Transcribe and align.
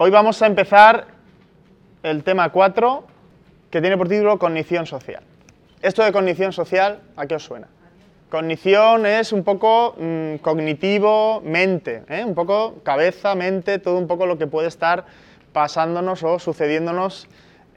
Hoy 0.00 0.12
vamos 0.12 0.40
a 0.42 0.46
empezar 0.46 1.08
el 2.04 2.22
tema 2.22 2.50
4, 2.50 3.04
que 3.68 3.80
tiene 3.80 3.98
por 3.98 4.08
título 4.08 4.38
Cognición 4.38 4.86
Social. 4.86 5.24
Esto 5.82 6.04
de 6.04 6.12
cognición 6.12 6.52
social, 6.52 7.02
¿a 7.16 7.26
qué 7.26 7.34
os 7.34 7.42
suena? 7.42 7.66
Cognición 8.30 9.06
es 9.06 9.32
un 9.32 9.42
poco 9.42 9.94
mm, 9.98 10.36
cognitivo, 10.36 11.40
mente, 11.42 12.02
¿eh? 12.08 12.24
un 12.24 12.34
poco 12.34 12.82
cabeza, 12.82 13.34
mente, 13.34 13.78
todo 13.78 13.96
un 13.96 14.06
poco 14.06 14.26
lo 14.26 14.36
que 14.36 14.46
puede 14.46 14.68
estar 14.68 15.06
pasándonos 15.54 16.22
o 16.22 16.38
sucediéndonos 16.38 17.26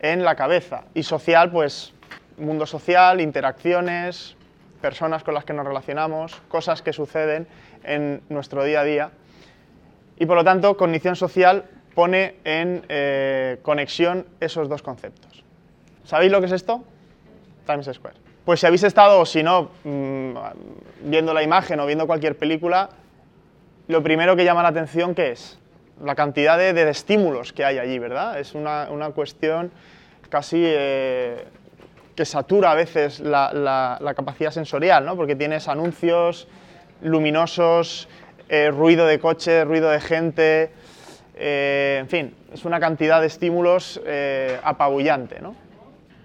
en 0.02 0.26
la 0.26 0.36
cabeza. 0.36 0.84
Y 0.94 1.04
social, 1.04 1.52
pues 1.52 1.94
mundo 2.38 2.66
social, 2.66 3.22
interacciones, 3.22 4.36
personas 4.82 5.24
con 5.24 5.36
las 5.36 5.46
que 5.46 5.54
nos 5.54 5.66
relacionamos, 5.66 6.42
cosas 6.50 6.82
que 6.82 6.92
suceden 6.92 7.48
en 7.84 8.22
nuestro 8.28 8.66
día 8.66 8.82
a 8.82 8.84
día. 8.84 9.12
Y 10.20 10.26
por 10.26 10.36
lo 10.36 10.44
tanto, 10.44 10.76
cognición 10.76 11.16
social 11.16 11.64
pone 11.96 12.36
en 12.44 12.84
eh, 12.90 13.60
conexión 13.62 14.26
esos 14.42 14.68
dos 14.68 14.82
conceptos. 14.82 15.46
¿Sabéis 16.04 16.32
lo 16.32 16.42
que 16.42 16.48
es 16.48 16.52
esto? 16.52 16.84
Times 17.66 17.90
Square. 17.94 18.31
Pues 18.46 18.60
si 18.60 18.66
habéis 18.66 18.84
estado, 18.84 19.24
si 19.26 19.44
no, 19.44 19.70
mm, 19.84 20.34
viendo 21.04 21.34
la 21.34 21.44
imagen 21.44 21.80
o 21.80 21.86
viendo 21.86 22.08
cualquier 22.08 22.38
película, 22.38 22.90
lo 23.88 24.02
primero 24.02 24.36
que 24.36 24.44
llama 24.44 24.64
la 24.64 24.70
atención, 24.70 25.14
¿qué 25.14 25.32
es? 25.32 25.60
La 26.04 26.16
cantidad 26.16 26.58
de, 26.58 26.90
estímulos 26.90 27.54
que 27.54 27.64
hay 27.64 27.78
allí, 27.78 28.00
¿verdad? 28.00 28.40
Es 28.40 28.56
una, 28.56 28.88
cuestión 29.14 29.72
casi 30.30 30.64
eh, 30.66 31.46
que 32.16 32.26
satura 32.26 32.72
a 32.72 32.76
veces 32.76 33.20
la, 33.20 34.14
capacidad 34.16 34.50
sensorial, 34.50 35.06
¿no? 35.06 35.16
Porque 35.16 35.36
tienes 35.36 35.68
anuncios 35.68 36.48
luminosos, 37.04 38.08
eh, 38.50 38.72
ruido 38.72 39.06
de 39.06 39.20
coche, 39.20 39.64
ruido 39.66 39.92
de 39.92 40.02
gente, 40.02 40.72
eh, 41.36 41.98
en 42.02 42.08
fin, 42.08 42.36
es 42.52 42.66
una 42.66 42.80
cantidad 42.80 43.22
de 43.22 43.28
estímulos 43.28 44.02
apabullante. 44.64 45.38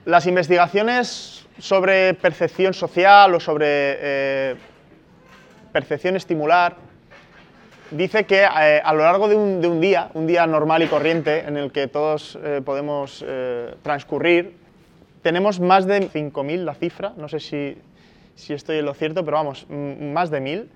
Las 0.07 0.27
investigaciones 0.27 1.46
sobre 1.59 2.15
percepción 2.15 2.75
social 2.75 3.35
o 3.35 3.41
sobre 3.41 3.67
eh, 3.69 4.55
percepción 5.73 6.17
estimular 6.17 6.77
dice 7.91 8.25
que 8.25 8.45
a 8.45 8.93
lo 8.93 9.03
largo 9.05 9.29
de 9.29 9.37
un, 9.37 9.81
día, 9.81 10.11
un 10.15 10.27
día 10.27 10.47
normal 10.47 10.83
y 10.83 10.89
corriente 10.89 11.47
en 11.47 11.57
el 11.57 11.71
que 11.71 11.87
todos 11.87 12.37
podemos 12.65 13.25
transcurrir, 13.83 14.57
tenemos 15.23 15.61
más 15.61 15.87
de 15.87 16.11
5.000, 16.11 16.65
la 16.65 16.75
cifra, 16.75 17.13
no 17.17 17.29
sé 17.29 17.39
si, 17.39 17.79
si 18.35 18.55
estoy 18.55 18.79
en 18.79 18.87
lo 18.87 18.95
cierto, 18.95 19.25
pero 19.25 19.37
vamos, 19.37 19.69
más 19.71 20.31
de 20.31 20.41
1.000 20.41 20.67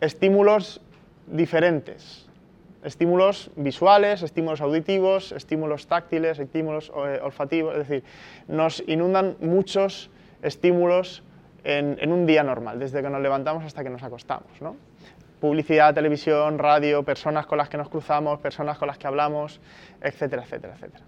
estímulos 0.00 0.80
diferentes 1.28 2.26
estímulos 2.84 3.50
visuales, 3.56 4.22
estímulos 4.22 4.60
auditivos, 4.60 5.32
estímulos 5.32 5.86
táctiles, 5.86 6.38
estímulos 6.38 6.92
eh, 7.06 7.20
olfativos, 7.22 7.72
es 7.76 7.88
decir, 7.88 8.04
nos 8.48 8.82
inundan 8.86 9.36
muchos 9.40 10.10
estímulos 10.42 11.22
en, 11.64 12.12
un 12.12 12.26
día 12.26 12.42
normal, 12.42 12.78
desde 12.80 13.02
que 13.02 13.08
nos 13.08 13.22
levantamos 13.22 13.64
hasta 13.64 13.84
que 13.84 13.90
nos 13.90 14.02
acostamos. 14.02 14.48
Publicidad, 15.40 15.94
televisión, 15.94 16.58
radio, 16.58 17.04
personas 17.04 17.46
con 17.46 17.58
las 17.58 17.68
que 17.68 17.76
nos 17.76 17.88
cruzamos, 17.88 18.40
personas 18.40 18.78
con 18.78 18.88
las 18.88 18.98
que 18.98 19.06
hablamos, 19.06 19.60
etcétera, 20.00 20.42
etcétera, 20.42 20.74
etcétera. 20.74 21.04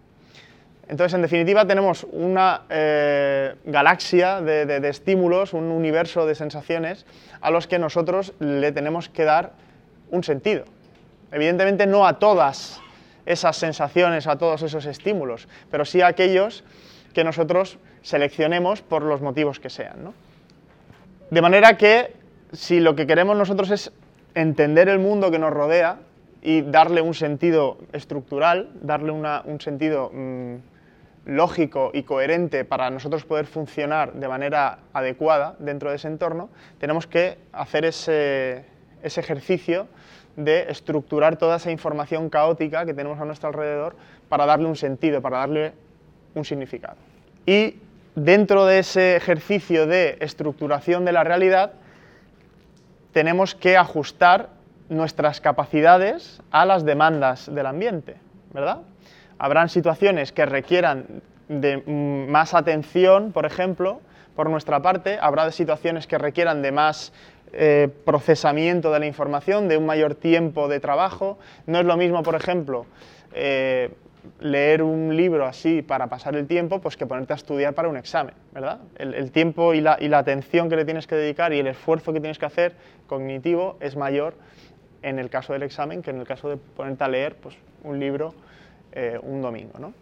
Entonces, 0.86 1.14
en 1.14 1.23
definitiva, 1.23 1.67
tenemos 1.67 2.07
una 2.13 2.63
eh, 2.68 3.55
galaxia 3.64 4.40
de 4.40 4.89
estímulos, 4.89 5.55
un 5.55 5.64
universo 5.64 6.27
de 6.27 6.34
sensaciones 6.34 7.07
a 7.40 7.51
los 7.51 7.67
que 7.67 7.79
nosotros 7.79 8.34
le 8.39 8.70
tenemos 8.70 9.08
que 9.08 9.24
dar 9.24 9.52
un 10.11 10.23
sentido. 10.23 10.64
Evidentemente 11.34 11.86
no 11.86 12.06
a 12.06 12.20
todas 12.20 12.80
esas 13.27 13.56
sensaciones, 13.56 14.28
a 14.28 14.39
todos 14.39 14.62
esos 14.62 14.86
estímulos, 14.86 15.48
pero 15.68 15.84
sí 15.84 16.00
a 16.00 16.06
aquellos 16.06 16.62
que 17.12 17.24
nosotros 17.24 17.78
seleccionemos 18.02 18.83
por 18.83 19.02
los 19.02 19.20
motivos 19.20 19.58
que 19.58 19.68
sean. 19.68 20.14
De 21.30 21.42
manera 21.42 21.77
que 21.77 22.14
si 22.52 22.78
lo 22.78 22.95
que 22.95 23.08
queremos 23.08 23.36
nosotros 23.36 23.72
es 23.72 23.92
entender 24.36 24.89
el 24.89 25.00
mundo 25.00 25.33
que 25.33 25.40
nos 25.40 25.52
rodea 25.52 25.98
y 26.40 26.62
darle 26.62 27.00
un 27.00 27.14
sentido 27.14 27.78
estructural, 27.92 28.70
darle 28.83 29.11
un 29.11 29.61
sentido 29.61 30.12
mm, 30.14 30.55
lógico 31.27 31.90
y 31.92 32.05
coherente 32.05 32.64
para 32.64 32.90
nosotros 32.90 33.24
poder 33.24 33.46
funcionar 33.46 34.12
de 34.12 34.28
manera 34.28 34.78
adecuada 34.92 35.56
dentro 35.58 35.90
de 35.90 35.96
ese 35.96 36.06
entorno, 36.06 36.48
tenemos 36.78 37.08
que 37.08 37.39
hacer 37.52 37.86
ese, 37.86 38.66
ese 39.02 39.20
ejercicio 39.20 39.89
de 40.36 40.70
estructurar 40.70 41.36
toda 41.36 41.56
esa 41.56 41.70
información 41.70 42.28
caótica 42.28 42.84
que 42.84 42.95
tenemos 42.95 43.20
a 43.20 43.24
nuestro 43.24 43.48
alrededor 43.48 43.96
para 44.28 44.46
darle 44.46 44.67
un 44.67 44.77
sentido, 44.77 45.22
para 45.22 45.39
darle 45.39 45.72
un 46.34 46.45
significado. 46.45 46.96
Y 47.46 47.77
dentro 48.14 48.67
de 48.67 48.78
ese 48.80 49.17
ejercicio 49.17 49.86
de 49.86 50.17
estructuración 50.20 51.05
de 51.05 51.12
la 51.12 51.24
realidad, 51.24 51.72
tenemos 53.12 53.55
que 53.55 53.77
ajustar 53.77 54.50
nuestras 54.89 55.40
capacidades 55.40 56.42
a 56.51 56.64
las 56.64 56.84
demandas 56.84 57.52
del 57.52 57.66
ambiente, 57.66 58.16
¿verdad? 58.52 58.80
Habrán 59.39 59.68
situaciones 59.68 60.33
que 60.33 60.46
requieran 60.46 61.22
de 61.48 61.78
más 62.28 62.55
atención, 62.55 63.33
por 63.33 63.46
ejemplo, 63.46 64.01
por 64.34 64.50
nuestra 64.50 64.80
parte, 64.83 65.18
habrá 65.20 65.50
situaciones 65.50 66.06
que 66.06 66.18
requieran 66.18 66.62
de 66.62 66.72
más 66.72 67.12
eh, 67.52 67.89
procesamiento 68.05 68.92
de 68.92 68.98
la 68.98 69.06
información, 69.06 69.68
de 69.68 69.77
un 69.77 69.86
mayor 69.86 70.14
tiempo 70.14 70.68
de 70.68 70.80
trabajo. 70.80 71.39
No 71.67 71.78
es 71.78 71.84
lo 71.84 71.96
mismo, 71.96 72.22
por 72.24 72.34
ejemplo, 72.34 72.86
eh, 73.33 73.90
leer 74.40 74.83
un 74.83 75.17
libro 75.17 75.46
así 75.46 75.83
para 75.83 76.08
pasar 76.08 76.34
el 76.34 76.46
tiempo, 76.46 76.80
pues 76.80 76.96
que 76.96 77.06
ponerte 77.06 77.33
a 77.33 77.36
estudiar 77.36 77.74
para 77.74 77.89
un 77.89 77.96
examen, 77.96 78.34
¿verdad? 78.52 78.80
El, 78.96 79.30
tiempo 79.30 79.74
y 79.74 79.80
la, 79.80 79.98
atención 80.18 80.68
que 80.68 80.77
le 80.77 80.84
tienes 80.84 81.06
que 81.06 81.14
dedicar 81.14 81.52
y 81.52 81.61
el 81.61 81.66
esfuerzo 81.66 82.12
que 82.12 82.20
tienes 82.20 82.39
que 82.39 82.46
hacer 82.46 82.74
cognitivo 83.06 83.77
es 83.80 83.96
mayor 83.96 84.34
en 85.02 85.18
el 85.18 85.28
caso 85.28 85.52
del 85.52 85.62
examen 85.62 86.02
que 86.02 86.11
en 86.11 86.18
el 86.18 86.27
caso 86.27 86.48
de 86.48 86.56
ponerte 86.56 87.05
a 87.05 87.08
leer 87.08 87.36
pues, 87.36 87.56
un 87.83 88.01
libro 88.01 88.34
eh, 88.92 89.18
un 89.22 89.42
domingo, 89.42 89.78
¿no? 89.78 89.92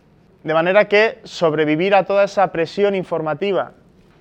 De 0.45 0.55
manera 0.55 0.87
que 0.87 1.19
sobrevivir 1.25 1.95
a 1.95 2.05
toda 2.05 2.25
esa 2.25 2.51
presión 2.51 2.95
informativa 2.95 3.73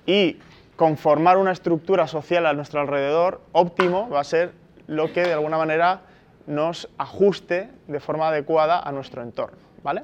y 0.06 0.38
conformar 0.76 1.38
una 1.38 1.52
estructura 1.52 2.06
social 2.06 2.46
a 2.46 2.54
nuestro 2.54 2.80
alrededor 2.80 3.40
óptimo 3.52 4.08
va 4.08 4.20
a 4.20 4.24
ser 4.24 4.52
lo 4.86 5.12
que 5.12 5.22
de 5.22 5.32
alguna 5.32 5.58
manera 5.58 6.00
nos 6.46 6.88
ajuste 6.98 7.68
de 7.86 8.00
forma 8.00 8.28
adecuada 8.28 8.80
a 8.80 8.90
nuestro 8.92 9.22
entorno. 9.22 9.58
¿vale? 9.82 10.02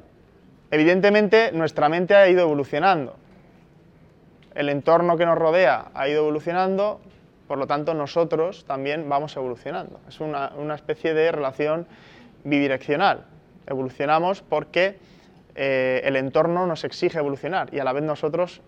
Evidentemente 0.70 1.50
nuestra 1.52 1.88
mente 1.88 2.14
ha 2.14 2.28
ido 2.28 2.42
evolucionando, 2.42 3.16
el 4.58 4.68
entorno 4.70 5.16
que 5.16 5.24
nos 5.24 5.38
rodea 5.38 5.92
ha 5.94 6.08
ido 6.08 6.22
evolucionando, 6.22 7.00
por 7.46 7.58
lo 7.58 7.68
tanto 7.68 7.94
nosotros 7.94 8.64
también 8.64 9.08
vamos 9.08 9.36
evolucionando. 9.36 10.00
Es 10.08 10.18
una, 10.20 10.74
especie 10.74 11.14
de 11.14 11.30
relación 11.30 11.86
bidireccional. 12.42 13.24
Evolucionamos 13.68 14.42
porque 14.42 14.98
eh, 15.54 16.00
el 16.04 16.16
entorno 16.16 16.66
nos 16.66 16.82
exige 16.82 17.18
evolucionar 17.18 17.72
y 17.72 17.78
a 17.78 17.84
la 17.84 17.92
vez 17.92 18.02
nosotros 18.02 18.60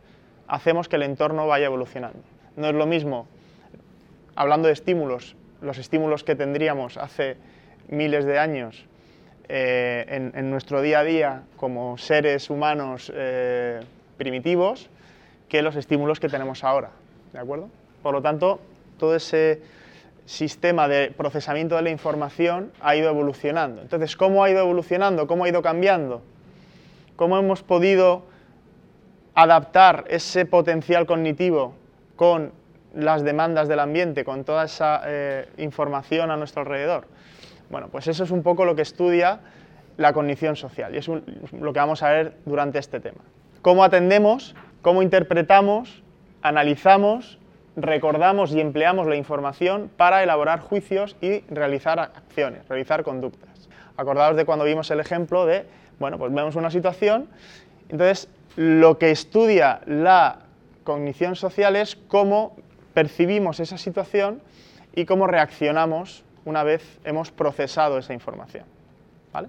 hacemos 0.51 0.89
que 0.89 0.97
el 0.97 1.05
entorno 1.05 1.47
vaya 1.47 1.67
evolucionando. 1.67 2.19
No 2.57 2.69
es 2.69 2.75
lo 2.75 2.87
mismo, 2.87 3.27
hablando 4.35 4.67
de 4.67 4.75
estímulos, 4.75 5.37
los 5.63 5.79
estímulos 5.79 6.25
que 6.25 6.35
tendríamos 6.35 6.97
hace 6.97 7.37
miles 7.89 8.25
de 8.25 8.39
años 8.39 8.85
eh, 9.49 10.31
en, 10.35 10.51
nuestro 10.51 10.83
día 10.83 11.01
a 11.01 11.05
día 11.05 11.43
como 11.57 11.99
seres 11.99 12.51
humanos 12.51 13.13
eh, 13.15 13.81
primitivos, 14.17 14.91
que 15.49 15.63
los 15.63 15.77
estímulos 15.77 16.19
que 16.21 16.29
tenemos 16.29 16.65
ahora. 16.65 16.91
¿De 17.33 17.39
acuerdo? 17.39 17.69
Por 18.03 18.15
lo 18.15 18.23
tanto, 18.23 18.61
todo 18.99 19.15
ese 19.15 19.63
sistema 20.27 20.89
de 20.89 21.13
procesamiento 21.17 21.77
de 21.77 21.83
la 21.83 21.91
información 21.91 22.73
ha 22.81 22.97
ido 22.97 23.09
evolucionando. 23.09 23.83
Entonces, 23.83 24.17
¿cómo 24.17 24.43
ha 24.43 24.51
ido 24.51 24.61
evolucionando? 24.61 25.27
¿Cómo 25.27 25.45
ha 25.45 25.49
ido 25.49 25.63
cambiando? 25.63 26.23
¿Cómo 27.17 27.39
hemos 27.39 27.63
podido 27.63 28.30
adaptar 29.35 30.05
ese 30.09 30.47
potencial 30.47 31.07
cognitivo 31.07 31.75
con 32.17 32.53
las 32.95 33.23
demandas 33.23 33.69
del 33.69 33.81
ambiente, 33.81 34.25
con 34.25 34.45
toda 34.45 34.65
esa 34.65 35.03
eh, 35.07 35.49
información 35.59 36.31
a 36.31 36.37
nuestro 36.37 36.63
alrededor? 36.63 37.07
Bueno, 37.71 37.89
pues 37.89 38.09
eso 38.09 38.25
es 38.25 38.31
un 38.31 38.43
poco 38.43 38.65
lo 38.65 38.75
que 38.75 38.83
estudia 38.83 39.41
la 39.97 40.13
cognición 40.13 40.57
social 40.57 40.95
y 40.95 40.99
es 40.99 41.09
lo 41.09 41.73
que 41.73 41.79
vamos 41.79 42.03
a 42.03 42.11
ver 42.11 42.37
durante 42.45 42.79
este 42.79 43.01
tema. 43.01 43.21
Cómo 43.63 43.85
atendemos, 43.85 44.55
cómo 44.83 45.03
interpretamos, 45.03 46.03
analizamos 46.43 47.41
recordamos 47.77 48.53
y 48.53 48.61
empleamos 48.61 49.07
la 49.07 49.17
información 49.17 49.91
para 49.97 50.23
elaborar 50.23 50.61
juicios 50.61 51.17
y 51.21 51.41
realizar 51.49 51.99
acciones, 51.99 52.69
realizar 52.69 53.03
conductas. 53.03 53.69
Acordaos 53.97 54.37
de 54.37 54.45
cuando 54.45 54.65
vimos 54.65 54.91
el 54.91 55.01
ejemplo 55.01 55.47
de, 55.47 55.67
bueno, 55.99 56.19
pues 56.19 56.33
vemos 56.33 56.57
una 56.57 56.71
situación, 56.71 57.29
entonces 57.89 58.29
lo 58.61 58.99
que 58.99 59.11
estudia 59.11 59.81
la 59.87 60.41
cognición 60.85 61.35
social 61.35 61.77
es 61.77 61.97
cómo 61.97 62.57
percibimos 62.93 63.59
esa 63.59 63.79
situación 63.79 64.43
y 64.95 65.07
cómo 65.07 65.27
reaccionamos 65.27 66.25
una 66.45 66.63
vez 66.63 66.99
hemos 67.05 67.31
procesado 67.31 67.97
esa 67.97 68.13
información. 68.13 68.67
¿vale? 69.33 69.49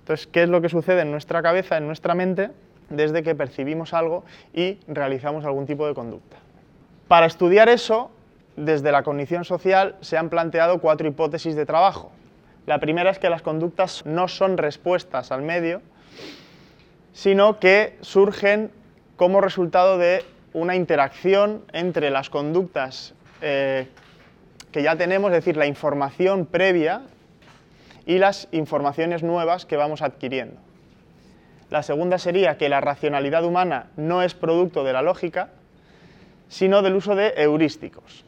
Entonces, 0.00 0.26
¿qué 0.26 0.42
es 0.42 0.48
lo 0.48 0.60
que 0.60 0.68
sucede 0.68 1.02
en 1.02 1.12
nuestra 1.12 1.40
cabeza, 1.40 1.76
en 1.76 1.86
nuestra 1.86 2.16
mente, 2.16 2.50
desde 2.90 3.22
que 3.22 3.36
percibimos 3.36 3.94
algo 3.94 4.24
y 4.52 4.80
realizamos 4.88 5.44
algún 5.44 5.66
tipo 5.66 5.86
de 5.86 5.94
conducta? 5.94 6.38
Para 7.06 7.26
estudiar 7.26 7.68
eso, 7.68 8.10
desde 8.56 8.90
la 8.90 9.04
cognición 9.04 9.44
social 9.44 9.94
se 10.00 10.16
han 10.16 10.30
planteado 10.30 10.80
cuatro 10.80 11.06
hipótesis 11.06 11.54
de 11.54 11.64
trabajo. 11.64 12.10
La 12.66 12.80
primera 12.80 13.10
es 13.10 13.20
que 13.20 13.30
las 13.30 13.42
conductas 13.42 14.04
no 14.04 14.26
son 14.26 14.58
respuestas 14.58 15.30
al 15.30 15.42
medio, 15.42 15.80
sino 17.18 17.58
que 17.58 17.98
surgen 18.00 18.70
como 19.16 19.40
resultado 19.40 19.98
de 19.98 20.24
una 20.52 20.76
interacción 20.76 21.64
entre 21.72 22.10
las 22.10 22.30
conductas 22.30 23.12
eh, 23.42 23.88
que 24.70 24.84
ya 24.84 24.94
tenemos, 24.94 25.32
es 25.32 25.38
decir, 25.38 25.56
la 25.56 25.66
información 25.66 26.46
previa 26.46 27.02
y 28.06 28.18
las 28.18 28.46
informaciones 28.52 29.24
nuevas 29.24 29.66
que 29.66 29.76
vamos 29.76 30.00
adquiriendo. 30.00 30.60
La 31.70 31.82
segunda 31.82 32.18
sería 32.18 32.56
que 32.56 32.68
la 32.68 32.80
racionalidad 32.80 33.44
humana 33.44 33.90
no 33.96 34.22
es 34.22 34.34
producto 34.34 34.84
de 34.84 34.92
la 34.92 35.02
lógica, 35.02 35.48
sino 36.46 36.82
del 36.82 36.94
uso 36.94 37.16
de 37.16 37.34
heurísticos, 37.36 38.24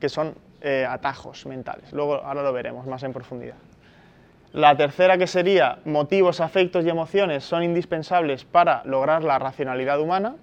que 0.00 0.08
son 0.08 0.34
eh, 0.62 0.86
atajos 0.88 1.44
mentales. 1.44 1.92
Luego, 1.92 2.14
ahora 2.14 2.42
lo 2.42 2.54
veremos 2.54 2.86
más 2.86 3.02
en 3.02 3.12
profundidad. 3.12 3.56
La 4.52 4.76
tercera, 4.76 5.16
que 5.16 5.26
sería 5.26 5.78
motivos, 5.86 6.40
afectos 6.40 6.84
y 6.84 6.90
emociones, 6.90 7.42
son 7.42 7.62
indispensables 7.62 8.44
para 8.44 8.82
lograr 8.84 9.24
la 9.24 9.38
racionalidad 9.38 9.98
humana. 9.98 10.36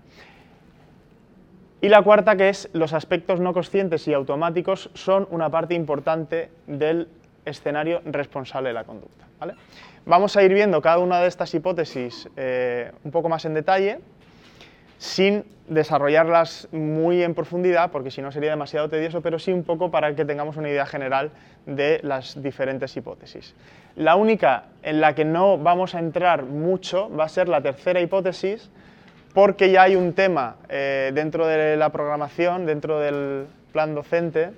Y 1.82 1.90
la 1.90 2.02
cuarta, 2.02 2.36
que 2.36 2.50
es 2.50 2.70
los 2.74 2.94
aspectos 2.94 3.40
no 3.40 3.54
conscientes 3.54 4.08
y 4.08 4.14
automáticos, 4.14 4.90
son 4.96 5.28
una 5.30 5.50
parte 5.50 5.76
importante 5.76 6.50
del 6.66 7.08
escenario 7.46 8.02
responsable 8.06 8.70
de 8.70 8.74
la 8.74 8.84
conducta. 8.84 9.26
Vamos 10.06 10.36
a 10.36 10.44
ir 10.44 10.54
viendo 10.54 10.82
cada 10.82 10.98
una 10.98 11.22
de 11.22 11.28
estas 11.28 11.54
hipótesis 11.54 12.28
eh, 12.36 12.92
un 13.04 13.12
poco 13.12 13.30
más 13.30 13.46
en 13.46 13.54
detalle, 13.54 14.00
sin 15.00 15.46
desarrollarlas 15.70 16.68
muy 16.72 17.24
en 17.24 17.34
profundidad, 17.34 17.90
porque 17.90 18.12
si 18.12 18.22
no 18.22 18.32
sería 18.32 18.50
demasiado 18.52 18.90
tedioso, 18.90 19.22
pero 19.22 19.40
sí 19.40 19.54
un 19.54 19.64
poco 19.64 19.90
para 19.90 20.14
que 20.14 20.26
tengamos 20.26 20.58
una 20.58 20.70
idea 20.70 20.86
general 20.86 21.32
de 21.66 22.02
las 22.04 22.42
diferentes 22.44 22.96
hipótesis. 22.98 23.56
La 23.96 24.16
única 24.16 24.66
en 24.84 25.00
la 25.00 25.16
que 25.16 25.26
no 25.26 25.58
vamos 25.58 25.96
a 25.96 26.00
entrar 26.00 26.44
mucho 26.44 27.10
va 27.16 27.26
a 27.26 27.30
ser 27.30 27.48
la 27.48 27.62
tercera 27.62 28.02
hipótesis, 28.02 28.70
porque 29.34 29.72
ya 29.72 29.84
hay 29.84 29.96
un 29.96 30.14
tema 30.14 30.58
eh, 30.68 31.12
dentro 31.14 31.48
de 31.48 31.78
la 31.78 31.90
programación, 31.90 32.66
dentro 32.66 33.00
del 33.00 33.46
plan 33.72 33.96
docente, 33.96 34.52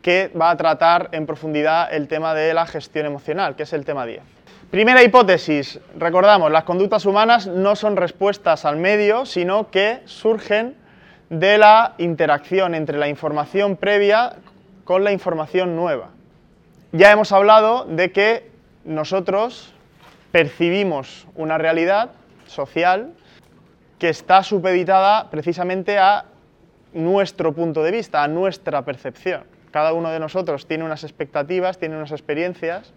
que 0.00 0.30
va 0.40 0.50
a 0.50 0.56
tratar 0.56 1.08
en 1.12 1.26
profundidad 1.26 1.92
el 1.92 2.06
tema 2.06 2.34
de 2.34 2.54
la 2.54 2.66
gestión 2.66 3.06
emocional, 3.06 3.56
que 3.56 3.64
es 3.64 3.72
el 3.72 3.84
tema 3.84 4.06
10. 4.06 4.20
Primera 4.72 5.02
hipótesis, 5.02 5.80
recordamos, 5.98 6.50
las 6.50 6.64
conductas 6.64 7.04
humanas 7.04 7.46
no 7.46 7.76
son 7.76 7.94
respuestas 7.94 8.64
al 8.64 8.78
medio, 8.78 9.26
sino 9.26 9.70
que 9.70 10.00
surgen 10.06 10.76
de 11.28 11.58
la 11.58 11.92
interacción 11.98 12.74
entre 12.74 12.96
la 12.96 13.08
información 13.08 13.76
previa 13.76 14.36
con 14.84 15.04
la 15.04 15.12
información 15.12 15.76
nueva. 15.76 16.08
Ya 16.92 17.12
hemos 17.12 17.32
hablado 17.32 17.84
de 17.84 18.12
que 18.12 18.50
nosotros 18.86 19.74
percibimos 20.30 21.26
una 21.34 21.58
realidad 21.58 22.12
social 22.46 23.12
que 23.98 24.08
está 24.08 24.42
supeditada 24.42 25.28
precisamente 25.28 25.98
a 25.98 26.24
nuestro 26.94 27.52
punto 27.52 27.82
de 27.82 27.90
vista, 27.90 28.22
a 28.22 28.28
nuestra 28.28 28.86
percepción. 28.86 29.44
Cada 29.70 29.92
uno 29.92 30.08
de 30.08 30.18
nosotros 30.18 30.66
tiene 30.66 30.84
unas 30.84 31.04
expectativas, 31.04 31.76
tiene 31.76 31.94
unas 31.98 32.12
experiencias, 32.12 32.94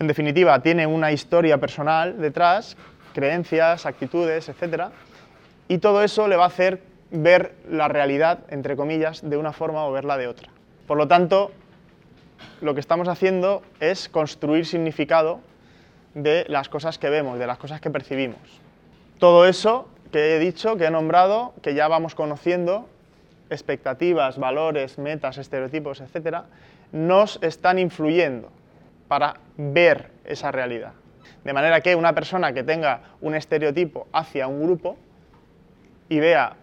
en 0.00 0.06
definitiva, 0.06 0.62
tiene 0.62 0.86
una 0.86 1.12
historia 1.12 1.58
personal 1.58 2.18
detrás, 2.18 2.74
creencias, 3.12 3.84
actitudes, 3.84 4.48
etc. 4.48 4.84
Y 5.68 5.76
todo 5.76 6.02
eso 6.02 6.26
le 6.26 6.36
va 6.36 6.44
a 6.44 6.46
hacer 6.46 6.82
ver 7.10 7.54
la 7.68 7.86
realidad, 7.86 8.40
entre 8.48 8.76
comillas, 8.76 9.20
de 9.28 9.36
una 9.36 9.52
forma 9.52 9.84
o 9.84 9.92
verla 9.92 10.16
de 10.16 10.26
otra. 10.26 10.48
Por 10.86 10.96
lo 10.96 11.06
tanto, 11.06 11.52
lo 12.62 12.72
que 12.72 12.80
estamos 12.80 13.08
haciendo 13.08 13.60
es 13.78 14.08
construir 14.08 14.64
significado 14.64 15.40
de 16.14 16.46
las 16.48 16.70
cosas 16.70 16.98
que 16.98 17.10
vemos, 17.10 17.38
de 17.38 17.46
las 17.46 17.58
cosas 17.58 17.82
que 17.82 17.90
percibimos. 17.90 18.40
Todo 19.18 19.44
eso 19.44 19.86
que 20.12 20.34
he 20.34 20.38
dicho, 20.38 20.78
que 20.78 20.86
he 20.86 20.90
nombrado, 20.90 21.52
que 21.60 21.74
ya 21.74 21.88
vamos 21.88 22.14
conociendo, 22.14 22.88
expectativas, 23.50 24.38
valores, 24.38 24.96
metas, 24.96 25.36
estereotipos, 25.36 26.00
etcétera, 26.00 26.46
nos 26.90 27.38
están 27.42 27.78
influyendo 27.78 28.50
para 29.10 29.34
ver 29.56 30.12
esa 30.24 30.52
realidad. 30.52 30.92
De 31.42 31.52
manera 31.52 31.80
que 31.80 31.96
una 31.96 32.12
persona 32.12 32.52
que 32.52 32.62
tenga 32.62 33.00
un 33.20 33.34
estereotipo 33.34 34.06
hacia 34.12 34.46
un 34.46 34.62
grupo 34.62 34.96
y 36.08 36.20
vea 36.20 36.54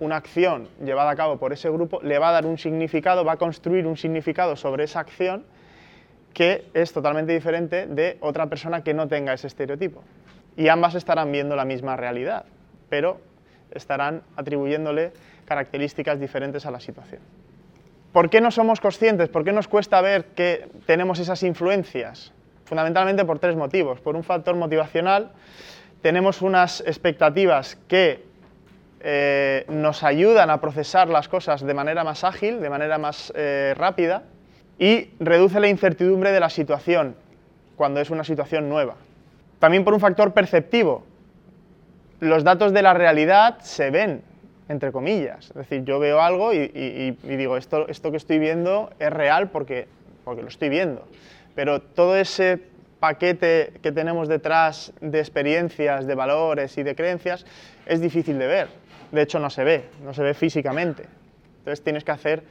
una 0.00 0.16
acción 0.16 0.66
llevada 0.84 1.12
a 1.12 1.14
cabo 1.14 1.38
por 1.38 1.52
ese 1.52 1.70
grupo, 1.70 2.00
le 2.02 2.18
va 2.18 2.30
a 2.30 2.32
dar 2.32 2.44
un 2.44 2.58
significado, 2.58 3.24
va 3.24 3.34
a 3.34 3.36
construir 3.36 3.86
un 3.86 3.96
significado 3.96 4.56
sobre 4.56 4.82
esa 4.82 4.98
acción 4.98 5.44
que 6.34 6.66
es 6.74 6.92
totalmente 6.92 7.34
diferente 7.34 7.86
de 7.86 8.16
otra 8.18 8.48
persona 8.48 8.82
que 8.82 8.94
no 8.94 9.06
tenga 9.06 9.32
ese 9.32 9.46
estereotipo 9.46 10.02
y 10.56 10.66
ambas 10.66 10.96
estarán 10.96 11.30
viendo 11.30 11.54
la 11.54 11.64
misma 11.64 11.94
realidad, 11.94 12.46
pero 12.88 13.20
estarán 13.70 14.24
atribuyéndole 14.34 15.12
características 15.44 16.18
diferentes 16.18 16.66
a 16.66 16.72
la 16.72 16.80
situación. 16.80 17.22
¿Por 18.12 18.28
qué 18.28 18.40
no 18.40 18.50
somos 18.50 18.80
conscientes? 18.80 19.28
¿Por 19.30 19.44
qué 19.44 19.52
nos 19.52 19.68
cuesta 19.68 20.00
ver 20.02 20.26
que 20.36 20.68
tenemos 20.86 21.18
esas 21.18 21.42
influencias? 21.42 22.32
Fundamentalmente 22.64 23.24
por 23.24 23.38
tres 23.38 23.56
motivos. 23.56 24.00
Por 24.00 24.16
un 24.16 24.22
factor 24.22 24.54
motivacional, 24.54 25.30
tenemos 26.02 26.42
unas 26.42 26.82
expectativas 26.82 27.76
que 27.88 28.24
eh, 29.00 29.64
nos 29.68 30.04
ayudan 30.04 30.50
a 30.50 30.60
procesar 30.60 31.08
las 31.08 31.28
cosas 31.28 31.62
de 31.62 31.74
manera 31.74 32.04
más 32.04 32.22
ágil, 32.22 32.60
de 32.60 32.70
manera 32.70 32.98
más 32.98 33.32
eh, 33.34 33.74
rápida, 33.76 34.24
y 34.78 35.10
reduce 35.18 35.58
la 35.58 35.68
incertidumbre 35.68 36.32
de 36.32 36.40
la 36.40 36.50
situación 36.50 37.16
cuando 37.76 38.00
es 38.00 38.10
una 38.10 38.24
situación 38.24 38.68
nueva. 38.68 38.96
También 39.58 39.84
por 39.84 39.94
un 39.94 40.00
factor 40.00 40.32
perceptivo. 40.32 41.04
Los 42.20 42.44
datos 42.44 42.72
de 42.72 42.82
la 42.82 42.94
realidad 42.94 43.58
se 43.60 43.90
ven, 43.90 44.22
entre 44.72 44.90
comillas. 44.90 45.50
Es 45.50 45.54
decir, 45.54 45.84
yo 45.84 45.98
veo 45.98 46.20
algo 46.20 46.52
y, 46.52 47.16
digo, 47.22 47.56
esto, 47.56 47.86
esto 47.88 48.10
que 48.10 48.16
estoy 48.16 48.38
viendo 48.38 48.90
es 48.98 49.10
real 49.10 49.50
porque, 49.50 49.86
porque 50.24 50.42
lo 50.42 50.48
estoy 50.48 50.68
viendo. 50.68 51.06
Pero 51.54 51.80
todo 51.80 52.16
ese 52.16 52.58
paquete 52.98 53.74
que 53.82 53.92
tenemos 53.92 54.28
detrás 54.28 54.92
de 55.00 55.20
experiencias, 55.20 56.06
de 56.06 56.14
valores 56.14 56.76
y 56.78 56.82
de 56.82 56.94
creencias 56.94 57.44
es 57.86 58.00
difícil 58.00 58.38
de 58.38 58.46
ver. 58.46 58.68
De 59.12 59.22
hecho, 59.22 59.38
no 59.38 59.50
se 59.50 59.62
ve, 59.62 59.84
no 60.02 60.14
se 60.14 60.22
ve 60.22 60.34
físicamente. 60.34 61.04
Entonces 61.58 61.84
tienes 61.84 62.02
que 62.02 62.12
hacer 62.12 62.42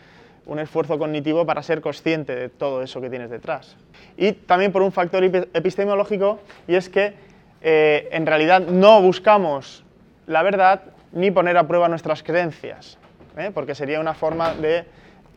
un 0.46 0.60
esfuerzo 0.60 0.98
cognitivo 0.98 1.46
para 1.46 1.64
ser 1.64 1.82
consciente 1.82 2.36
de 2.36 2.50
todo 2.50 2.82
eso 2.82 3.02
que 3.02 3.10
tienes 3.10 3.30
detrás. 3.30 3.76
Y 4.18 4.34
también 4.34 4.72
por 4.72 4.82
un 4.82 4.92
factor 4.92 5.24
epistemológico, 5.24 6.40
y 6.68 6.76
es 6.76 6.90
que 6.90 7.14
eh, 7.62 8.10
en 8.12 8.26
realidad 8.26 8.62
no 8.62 9.02
buscamos 9.02 9.84
la 10.28 10.44
verdad 10.44 10.82
ni 11.12 11.32
poner 11.32 11.58
a 11.58 11.68
prueba 11.68 11.88
nuestras 11.88 12.24
creencias, 12.24 12.98
¿eh? 13.38 13.52
porque 13.54 13.76
sería 13.76 14.00
una 14.00 14.14
forma 14.14 14.54
de 14.54 14.86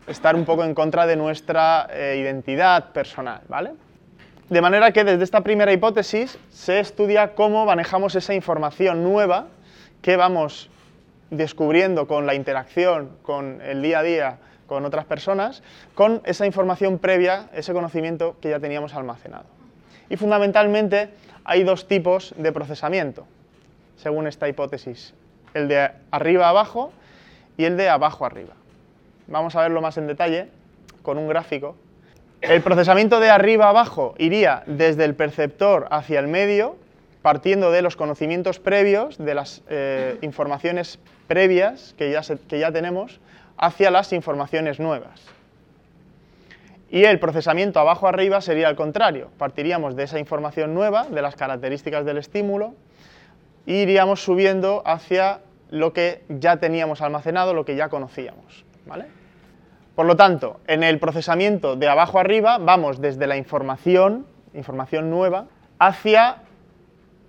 estar 0.06 0.36
un 0.36 0.44
poco 0.44 0.64
en 0.64 0.74
contra 0.74 1.06
de 1.06 1.16
nuestra 1.16 1.88
eh, 1.90 2.18
identidad 2.20 2.92
personal, 2.92 3.42
¿vale? 3.48 3.72
De 4.50 4.60
manera 4.60 4.92
que 4.92 5.04
desde 5.04 5.24
esta 5.24 5.40
primera 5.40 5.72
hipótesis 5.72 6.38
se 6.50 6.78
estudia 6.78 7.34
cómo 7.34 7.64
manejamos 7.64 8.14
esa 8.14 8.34
información 8.34 9.02
nueva 9.02 9.46
que 10.02 10.16
vamos 10.16 10.70
descubriendo 11.30 12.06
con 12.06 12.26
la 12.26 12.34
interacción, 12.34 13.16
con 13.22 13.62
el 13.62 13.82
día 13.82 14.00
a 14.00 14.02
día 14.02 14.38
con 14.66 14.84
otras 14.84 15.04
personas, 15.04 15.62
con 15.94 16.22
esa 16.24 16.46
información 16.46 16.98
previa, 16.98 17.48
ese 17.52 17.72
conocimiento 17.72 18.36
que 18.40 18.50
ya 18.50 18.60
teníamos 18.60 18.94
almacenado. 18.94 19.44
Y 20.08 20.16
fundamentalmente 20.16 21.10
hay 21.44 21.64
dos 21.64 21.86
tipos 21.86 22.34
de 22.36 22.52
procesamiento, 22.52 23.26
según 23.96 24.26
esta 24.26 24.48
hipótesis, 24.48 25.14
el 25.54 25.68
de 25.68 25.90
arriba 26.10 26.48
abajo 26.48 26.92
y 27.56 27.64
el 27.64 27.76
de 27.76 27.88
abajo 27.88 28.26
arriba. 28.26 28.54
Vamos 29.26 29.56
a 29.56 29.62
verlo 29.62 29.80
más 29.80 29.96
en 29.96 30.06
detalle 30.06 30.48
con 31.02 31.18
un 31.18 31.28
gráfico. 31.28 31.76
El 32.40 32.60
procesamiento 32.60 33.20
de 33.20 33.30
arriba 33.30 33.68
abajo 33.68 34.14
iría 34.18 34.62
desde 34.66 35.04
el 35.04 35.14
perceptor 35.14 35.86
hacia 35.90 36.20
el 36.20 36.28
medio 36.28 36.76
partiendo 37.24 37.70
de 37.70 37.80
los 37.80 37.96
conocimientos 37.96 38.58
previos, 38.58 39.16
de 39.16 39.34
las 39.34 39.62
eh, 39.70 40.18
informaciones 40.20 40.98
previas 41.26 41.94
que 41.96 42.10
ya, 42.10 42.20
que 42.20 42.58
ya 42.58 42.70
tenemos, 42.70 43.18
hacia 43.56 43.90
las 43.90 44.12
informaciones 44.12 44.78
nuevas. 44.78 45.22
Y 46.90 47.04
el 47.04 47.18
procesamiento 47.18 47.80
abajo 47.80 48.06
arriba 48.06 48.42
sería 48.42 48.68
al 48.68 48.76
contrario. 48.76 49.30
Partiríamos 49.38 49.96
de 49.96 50.02
esa 50.02 50.18
información 50.18 50.74
nueva, 50.74 51.04
de 51.04 51.22
las 51.22 51.34
características 51.34 52.04
del 52.04 52.18
estímulo, 52.18 52.74
e 53.66 53.74
iríamos 53.74 54.22
subiendo 54.22 54.82
hacia 54.84 55.40
lo 55.70 55.92
que 55.92 56.22
ya 56.28 56.58
teníamos 56.58 57.00
almacenado, 57.02 57.54
lo 57.54 57.64
que 57.64 57.76
ya 57.76 57.88
conocíamos. 57.88 58.64
¿vale? 58.86 59.06
Por 59.94 60.06
lo 60.06 60.16
tanto, 60.16 60.60
en 60.66 60.82
el 60.82 60.98
procesamiento 60.98 61.76
de 61.76 61.88
abajo 61.88 62.18
arriba 62.18 62.58
vamos 62.58 63.00
desde 63.00 63.26
la 63.26 63.36
información, 63.36 64.26
información 64.52 65.10
nueva, 65.10 65.46
hacia 65.78 66.38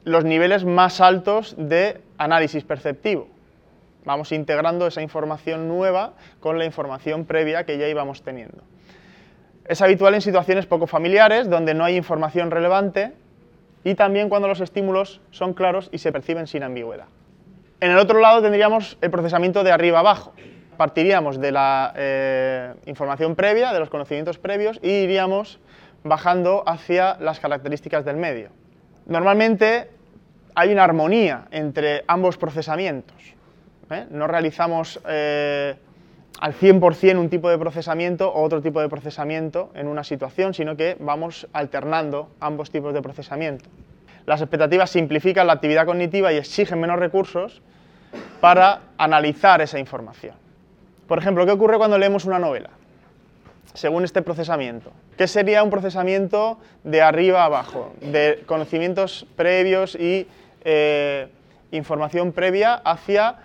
los 0.04 0.24
niveles 0.24 0.66
más 0.66 1.02
altos 1.02 1.56
de 1.58 2.02
análisis 2.18 2.64
perceptivo. 2.64 3.28
Vamos 4.04 4.32
integrando 4.32 4.86
esa 4.86 5.02
información 5.02 5.68
nueva 5.68 6.14
con 6.40 6.60
la 6.60 6.66
información 6.66 7.26
previa 7.26 7.66
que 7.66 7.78
ya 7.78 7.88
íbamos 7.88 8.22
teniendo. 8.22 8.64
Es 9.68 9.82
habitual 9.82 10.14
en 10.14 10.22
situaciones 10.22 10.68
poco 10.68 10.86
familiares, 10.86 11.50
donde 11.50 11.74
no 11.74 11.84
hay 11.84 11.96
información 11.96 12.52
relevante, 12.52 13.14
y 13.86 13.94
también 13.94 14.28
cuando 14.28 14.50
los 14.50 14.60
estímulos 14.60 15.22
son 15.30 15.54
claros 15.54 15.90
y 15.94 16.00
se 16.00 16.12
perciben 16.12 16.48
sin 16.48 16.64
ambigüedad. 16.64 17.06
En 17.80 17.92
el 17.92 17.98
otro 18.00 18.20
lado 18.20 18.42
tendríamos 18.42 18.98
el 19.00 19.12
procesamiento 19.12 19.64
de 19.64 19.72
arriba 19.72 20.00
abajo. 20.00 20.34
Partiríamos 20.76 21.40
de 21.40 21.52
la 21.52 21.94
eh, 21.96 22.74
información 22.88 23.36
previa, 23.36 23.72
de 23.72 23.80
los 23.80 23.92
conocimientos 23.92 24.40
previos, 24.40 24.80
y 24.82 24.90
iríamos 24.90 25.60
bajando 26.04 26.64
hacia 26.66 27.18
las 27.20 27.40
características 27.40 28.04
del 28.04 28.18
medio. 28.18 28.50
Normalmente 29.06 29.90
hay 30.56 30.72
una 30.72 30.84
armonía 30.84 31.46
entre 31.52 32.04
ambos 32.08 32.38
procesamientos. 32.38 33.36
¿eh? 33.92 34.08
No 34.10 34.26
realizamos 34.26 35.00
eh, 35.08 35.76
al 36.40 36.54
100% 36.54 37.18
un 37.18 37.30
tipo 37.30 37.50
de 37.50 37.58
procesamiento 37.58 38.32
o 38.32 38.42
otro 38.44 38.62
tipo 38.62 38.82
de 38.82 38.90
procesamiento 38.90 39.72
en 39.74 39.88
una 39.88 40.04
situación, 40.04 40.54
sino 40.54 40.76
que 40.76 40.98
vamos 41.00 41.48
alternando 41.54 42.30
ambos 42.40 42.72
tipos 42.72 42.94
de 42.94 43.02
procesamiento. 43.02 43.66
Las 44.26 44.42
expectativas 44.42 44.90
simplifican 44.90 45.48
la 45.48 45.54
actividad 45.54 45.86
cognitiva 45.86 46.34
y 46.34 46.38
exigen 46.38 46.80
menos 46.80 47.00
recursos 47.00 47.62
para 48.42 48.82
analizar 48.98 49.62
esa 49.62 49.80
información. 49.80 50.36
Por 51.08 51.20
ejemplo, 51.20 51.46
¿qué 51.46 51.52
ocurre 51.52 51.78
cuando 51.78 51.98
leemos 51.98 52.26
una 52.26 52.40
novela? 52.40 52.72
Según 53.74 54.04
este 54.04 54.22
procesamiento. 54.22 54.92
¿Qué 55.18 55.28
sería 55.28 55.64
un 55.64 55.70
procesamiento 55.70 56.58
de 56.84 57.02
arriba 57.02 57.44
a 57.44 57.46
abajo? 57.46 57.94
De 58.02 58.44
conocimientos 58.46 59.28
previos 59.36 59.96
y 59.96 60.28
eh, 60.64 61.28
información 61.72 62.32
previa 62.32 62.74
hacia 62.74 63.36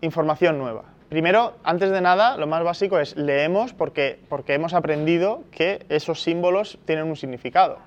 información 0.00 0.58
nueva. 0.58 0.84
Primero, 1.08 1.54
antes 1.64 1.90
de 1.90 2.02
nada, 2.02 2.36
lo 2.36 2.46
más 2.46 2.62
básico 2.62 2.98
es 2.98 3.16
leemos 3.16 3.72
porque, 3.72 4.20
porque 4.28 4.52
hemos 4.52 4.74
aprendido 4.74 5.42
que 5.50 5.86
esos 5.88 6.22
símbolos 6.22 6.78
tienen 6.84 7.06
un 7.06 7.16
significado. 7.16 7.78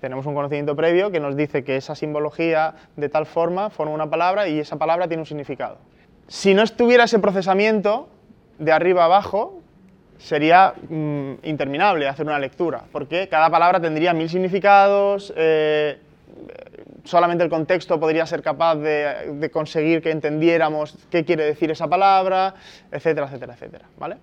Tenemos 0.00 0.26
un 0.26 0.34
conocimiento 0.34 0.74
previo 0.74 1.12
que 1.12 1.20
nos 1.20 1.36
dice 1.36 1.62
que 1.62 1.76
esa 1.76 1.94
simbología 1.94 2.74
de 2.96 3.08
tal 3.08 3.26
forma 3.26 3.70
forma 3.70 3.94
una 3.94 4.10
palabra 4.10 4.48
y 4.48 4.58
esa 4.58 4.76
palabra 4.76 5.06
tiene 5.06 5.22
un 5.22 5.26
significado. 5.26 5.78
Si 6.26 6.52
no 6.52 6.62
estuviera 6.62 7.04
ese 7.04 7.20
procesamiento 7.20 8.08
de 8.58 8.72
arriba 8.72 9.04
abajo, 9.04 9.60
sería 10.18 10.74
mm, 10.88 11.34
interminable 11.44 12.08
hacer 12.08 12.26
una 12.26 12.38
lectura, 12.38 12.84
porque 12.90 13.28
cada 13.28 13.50
palabra 13.50 13.80
tendría 13.80 14.12
mil 14.14 14.28
significados, 14.28 15.32
eh, 15.36 15.98
solamente 17.04 17.44
el 17.44 17.50
contexto 17.50 18.00
podría 18.00 18.26
ser 18.26 18.42
capaz 18.42 18.76
de, 18.76 19.50
conseguir 19.52 20.02
que 20.02 20.10
entendiéramos 20.10 20.96
qué 21.10 21.24
quiere 21.24 21.44
decir 21.44 21.70
esa 21.70 21.88
palabra, 21.88 22.54
etcétera, 22.90 23.26
etcétera, 23.26 23.54
etcétera, 23.54 23.84
¿vale? 23.98 24.16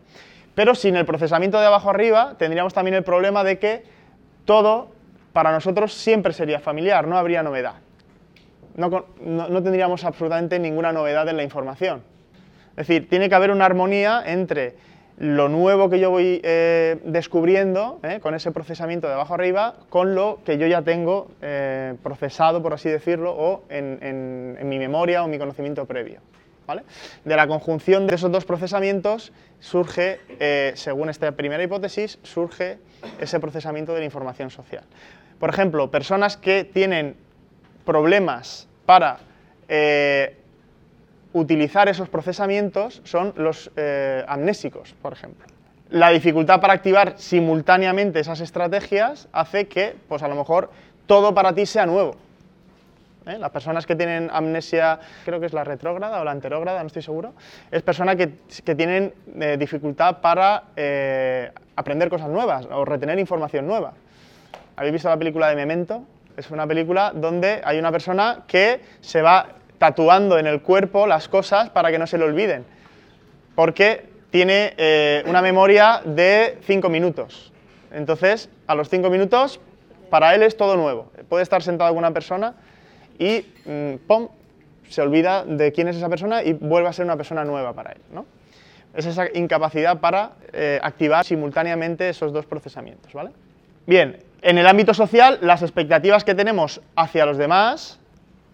Pero 0.55 0.75
sin 0.75 0.95
el 0.95 1.05
procesamiento 1.05 1.59
de 1.59 1.67
abajo 1.67 1.89
arriba 1.89 2.35
tendríamos 2.37 2.73
también 2.73 2.95
el 2.95 3.03
problema 3.03 3.43
de 3.43 3.59
que 3.59 3.83
todo 4.45 4.89
para 5.33 5.51
nosotros 5.51 5.93
siempre 5.93 6.33
sería 6.33 6.59
familiar, 6.59 7.07
no 7.07 7.17
habría 7.17 7.43
novedad. 7.43 7.75
No, 8.75 9.05
no 9.21 9.63
tendríamos 9.63 10.03
absolutamente 10.03 10.57
ninguna 10.59 10.91
novedad 10.91 11.27
en 11.29 11.37
la 11.37 11.43
información. 11.43 12.03
Es 12.71 12.87
decir, 12.87 13.09
tiene 13.09 13.29
que 13.29 13.35
haber 13.35 13.51
una 13.51 13.65
armonía 13.65 14.23
entre 14.25 14.75
lo 15.17 15.49
nuevo 15.49 15.89
que 15.89 15.99
yo 15.99 16.09
voy 16.09 16.41
eh, 16.43 16.99
descubriendo 17.03 17.99
eh, 18.03 18.19
con 18.21 18.33
ese 18.33 18.51
procesamiento 18.51 19.07
de 19.07 19.13
abajo 19.13 19.33
arriba 19.33 19.75
con 19.89 20.15
lo 20.15 20.39
que 20.45 20.57
yo 20.57 20.67
ya 20.67 20.81
tengo 20.81 21.29
eh, 21.41 21.95
procesado, 22.01 22.61
por 22.61 22.73
así 22.73 22.89
decirlo, 22.89 23.33
o 23.37 23.63
en, 23.69 24.57
mi 24.67 24.79
memoria 24.79 25.23
o 25.23 25.27
mi 25.27 25.37
conocimiento 25.37 25.85
previo. 25.85 26.19
De 27.25 27.35
la 27.35 27.47
conjunción 27.47 28.07
de 28.07 28.15
esos 28.15 28.31
dos 28.31 28.45
procesamientos 28.45 29.33
surge, 29.59 30.19
según 30.75 31.09
esta 31.09 31.33
primera 31.33 31.61
hipótesis, 31.61 32.17
surge 32.23 32.77
ese 33.19 33.41
procesamiento 33.41 33.93
de 33.93 33.99
la 33.99 34.05
información 34.05 34.49
social. 34.49 34.85
Por 35.37 35.49
ejemplo, 35.49 35.91
personas 35.91 36.37
que 36.37 36.63
tienen 36.63 37.17
problemas 37.83 38.69
para 38.85 39.19
utilizar 41.33 41.87
esos 41.89 42.09
procesamientos 42.09 43.01
son 43.03 43.33
los 43.37 43.71
eh, 43.75 44.23
amnésicos, 44.27 44.93
por 45.01 45.13
ejemplo. 45.13 45.45
La 45.89 46.09
dificultad 46.09 46.61
para 46.61 46.73
activar 46.73 47.15
simultáneamente 47.17 48.19
esas 48.19 48.39
estrategias 48.39 49.27
hace 49.31 49.67
que, 49.67 49.95
pues 50.07 50.23
a 50.23 50.27
lo 50.27 50.35
mejor, 50.35 50.71
todo 51.05 51.33
para 51.33 51.53
ti 51.53 51.65
sea 51.65 51.85
nuevo. 51.85 52.15
¿Eh? 53.25 53.37
Las 53.37 53.51
personas 53.51 53.85
que 53.85 53.95
tienen 53.95 54.29
amnesia, 54.31 54.99
creo 55.25 55.39
que 55.39 55.45
es 55.45 55.53
la 55.53 55.63
retrógrada 55.63 56.21
o 56.21 56.23
la 56.23 56.31
anterógrada, 56.31 56.81
no 56.81 56.87
estoy 56.87 57.01
seguro, 57.01 57.33
es 57.69 57.83
personas 57.83 58.15
que, 58.15 58.27
tienen 58.75 59.13
eh, 59.39 59.57
dificultad 59.59 60.21
para 60.21 60.63
aprender 61.75 62.09
cosas 62.09 62.29
nuevas 62.29 62.67
o 62.71 62.85
retener 62.85 63.19
información 63.19 63.67
nueva. 63.67 63.93
¿Habéis 64.75 64.93
visto 64.93 65.09
la 65.09 65.17
película 65.17 65.49
de 65.49 65.55
Memento? 65.55 66.03
Es 66.37 66.49
una 66.49 66.65
película 66.65 67.11
donde 67.13 67.61
hay 67.63 67.77
una 67.77 67.91
persona 67.91 68.43
que 68.47 68.81
se 69.01 69.21
va 69.21 69.47
tatuando 69.81 70.37
en 70.37 70.45
el 70.45 70.61
cuerpo 70.61 71.07
las 71.07 71.27
cosas 71.27 71.71
para 71.71 71.89
que 71.89 71.97
no 71.97 72.05
se 72.05 72.19
le 72.19 72.25
olviden. 72.25 72.65
Porque 73.55 74.05
tiene 74.29 74.75
eh, 74.77 75.23
una 75.25 75.41
memoria 75.41 76.03
de 76.05 76.59
5 76.67 76.87
minutos. 76.87 77.51
Entonces, 77.91 78.47
a 78.67 78.75
los 78.75 78.89
5 78.89 79.09
minutos, 79.09 79.59
para 80.11 80.35
él 80.35 80.43
es 80.43 80.55
todo 80.55 80.77
nuevo. 80.77 81.11
Puede 81.27 81.41
estar 81.41 81.63
sentado 81.63 81.87
alguna 81.87 82.11
persona 82.11 82.53
y 83.17 83.43
mm, 83.65 83.95
¡pum! 84.05 84.27
se 84.87 85.01
olvida 85.01 85.45
de 85.45 85.71
quién 85.71 85.87
es 85.87 85.95
esa 85.95 86.09
persona 86.09 86.43
y 86.43 86.53
vuelve 86.53 86.87
a 86.87 86.93
ser 86.93 87.05
una 87.05 87.17
persona 87.17 87.43
nueva 87.43 87.73
para 87.73 87.93
él. 87.93 88.01
¿no? 88.13 88.27
Es 88.93 89.07
esa 89.07 89.29
incapacidad 89.33 89.99
para 89.99 90.33
eh, 90.53 90.79
activar 90.83 91.25
simultáneamente 91.25 92.07
esos 92.07 92.31
dos 92.31 92.45
procesamientos. 92.45 93.11
¿vale? 93.13 93.31
Bien, 93.87 94.19
en 94.43 94.59
el 94.59 94.67
ámbito 94.67 94.93
social, 94.93 95.39
las 95.41 95.63
expectativas 95.63 96.23
que 96.23 96.35
tenemos 96.35 96.81
hacia 96.95 97.25
los 97.25 97.39
demás 97.39 97.97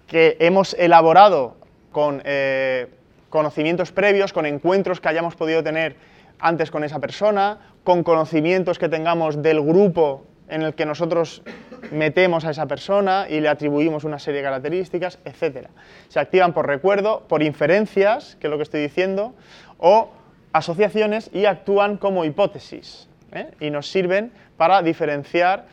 que 0.07 0.37
hemos 0.39 0.73
elaborado 0.75 1.57
con 1.91 2.21
eh, 2.25 2.87
conocimientos 3.29 3.91
previos, 3.91 4.33
con 4.33 4.45
encuentros 4.45 4.99
que 4.99 5.09
hayamos 5.09 5.35
podido 5.35 5.63
tener 5.63 5.95
antes 6.39 6.71
con 6.71 6.83
esa 6.83 6.99
persona, 6.99 7.59
con 7.83 8.03
conocimientos 8.03 8.79
que 8.79 8.89
tengamos 8.89 9.41
del 9.41 9.61
grupo 9.61 10.25
en 10.49 10.61
el 10.61 10.75
que 10.75 10.85
nosotros 10.85 11.41
metemos 11.91 12.45
a 12.45 12.51
esa 12.51 12.65
persona 12.67 13.27
y 13.29 13.41
le 13.41 13.49
atribuimos 13.49 14.03
una 14.03 14.19
serie 14.19 14.39
de 14.39 14.45
características, 14.45 15.19
etc. 15.25 15.67
Se 16.07 16.19
activan 16.19 16.53
por 16.53 16.67
recuerdo, 16.67 17.23
por 17.27 17.43
inferencias, 17.43 18.37
que 18.39 18.47
es 18.47 18.51
lo 18.51 18.57
que 18.57 18.63
estoy 18.63 18.81
diciendo, 18.81 19.33
o 19.77 20.09
asociaciones 20.53 21.29
y 21.33 21.45
actúan 21.45 21.97
como 21.97 22.25
hipótesis 22.25 23.07
¿eh? 23.31 23.51
y 23.59 23.69
nos 23.69 23.89
sirven 23.89 24.31
para 24.55 24.81
diferenciar 24.81 25.65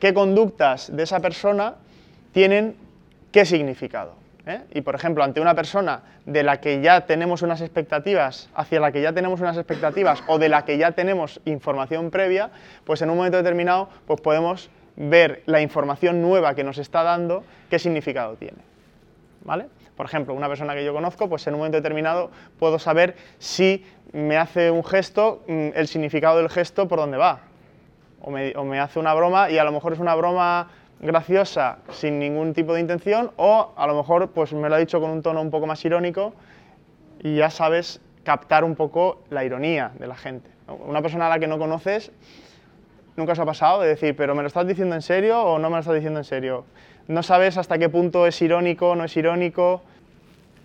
qué 0.00 0.12
conductas 0.12 0.94
de 0.94 1.04
esa 1.04 1.20
persona 1.20 1.76
tienen 2.32 2.76
¿Qué 3.34 3.44
significado? 3.44 4.14
¿Eh? 4.46 4.60
Y 4.74 4.82
por 4.82 4.94
ejemplo, 4.94 5.24
ante 5.24 5.40
una 5.40 5.56
persona 5.56 6.02
de 6.24 6.44
la 6.44 6.60
que 6.60 6.80
ya 6.80 7.04
tenemos 7.04 7.42
unas 7.42 7.60
expectativas, 7.62 8.48
hacia 8.54 8.78
la 8.78 8.92
que 8.92 9.02
ya 9.02 9.12
tenemos 9.12 9.40
unas 9.40 9.56
expectativas 9.56 10.22
o 10.28 10.38
de 10.38 10.48
la 10.48 10.64
que 10.64 10.78
ya 10.78 10.92
tenemos 10.92 11.40
información 11.44 12.12
previa, 12.12 12.50
pues 12.84 13.02
en 13.02 13.10
un 13.10 13.16
momento 13.16 13.36
determinado 13.36 13.88
pues 14.06 14.20
podemos 14.20 14.70
ver 14.94 15.42
la 15.46 15.60
información 15.60 16.22
nueva 16.22 16.54
que 16.54 16.62
nos 16.62 16.78
está 16.78 17.02
dando, 17.02 17.42
qué 17.70 17.80
significado 17.80 18.36
tiene. 18.36 18.58
¿Vale? 19.42 19.66
Por 19.96 20.06
ejemplo, 20.06 20.32
una 20.32 20.46
persona 20.46 20.76
que 20.76 20.84
yo 20.84 20.94
conozco, 20.94 21.28
pues 21.28 21.44
en 21.48 21.54
un 21.54 21.58
momento 21.58 21.78
determinado 21.78 22.30
puedo 22.60 22.78
saber 22.78 23.16
si 23.40 23.84
me 24.12 24.36
hace 24.36 24.70
un 24.70 24.84
gesto, 24.84 25.42
mm, 25.48 25.70
el 25.74 25.88
significado 25.88 26.38
del 26.38 26.50
gesto 26.50 26.86
por 26.86 27.00
dónde 27.00 27.16
va. 27.16 27.40
O 28.20 28.30
me, 28.30 28.54
o 28.54 28.64
me 28.64 28.78
hace 28.78 29.00
una 29.00 29.12
broma 29.12 29.50
y 29.50 29.58
a 29.58 29.64
lo 29.64 29.72
mejor 29.72 29.92
es 29.92 29.98
una 29.98 30.14
broma 30.14 30.70
graciosa 31.00 31.78
sin 31.90 32.18
ningún 32.18 32.54
tipo 32.54 32.74
de 32.74 32.80
intención 32.80 33.30
o 33.36 33.72
a 33.76 33.86
lo 33.86 33.94
mejor 33.94 34.30
pues 34.30 34.52
me 34.52 34.68
lo 34.68 34.74
ha 34.74 34.78
dicho 34.78 35.00
con 35.00 35.10
un 35.10 35.22
tono 35.22 35.40
un 35.40 35.50
poco 35.50 35.66
más 35.66 35.84
irónico 35.84 36.34
y 37.22 37.36
ya 37.36 37.50
sabes 37.50 38.00
captar 38.22 38.64
un 38.64 38.74
poco 38.74 39.22
la 39.30 39.44
ironía 39.44 39.92
de 39.98 40.06
la 40.06 40.14
gente. 40.14 40.50
Una 40.66 41.02
persona 41.02 41.26
a 41.26 41.28
la 41.28 41.38
que 41.38 41.46
no 41.46 41.58
conoces 41.58 42.10
Nunca 43.16 43.32
os 43.32 43.38
ha 43.38 43.46
pasado 43.46 43.80
de 43.80 43.88
decir, 43.88 44.16
pero 44.16 44.34
¿me 44.34 44.42
lo 44.42 44.48
estás 44.48 44.66
diciendo 44.66 44.96
en 44.96 45.02
serio 45.02 45.40
o 45.40 45.58
no 45.60 45.70
me 45.70 45.76
lo 45.76 45.80
estás 45.80 45.94
diciendo 45.94 46.18
en 46.18 46.24
serio? 46.24 46.64
No 47.06 47.22
sabes 47.22 47.56
hasta 47.56 47.78
qué 47.78 47.88
punto 47.88 48.26
es 48.26 48.42
irónico, 48.42 48.96
no 48.96 49.04
es 49.04 49.16
irónico. 49.16 49.82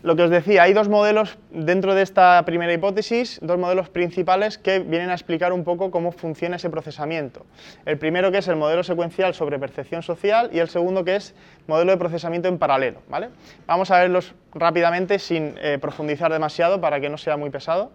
Lo 0.01 0.15
que 0.15 0.23
os 0.23 0.29
decía, 0.29 0.63
hay 0.63 0.71
dos 0.71 0.87
modelos 0.87 1.37
dentro 1.51 1.93
de 1.93 2.03
esta 2.03 2.41
primera 2.45 2.71
hipótesis, 2.71 3.37
dos 3.41 3.57
modelos 3.57 3.89
principales 3.89 4.57
que 4.57 4.79
vienen 4.79 5.09
a 5.09 5.13
explicar 5.13 5.51
un 5.51 5.65
poco 5.65 5.91
cómo 5.91 6.13
funciona 6.13 6.55
ese 6.55 6.69
procesamiento. 6.69 7.45
El 7.85 7.97
primero 7.97 8.31
que 8.31 8.37
es 8.37 8.47
el 8.47 8.55
modelo 8.55 8.81
secuencial 8.83 9.33
sobre 9.33 9.59
percepción 9.59 10.01
social 10.01 10.51
y 10.53 10.59
el 10.59 10.69
segundo 10.69 11.03
que 11.03 11.17
es 11.17 11.35
modelo 11.67 11.91
de 11.91 11.97
procesamiento 11.97 12.47
en 12.47 12.57
paralelo. 12.57 13.01
¿vale? 13.09 13.27
Vamos 13.67 13.91
a 13.91 13.99
verlos 13.99 14.33
rápidamente 14.53 15.19
sin 15.19 15.55
eh, 15.61 15.77
profundizar 15.81 16.31
demasiado 16.31 16.79
para 16.79 17.01
que 17.01 17.09
no 17.09 17.17
sea 17.17 17.35
muy 17.35 17.49
pesado. 17.49 17.91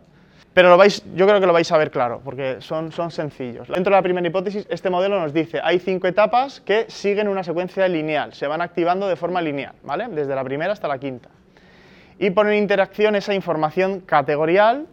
Pero 0.53 0.69
lo 0.69 0.77
vais, 0.77 1.03
yo 1.17 1.27
creo 1.27 1.41
que 1.41 1.47
lo 1.47 1.55
vais 1.55 1.73
a 1.73 1.79
ver 1.79 1.91
claro, 1.91 2.21
porque 2.23 2.59
son, 2.61 2.93
son 2.93 3.11
sencillos. 3.11 3.67
Dentro 3.69 3.91
de 3.91 3.97
la 3.97 4.03
primera 4.03 4.29
hipótesis, 4.29 4.67
este 4.69 4.91
modelo 4.91 5.19
nos 5.19 5.33
dice 5.33 5.59
hay 5.65 5.79
cinco 5.79 6.07
etapas 6.07 6.61
que 6.61 6.85
siguen 6.89 7.29
una 7.29 7.43
secuencia 7.43 7.89
lineal, 7.89 8.35
se 8.35 8.47
van 8.47 8.61
activando 8.61 9.09
de 9.09 9.17
forma 9.17 9.41
lineal, 9.41 9.75
¿vale? 9.83 10.07
desde 10.11 10.35
la 10.35 10.45
primera 10.45 10.75
hasta 10.75 10.87
la 10.87 10.99
quinta 10.99 11.31
y 12.19 12.31
poner 12.31 12.55
en 12.55 12.61
interacción 12.61 13.17
esa 13.17 13.35
información 13.35 14.01
categorial, 14.01 14.87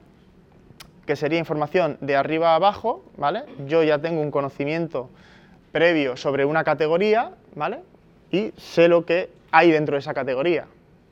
que 1.06 1.16
sería 1.16 1.40
información 1.40 1.98
de 2.02 2.16
arriba 2.16 2.52
a 2.52 2.56
abajo, 2.56 3.04
¿vale? 3.18 3.44
Yo 3.68 3.84
ya 3.84 4.00
tengo 4.00 4.22
un 4.22 4.32
conocimiento 4.32 5.10
previo 5.72 6.18
sobre 6.18 6.46
una 6.46 6.64
categoría, 6.64 7.32
¿vale? 7.56 7.80
Y 8.32 8.54
sé 8.58 8.88
lo 8.88 9.06
que 9.06 9.30
hay 9.52 9.72
dentro 9.72 9.96
de 9.96 10.00
esa 10.00 10.14
categoría, 10.14 10.66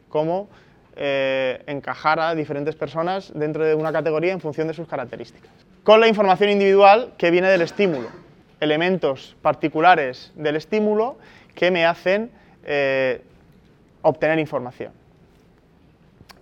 cómo 0.10 0.48
eh, 0.96 1.63
encajar 1.68 2.20
a 2.20 2.36
diferentes 2.36 2.75
personas 2.75 3.32
dentro 3.36 3.66
de 3.66 3.75
una 3.75 3.92
categoría 3.92 4.34
en 4.34 4.39
función 4.39 4.68
de 4.68 4.74
sus 4.74 4.88
características. 4.88 5.51
Con 5.84 6.00
la 6.00 6.08
información 6.08 6.50
individual 6.50 7.13
que 7.18 7.32
viene 7.32 7.50
del 7.50 7.62
estímulo, 7.62 8.10
elementos 8.60 9.36
particulares 9.42 10.32
del 10.36 10.56
estímulo 10.56 11.18
que 11.56 11.72
me 11.72 11.86
hacen 11.86 12.32
eh, 12.66 13.22
obtener 14.01 14.39
información. 14.39 14.99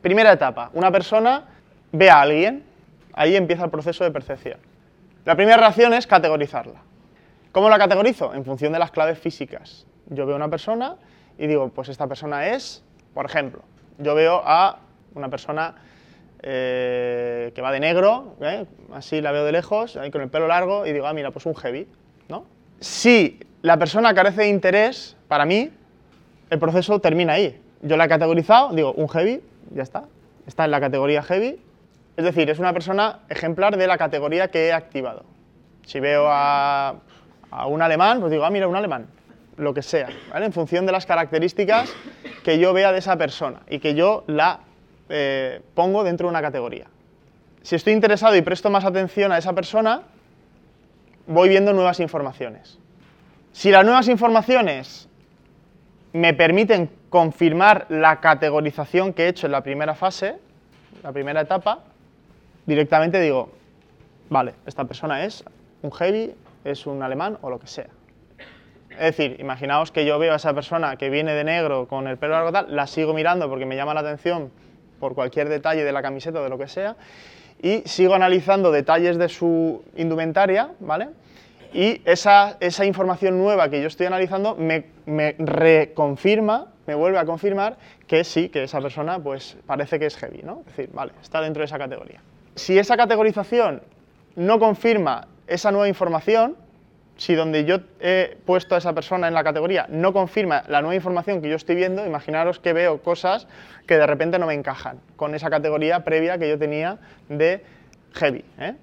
Primera 0.02 0.32
etapa, 0.32 0.70
una 0.74 0.92
persona 0.92 1.46
ve 1.92 2.10
a 2.10 2.22
alguien, 2.22 2.64
ahí 3.14 3.36
empieza 3.36 3.66
el 3.66 3.72
proceso 3.72 4.04
de 4.04 4.12
percepción. 4.12 4.60
La 5.26 5.36
primera 5.36 5.58
reacción 5.58 5.94
es 5.94 6.08
categorizarla. 6.08 6.82
¿Cómo 7.52 7.70
la 7.70 7.78
categorizo? 7.78 8.34
En 8.34 8.46
función 8.46 8.72
de 8.72 8.80
las 8.80 8.92
claves 8.92 9.20
físicas. 9.20 9.86
Yo 10.10 10.26
veo 10.26 10.36
a 10.36 10.38
una 10.38 10.50
persona 10.50 10.96
y 11.38 11.48
digo, 11.48 11.70
pues 11.70 11.90
esta 11.90 12.08
persona 12.08 12.48
es, 12.48 12.84
por 13.14 13.26
ejemplo, 13.26 13.62
yo 13.98 14.16
veo 14.16 14.42
a 14.46 14.80
una 15.16 15.30
persona 15.30 15.76
eh, 16.44 17.52
que 17.56 17.62
va 17.62 17.72
de 17.72 17.80
negro, 17.80 18.36
¿eh? 18.42 18.66
así 18.94 19.22
la 19.22 19.32
veo 19.32 19.44
de 19.44 19.52
lejos, 19.52 19.98
ahí 19.98 20.12
con 20.12 20.22
el 20.22 20.30
pelo 20.30 20.48
largo, 20.48 20.86
y 20.86 20.94
digo, 20.94 21.08
ah, 21.08 21.14
mira, 21.14 21.32
pues 21.32 21.46
un 21.46 21.56
heavy, 21.56 21.88
¿no? 22.30 22.46
Si 22.80 23.40
la 23.64 23.78
persona 23.78 24.14
carece 24.14 24.42
de 24.42 24.50
interés, 24.50 25.18
para 25.28 25.46
mí, 25.46 25.72
el 26.50 26.60
proceso 26.60 27.00
termina 27.00 27.34
ahí. 27.34 27.60
Yo 27.82 27.98
la 27.98 28.06
he 28.06 28.08
categorizado, 28.08 28.74
digo, 28.74 28.94
un 28.94 29.10
heavy, 29.10 29.42
ya 29.72 29.84
está. 29.84 30.04
Está 30.46 30.66
en 30.66 30.72
la 30.72 30.80
categoría 30.80 31.22
heavy. 31.24 31.60
Es 32.16 32.26
decir, 32.26 32.50
es 32.50 32.60
una 32.60 32.74
persona 32.74 33.20
ejemplar 33.30 33.78
de 33.78 33.88
la 33.88 33.98
categoría 33.98 34.48
que 34.50 34.68
he 34.68 34.74
activado. 34.74 35.24
Si 35.86 36.00
veo 36.00 36.26
a, 36.28 36.96
un 37.68 37.82
alemán, 37.82 38.20
pues 38.20 38.32
digo, 38.32 38.44
ah, 38.44 38.50
mira, 38.50 38.68
un 38.68 38.76
alemán. 38.76 39.08
Lo 39.58 39.74
que 39.74 39.82
sea, 39.82 40.10
¿vale? 40.32 40.46
En 40.46 40.54
función 40.54 40.86
de 40.86 40.92
las 40.92 41.06
características 41.06 41.92
que 42.44 42.60
yo 42.60 42.74
vea 42.74 42.92
de 42.92 43.00
esa 43.00 43.18
persona 43.18 43.62
y 43.70 43.80
que 43.80 43.96
yo 43.96 44.24
la 44.28 44.60
eh, 45.10 45.62
pongo 45.74 46.04
dentro 46.04 46.28
de 46.28 46.32
una 46.32 46.42
categoría. 46.42 46.88
Si 47.62 47.76
estoy 47.76 47.94
interesado 47.94 48.36
y 48.36 48.42
presto 48.42 48.70
más 48.70 48.86
atención 48.86 49.32
a 49.32 49.38
esa 49.38 49.54
persona, 49.54 50.04
voy 51.26 51.50
viendo 51.50 51.74
nuevas 51.74 52.00
informaciones. 52.00 52.80
Si 53.52 53.72
las 53.72 53.84
nuevas 53.84 54.08
informaciones 54.08 55.07
me 56.14 56.34
permiten 56.34 56.90
confirmar 57.10 57.86
la 57.90 58.20
categorización 58.20 59.14
que 59.14 59.26
he 59.26 59.28
hecho 59.30 59.46
en 59.48 59.52
la 59.52 59.62
primera 59.62 59.96
fase, 59.96 60.36
la 61.04 61.12
primera 61.12 61.42
etapa, 61.42 61.84
directamente 62.66 63.20
digo, 63.20 63.50
vale, 64.30 64.54
esta 64.66 64.86
persona 64.86 65.24
es 65.24 65.44
un 65.82 65.92
heavy, 65.92 66.34
es 66.64 66.86
un 66.86 67.02
alemán 67.04 67.38
o 67.42 67.50
lo 67.50 67.60
que 67.60 67.68
sea. 67.68 67.88
Es 68.92 69.16
decir, 69.16 69.38
imaginaos 69.40 69.92
que 69.92 70.06
yo 70.06 70.18
veo 70.18 70.34
a 70.34 70.38
esa 70.38 70.54
persona 70.54 70.96
que 70.98 71.10
viene 71.10 71.34
de 71.34 71.44
negro 71.44 71.88
con 71.88 72.08
el 72.08 72.18
pelo 72.18 72.34
largo 72.34 72.52
tal, 72.52 72.76
la 72.76 72.88
sigo 72.88 73.14
mirando 73.14 73.48
porque 73.48 73.66
me 73.66 73.76
llama 73.76 73.94
la 73.94 74.00
atención 74.00 74.52
por 75.00 75.14
cualquier 75.14 75.50
detalle 75.50 75.84
de 75.84 75.92
la 75.92 76.02
camiseta 76.02 76.40
o 76.40 76.44
de 76.44 76.50
lo 76.50 76.58
que 76.58 76.68
sea, 76.68 76.96
y 77.62 77.84
sigo 77.86 78.16
analizando 78.16 78.72
detalles 78.72 79.18
de 79.18 79.30
su 79.30 79.84
indumentaria, 79.96 80.72
¿vale? 80.80 81.10
Y 81.74 82.02
esa, 82.06 82.58
esa 82.60 82.86
información 82.86 83.38
nueva 83.38 83.70
que 83.70 83.82
yo 83.82 83.88
estoy 83.88 84.08
analizando 84.08 84.56
me, 84.56 84.86
me 85.06 85.36
reconfirma 85.38 86.68
me 86.88 86.96
vuelve 86.96 87.20
a 87.20 87.26
confirmar 87.26 87.78
que 88.08 88.24
sí, 88.24 88.50
que 88.50 88.64
esa 88.64 88.82
persona 88.82 89.20
pues 89.20 89.58
parece 89.66 90.00
que 90.00 90.06
es 90.06 90.16
heavy, 90.16 90.42
¿no? 90.42 90.62
Es 90.62 90.68
decir, 90.68 90.90
vale, 90.94 91.12
está 91.22 91.42
dentro 91.42 91.62
de 91.62 91.66
esa 91.66 91.78
categoría. 91.78 92.22
Si 92.56 92.80
esa 92.80 92.98
categorización 92.98 93.84
no 94.36 94.58
confirma 94.58 95.28
esa 95.46 95.72
nueva 95.72 95.90
información, 95.90 96.56
si 97.18 97.36
donde 97.36 97.66
yo 97.66 97.80
he 98.00 98.38
puesto 98.46 98.76
a 98.76 98.78
esa 98.78 98.94
persona 98.94 99.28
en 99.28 99.34
la 99.34 99.44
categoría 99.44 99.88
no 99.90 100.14
confirma 100.14 100.64
la 100.68 100.82
nueva 100.82 100.96
información 100.96 101.42
que 101.42 101.50
yo 101.50 101.56
estoy 101.56 101.76
viendo, 101.76 102.06
imaginaros 102.06 102.60
que 102.60 102.74
veo 102.74 103.02
cosas 103.02 103.48
que 103.86 103.98
de 103.98 104.08
repente 104.08 104.40
no 104.40 104.46
me 104.46 104.54
encajan 104.54 105.00
con 105.16 105.36
esa 105.36 105.50
categoría 105.50 106.04
previa 106.04 106.38
que 106.38 106.48
yo 106.48 106.58
tenía 106.58 107.00
de 107.28 107.64
heavy. 108.14 108.46
¿eh? 108.60 108.76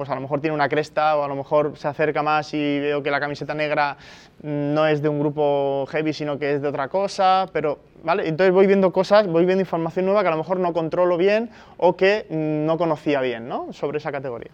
Pues 0.00 0.08
a 0.08 0.14
lo 0.14 0.22
mejor 0.22 0.40
tiene 0.40 0.54
una 0.54 0.70
cresta 0.70 1.14
o 1.18 1.24
a 1.24 1.28
lo 1.28 1.36
mejor 1.36 1.76
se 1.76 1.86
acerca 1.86 2.22
más 2.22 2.54
y 2.54 2.80
veo 2.80 3.02
que 3.02 3.10
la 3.10 3.20
camiseta 3.20 3.52
negra 3.52 3.98
no 4.42 4.86
es 4.86 5.02
de 5.02 5.10
un 5.10 5.20
grupo 5.20 5.84
heavy, 5.90 6.14
sino 6.14 6.38
que 6.38 6.54
es 6.54 6.62
de 6.62 6.68
otra 6.68 6.88
cosa, 6.88 7.50
pero, 7.52 7.80
¿vale? 8.02 8.26
Entonces 8.26 8.54
voy 8.54 8.66
viendo 8.66 8.94
cosas, 8.94 9.26
voy 9.26 9.44
viendo 9.44 9.60
información 9.60 10.06
nueva 10.06 10.22
que 10.22 10.28
a 10.28 10.30
lo 10.30 10.38
mejor 10.38 10.58
no 10.58 10.72
controlo 10.72 11.18
bien 11.18 11.50
o 11.76 11.98
que 11.98 12.24
no 12.30 12.78
conocía 12.78 13.20
bien, 13.20 13.46
¿no? 13.46 13.74
Sobre 13.74 13.98
esa 13.98 14.10
categoría. 14.10 14.52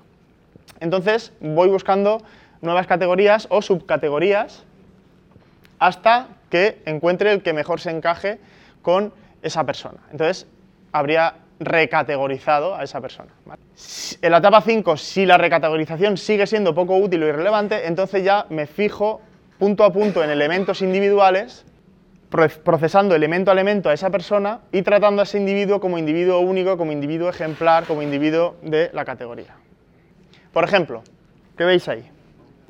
Entonces 0.81 1.33
voy 1.39 1.69
buscando 1.69 2.23
nuevas 2.61 2.89
categorías 2.89 3.47
o 3.49 3.63
subcategorías 3.63 4.65
hasta 5.79 6.27
que 6.51 6.83
encuentre 6.87 7.31
el 7.31 7.45
que 7.45 7.53
mejor 7.53 7.79
se 7.79 7.93
encaje 7.93 8.41
con 8.83 9.13
esa 9.43 9.63
persona. 9.63 10.01
Entonces 10.11 10.49
habría 10.91 11.35
recategorizado 11.59 12.75
a 12.75 12.85
esa 12.85 13.01
persona. 13.01 13.31
En 14.21 14.31
la 14.31 14.39
etapa 14.39 14.61
5, 14.61 14.97
si 14.97 15.27
la 15.27 15.39
recategorización 15.39 16.17
sigue 16.17 16.47
siendo 16.47 16.75
poco 16.75 16.97
útil 16.97 17.23
o 17.23 17.29
irrelevante, 17.29 17.87
entonces 17.87 18.25
ya 18.25 18.47
me 18.51 18.67
fijo 18.67 19.21
punto 19.59 19.85
a 19.85 19.93
punto 19.93 20.23
en 20.23 20.31
elementos 20.31 20.83
individuales, 20.83 21.65
procesando 22.65 23.15
elemento 23.15 23.51
a 23.51 23.55
elemento 23.55 23.89
a 23.89 23.95
esa 23.95 24.11
persona 24.11 24.61
y 24.73 24.83
tratando 24.83 25.23
a 25.23 25.25
ese 25.25 25.39
individuo 25.39 25.81
como 25.81 25.97
individuo 25.97 26.41
único, 26.41 26.77
como 26.77 26.93
individuo 26.93 27.31
ejemplar, 27.31 27.85
como 27.85 28.03
individuo 28.03 28.57
de 28.63 28.91
la 28.93 29.05
categoría. 29.05 29.57
Por 30.53 30.65
ejemplo, 30.65 31.03
¿qué 31.57 31.65
veis 31.65 31.89
ahí? 31.89 32.05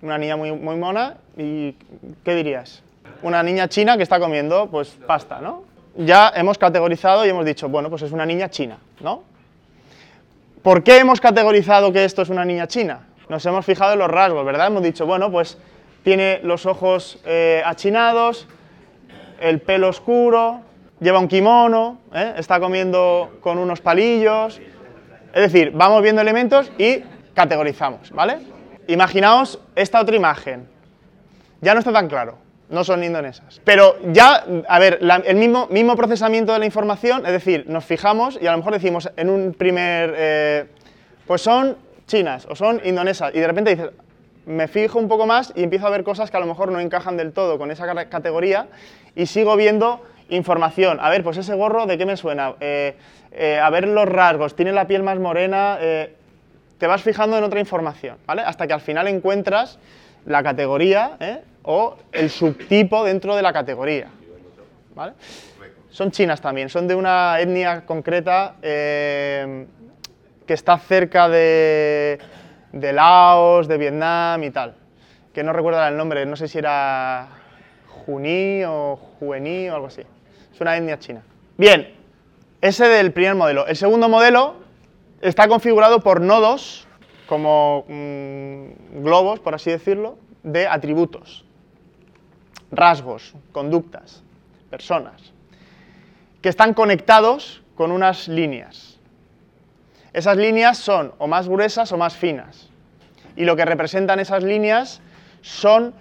Una 0.03 0.19
niña 0.19 0.37
muy, 0.37 0.53
muy 0.53 0.77
mona 0.77 1.17
y 1.37 1.73
¿qué 2.23 2.35
dirías? 2.35 2.83
Una 3.23 3.43
niña 3.43 3.69
china 3.69 3.97
que 3.97 4.03
está 4.03 4.21
comiendo 4.21 4.69
pues 4.71 4.91
pasta, 5.07 5.41
¿no? 5.41 5.65
Ya 5.97 6.33
hemos 6.35 6.59
categorizado 6.59 7.25
y 7.25 7.31
hemos 7.31 7.45
dicho, 7.45 7.69
bueno, 7.69 7.91
pues 7.91 8.03
es 8.03 8.13
una 8.13 8.27
niña 8.27 8.51
china, 8.51 8.79
¿no? 9.01 9.23
¿Por 10.63 10.83
qué 10.83 10.99
hemos 10.99 11.21
categorizado 11.21 11.93
que 11.93 12.05
esto 12.05 12.23
es 12.23 12.29
una 12.29 12.45
niña 12.45 12.67
china? 12.67 13.07
Nos 13.29 13.45
hemos 13.47 13.65
fijado 13.65 13.93
en 13.95 14.01
los 14.01 14.11
rasgos, 14.11 14.45
¿verdad? 14.45 14.67
Hemos 14.67 14.83
dicho, 14.83 15.07
bueno, 15.07 15.31
pues 15.31 15.59
tiene 16.03 16.41
los 16.43 16.67
ojos 16.67 17.19
eh, 17.25 17.63
achinados, 17.65 18.47
el 19.41 19.61
pelo 19.61 19.89
oscuro, 19.89 20.61
lleva 21.01 21.19
un 21.19 21.29
kimono, 21.29 21.99
¿eh? 22.15 22.35
está 22.37 22.61
comiendo 22.61 23.39
con 23.41 23.59
unos 23.59 23.81
palillos. 23.81 24.61
Es 25.35 25.53
decir, 25.53 25.73
vamos 25.75 26.03
viendo 26.03 26.23
elementos 26.23 26.71
y 26.79 27.03
categorizamos, 27.35 28.11
¿vale? 28.11 28.39
Imaginaos 28.89 29.61
esta 29.75 30.01
otra 30.01 30.17
imagen. 30.17 30.69
Ya 31.61 31.75
no 31.75 31.81
está 31.81 31.93
tan 31.93 32.09
claro 32.09 32.46
no 32.69 32.85
son 32.85 33.05
indonesas. 33.05 33.61
Pero 33.65 33.97
ya, 34.13 34.45
a 34.69 34.79
ver, 34.79 34.99
el 35.25 35.37
mismo, 35.37 35.67
mismo 35.69 35.97
procesamiento 35.97 36.53
de 36.53 36.59
la 36.59 36.67
información, 36.67 37.25
es 37.25 37.33
decir, 37.33 37.65
nos 37.69 37.85
fijamos 37.85 38.39
y 38.41 38.47
a 38.47 38.53
lo 38.53 38.59
mejor 38.59 38.73
decimos 38.73 39.11
en 39.17 39.31
un 39.31 39.55
primer, 39.55 40.15
eh, 40.17 40.67
pues 41.27 41.43
son 41.43 41.77
chinas 42.07 42.47
o 42.51 42.55
son 42.57 42.81
indonesas, 42.85 43.35
y 43.35 43.41
de 43.41 43.47
repente 43.47 43.71
dices, 43.71 43.91
me 44.47 44.69
fijo 44.69 44.99
un 44.99 45.09
poco 45.09 45.27
más 45.27 45.53
y 45.57 45.63
empiezo 45.65 45.87
a 45.87 45.91
ver 45.91 46.05
cosas 46.05 46.31
que 46.31 46.37
a 46.37 46.41
lo 46.41 46.47
mejor 46.47 46.71
no 46.71 46.79
encajan 46.79 47.17
del 47.17 47.33
todo 47.33 47.59
con 47.59 47.71
esa 47.71 47.87
categoría 48.07 48.69
y 49.17 49.27
sigo 49.27 49.57
viendo 49.57 50.05
información. 50.29 50.99
A 51.01 51.11
ver, 51.11 51.25
pues 51.25 51.37
ese 51.37 51.55
gorro, 51.55 51.87
¿de 51.87 51.99
qué 51.99 52.07
me 52.07 52.17
suena? 52.17 52.55
Eh, 52.61 52.95
eh, 53.33 53.59
a 53.61 53.71
ver 53.71 53.89
los 53.89 54.09
rasgos, 54.09 54.55
tiene 54.55 54.73
la 54.73 54.87
piel 54.87 55.03
más 55.03 55.19
morena, 55.19 55.79
te 56.79 56.87
vas 56.87 57.03
fijando 57.03 57.39
en 57.39 57.45
otra 57.45 57.59
información, 57.59 58.19
¿vale? 58.27 58.43
Hasta 58.43 58.67
que 58.67 58.73
al 58.73 58.81
final 58.81 59.09
encuentras 59.09 59.79
la 60.27 60.43
categoría, 60.43 61.17
o 61.67 61.97
el 62.13 62.31
subtipo 62.31 63.05
dentro 63.05 63.37
de 63.37 63.43
la 63.43 63.53
categoría. 63.53 64.09
¿vale? 64.95 65.13
Son 65.91 66.11
chinas 66.11 66.41
también, 66.41 66.69
son 66.69 66.87
de 66.87 66.95
una 66.95 67.41
etnia 67.41 67.87
concreta 67.87 68.57
eh, 68.61 69.67
que 70.47 70.55
está 70.55 70.79
cerca 70.79 71.29
de, 71.29 72.19
Laos, 72.73 73.67
de 73.67 73.79
Vietnam 73.79 74.43
y 74.45 74.51
tal, 74.51 74.75
que 75.33 75.43
no 75.43 75.53
recuerdo 75.53 75.87
el 75.87 75.97
nombre, 75.97 76.27
no 76.27 76.37
sé 76.37 76.49
si 76.49 76.59
era 76.59 77.29
Juní 77.89 78.63
o 78.65 78.97
Juení 79.19 79.71
o 79.71 79.75
algo 79.75 79.87
así. 79.87 80.03
Es 80.53 80.61
una 80.61 80.77
etnia 80.77 80.99
china. 80.99 81.23
Bien, 81.57 81.95
ese 82.61 82.89
del 82.89 83.13
primer 83.13 83.35
modelo. 83.35 83.67
El 83.67 83.77
segundo 83.77 84.09
modelo 84.09 84.57
está 85.23 85.49
configurado 85.49 86.01
por 86.01 86.21
nodos, 86.21 86.87
como 87.27 87.85
mm, 87.89 89.03
globos, 89.03 89.41
por 89.41 89.55
así 89.55 89.71
decirlo, 89.71 90.19
de 90.43 90.67
atributos, 90.67 91.46
rasgos, 92.77 93.35
conductas, 93.53 94.23
personas, 94.71 95.33
que 96.41 96.49
están 96.49 96.75
conectados 96.75 97.63
con 97.75 97.91
unas 97.91 98.29
líneas. 98.29 98.99
Esas 100.13 100.37
líneas 100.37 100.79
son 100.79 101.13
o 101.19 101.27
más 101.27 101.49
gruesas 101.49 101.93
o 101.93 101.99
más 101.99 102.17
finas. 102.17 102.69
Y 103.37 103.45
lo 103.45 103.57
que 103.57 103.65
representan 103.65 104.21
esas 104.21 104.43
líneas 104.43 105.01
son 105.43 105.95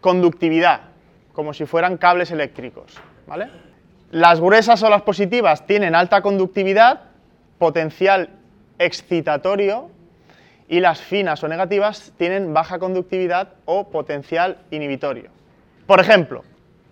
conductividad, 0.00 0.80
como 1.32 1.54
si 1.54 1.64
fueran 1.64 1.96
cables 1.96 2.30
eléctricos. 2.30 2.92
¿vale? 3.26 3.48
Las 4.10 4.40
gruesas 4.40 4.82
o 4.82 4.90
las 4.90 5.02
positivas 5.02 5.66
tienen 5.66 5.94
alta 5.94 6.20
conductividad, 6.20 7.02
potencial 7.58 8.28
excitatorio, 8.78 9.90
y 10.68 10.80
las 10.80 11.00
finas 11.00 11.42
o 11.44 11.48
negativas 11.48 12.12
tienen 12.16 12.54
baja 12.54 12.78
conductividad 12.78 13.54
o 13.64 13.88
potencial 13.90 14.58
inhibitorio. 14.70 15.33
Por 15.86 16.00
ejemplo, 16.00 16.44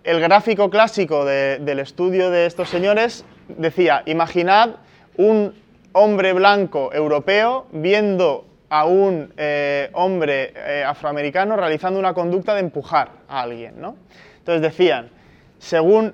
el 0.03 0.19
gráfico 0.19 0.69
clásico 0.69 1.25
del 1.25 1.79
estudio 1.79 2.29
de 2.29 2.45
estos 2.45 2.69
señores 2.69 3.25
decía, 3.47 4.03
imaginad 4.05 4.75
un 5.17 5.55
hombre 5.93 6.33
blanco 6.33 6.91
europeo 6.93 7.65
viendo 7.71 8.45
a 8.69 8.85
un 8.85 9.33
eh, 9.37 9.89
hombre 9.93 10.53
eh, 10.55 10.83
afroamericano 10.83 11.55
realizando 11.55 11.99
una 11.99 12.13
conducta 12.13 12.53
de 12.53 12.61
empujar 12.61 13.09
a 13.27 13.41
alguien. 13.41 13.79
¿no? 13.79 13.95
Entonces 14.39 14.61
decían, 14.61 15.09
según 15.57 16.13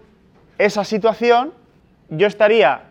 esa 0.58 0.84
situación, 0.84 1.54
yo 2.10 2.28
estaría, 2.28 2.82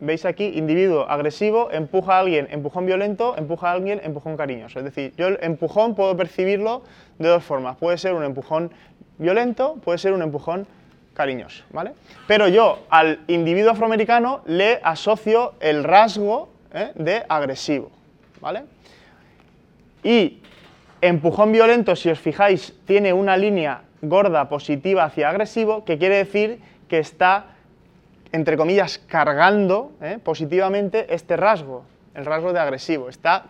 veis 0.00 0.24
aquí, 0.24 0.52
individuo 0.54 1.08
agresivo, 1.08 1.70
empuja 1.70 2.16
a 2.16 2.20
alguien, 2.20 2.48
empujón 2.50 2.86
violento, 2.86 3.36
empuja 3.36 3.70
a 3.70 3.72
alguien, 3.72 4.00
empujón 4.02 4.36
cariñoso. 4.36 4.78
Es 4.78 4.84
decir, 4.84 5.12
yo 5.16 5.28
el 5.28 5.38
empujón 5.42 5.94
puedo 5.94 6.16
percibirlo 6.16 6.82
de 7.18 7.28
dos 7.28 7.42
formas. 7.42 7.76
Puede 7.76 7.98
ser 7.98 8.14
un 8.14 8.22
empujón 8.22 8.70
violento, 9.18 9.76
puede 9.84 9.98
ser 9.98 10.12
un 10.12 10.22
empujón 10.22 10.66
cariñoso, 11.14 11.64
¿vale? 11.70 11.92
Pero 12.26 12.48
yo 12.48 12.84
al 12.90 13.20
individuo 13.26 13.72
afroamericano 13.72 14.42
le 14.46 14.80
asocio 14.82 15.54
el 15.60 15.82
rasgo 15.82 16.50
¿eh? 16.72 16.92
de 16.94 17.24
agresivo, 17.28 17.90
¿vale? 18.40 18.64
Y 20.04 20.40
empujón 21.00 21.52
violento, 21.52 21.96
si 21.96 22.10
os 22.10 22.20
fijáis, 22.20 22.74
tiene 22.86 23.12
una 23.12 23.36
línea 23.36 23.82
gorda 24.02 24.48
positiva 24.48 25.04
hacia 25.04 25.30
agresivo, 25.30 25.84
que 25.84 25.98
quiere 25.98 26.16
decir 26.16 26.60
que 26.88 26.98
está, 26.98 27.46
entre 28.32 28.56
comillas, 28.56 28.98
cargando 28.98 29.92
¿eh? 30.00 30.18
positivamente 30.22 31.14
este 31.14 31.36
rasgo, 31.36 31.84
el 32.14 32.26
rasgo 32.26 32.52
de 32.52 32.60
agresivo, 32.60 33.08
está 33.08 33.46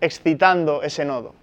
excitando 0.00 0.82
ese 0.82 1.04
nodo. 1.04 1.34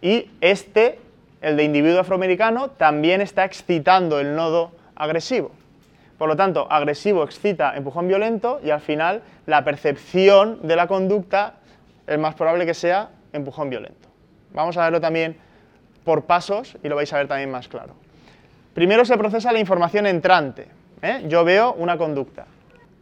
Y 0.00 0.30
este, 0.40 0.98
el 1.42 1.56
de 1.56 1.64
individuo 1.64 2.00
afroamericano, 2.00 2.70
también 2.70 3.20
está 3.20 3.44
excitando 3.44 4.20
el 4.20 4.34
nodo 4.34 4.72
agresivo. 4.94 5.50
Por 6.16 6.28
lo 6.28 6.36
tanto, 6.36 6.70
agresivo 6.70 7.24
excita 7.24 7.76
empujón 7.76 8.06
violento 8.06 8.60
y 8.64 8.70
al 8.70 8.80
final 8.80 9.22
la 9.46 9.64
percepción 9.64 10.60
de 10.62 10.76
la 10.76 10.86
conducta 10.86 11.54
es 12.06 12.18
más 12.18 12.34
probable 12.34 12.64
que 12.64 12.74
sea 12.74 13.10
empujón 13.32 13.70
violento. 13.70 14.08
Vamos 14.52 14.76
a 14.76 14.84
verlo 14.84 15.00
también 15.00 15.36
por 16.04 16.24
pasos 16.24 16.76
y 16.82 16.88
lo 16.88 16.96
vais 16.96 17.12
a 17.12 17.18
ver 17.18 17.28
también 17.28 17.50
más 17.50 17.66
claro. 17.66 17.94
Primero 18.74 19.04
se 19.04 19.18
procesa 19.18 19.52
la 19.52 19.58
información 19.58 20.06
entrante. 20.06 20.68
¿eh? 21.02 21.24
Yo 21.26 21.44
veo 21.44 21.74
una 21.74 21.98
conducta. 21.98 22.46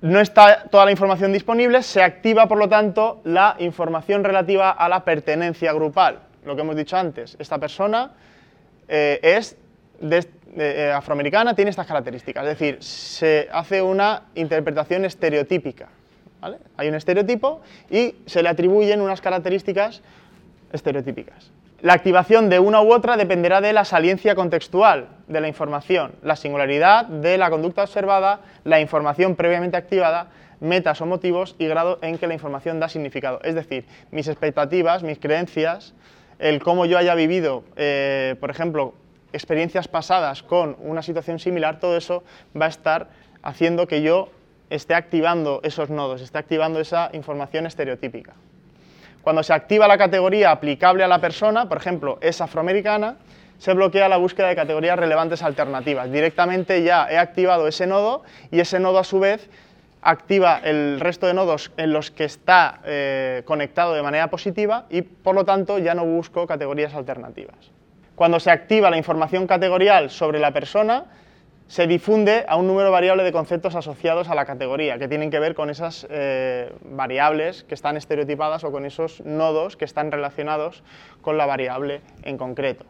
No 0.00 0.18
está 0.18 0.64
toda 0.70 0.86
la 0.86 0.90
información 0.90 1.32
disponible, 1.32 1.82
se 1.82 2.02
activa 2.02 2.48
por 2.48 2.56
lo 2.56 2.68
tanto 2.70 3.20
la 3.24 3.56
información 3.58 4.24
relativa 4.24 4.70
a 4.70 4.88
la 4.88 5.04
pertenencia 5.04 5.74
grupal. 5.74 6.20
Lo 6.44 6.54
que 6.54 6.62
hemos 6.62 6.76
dicho 6.76 6.96
antes, 6.96 7.36
esta 7.38 7.58
persona 7.58 8.12
eh, 8.88 9.20
es 9.22 9.56
eh, 10.56 10.92
afroamericana, 10.94 11.54
tiene 11.54 11.70
estas 11.70 11.86
características. 11.86 12.44
Es 12.44 12.58
decir, 12.58 12.82
se 12.82 13.48
hace 13.52 13.82
una 13.82 14.24
interpretación 14.34 15.04
estereotípica. 15.04 15.88
Hay 16.76 16.88
un 16.88 16.94
estereotipo 16.94 17.60
y 17.90 18.14
se 18.26 18.42
le 18.42 18.48
atribuyen 18.48 19.00
unas 19.00 19.20
características 19.20 20.02
estereotípicas. 20.72 21.52
La 21.82 21.94
activación 21.94 22.50
de 22.50 22.58
una 22.58 22.82
u 22.82 22.92
otra 22.92 23.16
dependerá 23.16 23.60
de 23.60 23.72
la 23.72 23.84
saliencia 23.84 24.34
contextual 24.34 25.08
de 25.28 25.40
la 25.40 25.48
información, 25.48 26.12
la 26.22 26.36
singularidad 26.36 27.06
de 27.06 27.38
la 27.38 27.48
conducta 27.48 27.82
observada, 27.82 28.40
la 28.64 28.80
información 28.80 29.34
previamente 29.34 29.78
activada, 29.78 30.28
metas 30.60 31.00
o 31.00 31.06
motivos 31.06 31.56
y 31.58 31.66
grado 31.66 31.98
en 32.02 32.18
que 32.18 32.26
la 32.26 32.34
información 32.34 32.80
da 32.80 32.88
significado. 32.88 33.40
Es 33.44 33.54
decir, 33.54 33.86
mis 34.10 34.28
expectativas, 34.28 35.02
mis 35.02 35.18
creencias, 35.18 35.94
el 36.40 36.62
cómo 36.62 36.86
yo 36.86 36.98
haya 36.98 37.14
vivido, 37.14 37.64
eh, 37.76 38.34
por 38.40 38.50
ejemplo, 38.50 38.94
experiencias 39.32 39.88
pasadas 39.88 40.42
con 40.42 40.76
una 40.80 41.02
situación 41.02 41.38
similar, 41.38 41.78
todo 41.78 41.96
eso 41.96 42.24
va 42.60 42.66
a 42.66 42.70
estar 42.70 43.08
haciendo 43.42 43.86
que 43.86 44.02
yo 44.02 44.30
esté 44.70 44.94
activando 44.94 45.60
esos 45.62 45.90
nodos, 45.90 46.22
esté 46.22 46.38
activando 46.38 46.80
esa 46.80 47.10
información 47.12 47.66
estereotípica. 47.66 48.32
Cuando 49.22 49.42
se 49.42 49.52
activa 49.52 49.86
la 49.86 49.98
categoría 49.98 50.50
aplicable 50.50 51.04
a 51.04 51.08
la 51.08 51.20
persona, 51.20 51.68
por 51.68 51.76
ejemplo, 51.76 52.18
es 52.22 52.40
afroamericana, 52.40 53.16
se 53.58 53.74
bloquea 53.74 54.08
la 54.08 54.16
búsqueda 54.16 54.48
de 54.48 54.56
categorías 54.56 54.98
relevantes 54.98 55.42
alternativas. 55.42 56.10
Directamente 56.10 56.82
ya 56.82 57.06
he 57.10 57.18
activado 57.18 57.68
ese 57.68 57.86
nodo 57.86 58.22
y 58.50 58.60
ese 58.60 58.80
nodo 58.80 58.98
a 58.98 59.04
su 59.04 59.20
vez 59.20 59.50
activa 60.02 60.60
el 60.64 61.00
resto 61.00 61.26
de 61.26 61.34
nodos 61.34 61.72
en 61.76 61.92
los 61.92 62.10
que 62.10 62.24
está 62.24 62.80
eh, 62.84 63.42
conectado 63.44 63.94
de 63.94 64.02
manera 64.02 64.28
positiva 64.30 64.86
y 64.90 65.02
por 65.02 65.34
lo 65.34 65.44
tanto 65.44 65.78
ya 65.78 65.94
no 65.94 66.04
busco 66.04 66.46
categorías 66.46 66.94
alternativas. 66.94 67.70
Cuando 68.14 68.40
se 68.40 68.50
activa 68.50 68.90
la 68.90 68.98
información 68.98 69.46
categorial 69.46 70.10
sobre 70.10 70.38
la 70.38 70.52
persona, 70.52 71.06
se 71.68 71.86
difunde 71.86 72.44
a 72.48 72.56
un 72.56 72.66
número 72.66 72.90
variable 72.90 73.22
de 73.22 73.30
conceptos 73.30 73.76
asociados 73.76 74.28
a 74.28 74.34
la 74.34 74.44
categoría, 74.44 74.98
que 74.98 75.06
tienen 75.06 75.30
que 75.30 75.38
ver 75.38 75.54
con 75.54 75.70
esas 75.70 76.04
eh, 76.10 76.72
variables 76.82 77.62
que 77.62 77.74
están 77.74 77.96
estereotipadas 77.96 78.64
o 78.64 78.72
con 78.72 78.84
esos 78.84 79.24
nodos 79.24 79.76
que 79.76 79.84
están 79.84 80.10
relacionados 80.10 80.82
con 81.22 81.38
la 81.38 81.46
variable 81.46 82.00
en 82.24 82.38
concreto. 82.38 82.84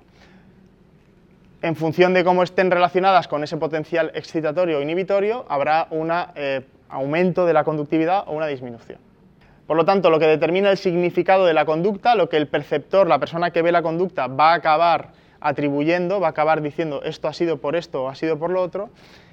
En 1.61 1.77
función 1.77 2.15
de 2.15 2.25
cómo 2.25 2.43
estén 2.43 2.71
relacionadas 2.71 3.29
con 3.29 3.45
ese 3.45 3.59
potencial 3.59 4.13
excitatorio 4.15 4.79
o 4.79 4.81
inhibitorio, 4.81 5.45
habrá 5.51 5.87
un 5.91 6.11
eh, 6.35 6.63
aumento 6.91 7.47
de 7.47 7.53
la 7.53 7.65
conductividad 7.65 8.25
o 8.27 8.33
una 8.33 8.47
disminución. 8.47 8.99
Por 9.67 9.77
lo 9.77 9.85
tanto, 9.85 10.11
lo 10.11 10.19
que 10.19 10.27
determina 10.27 10.71
el 10.71 10.77
significado 10.79 11.47
de 11.47 11.55
la 11.55 11.65
conducta, 11.65 12.17
lo 12.17 12.29
que 12.29 12.37
el 12.37 12.49
perceptor, 12.49 13.07
la 13.07 13.21
persona 13.21 13.53
que 13.53 13.63
ve 13.63 13.71
la 13.71 13.83
conducta, 13.83 14.27
va 14.27 14.51
a 14.51 14.55
acabar 14.55 15.13
atribuyendo, 15.41 16.21
va 16.21 16.27
a 16.27 16.31
acabar 16.31 16.61
diciendo 16.61 17.03
esto 17.05 17.29
ha 17.29 17.33
sido 17.33 17.59
por 17.59 17.77
esto 17.77 18.05
o 18.05 18.09
ha 18.09 18.15
sido 18.15 18.39
por 18.39 18.51
lo 18.51 18.63
otro, 18.63 18.91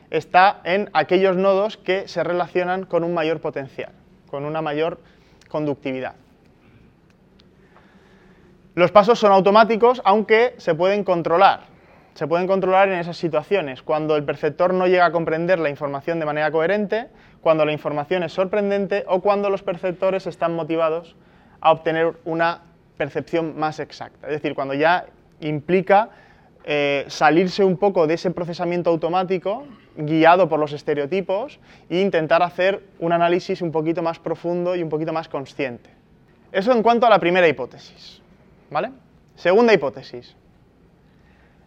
está 0.10 0.62
en 0.64 0.90
aquellos 0.94 1.36
nodos 1.36 1.78
que 1.78 2.08
se 2.08 2.24
relacionan 2.24 2.86
con 2.86 3.04
un 3.04 3.14
mayor 3.14 3.42
potencial, 3.42 3.92
con 4.30 4.46
una 4.46 4.62
mayor 4.62 5.00
conductividad. 5.50 6.14
Los 8.76 8.92
pasos 8.92 9.18
son 9.18 9.32
automáticos, 9.32 10.04
aunque 10.06 10.54
se 10.58 10.76
pueden 10.76 11.04
controlar. 11.04 11.62
Se 12.14 12.28
pueden 12.28 12.46
controlar 12.46 12.90
en 12.90 13.00
esas 13.00 13.18
situaciones, 13.18 13.82
cuando 13.82 14.16
el 14.16 14.24
perceptor 14.24 14.74
no 14.74 14.86
llega 14.86 15.08
a 15.08 15.12
comprender 15.12 15.60
la 15.60 15.70
información 15.70 16.20
de 16.20 16.26
manera 16.26 16.52
coherente, 16.52 17.08
cuando 17.48 17.64
la 17.64 17.72
información 17.72 18.24
es 18.24 18.34
sorprendente 18.34 19.06
o 19.08 19.22
cuando 19.22 19.50
los 19.50 19.64
perceptores 19.64 20.28
están 20.28 20.54
motivados 20.54 21.16
a 21.62 21.72
obtener 21.72 22.18
una 22.26 22.64
percepción 22.98 23.58
más 23.58 23.80
exacta. 23.80 24.28
Es 24.28 24.34
decir, 24.34 24.54
cuando 24.54 24.74
ya 24.74 25.06
implica 25.40 26.10
eh, 26.66 27.06
salirse 27.08 27.64
un 27.64 27.78
poco 27.78 28.06
de 28.06 28.16
ese 28.16 28.32
procesamiento 28.32 28.90
automático 28.90 29.66
guiado 29.96 30.50
por 30.50 30.60
los 30.60 30.74
estereotipos 30.74 31.62
e 31.90 32.02
intentar 32.02 32.44
hacer 32.44 32.84
un 33.00 33.14
análisis 33.14 33.62
un 33.62 33.72
poquito 33.72 34.02
más 34.02 34.20
profundo 34.20 34.76
y 34.76 34.84
un 34.84 34.90
poquito 34.90 35.14
más 35.14 35.30
consciente. 35.30 35.90
Eso 36.52 36.74
en 36.74 36.84
cuanto 36.84 37.06
a 37.06 37.10
la 37.10 37.20
primera 37.20 37.48
hipótesis. 37.48 38.22
¿vale? 38.70 38.92
Segunda 39.38 39.74
hipótesis. 39.74 40.36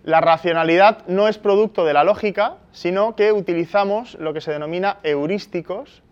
La 0.03 0.21
racionalidad 0.21 1.07
no 1.09 1.29
es 1.29 1.37
producto 1.39 1.85
de 1.85 1.93
la 1.93 2.05
lógica, 2.05 2.57
sino 2.73 3.15
que 3.17 3.33
utilizamos 3.33 4.15
lo 4.15 4.33
que 4.33 4.41
se 4.41 4.51
denomina 4.51 4.97
heurísticos 5.03 6.03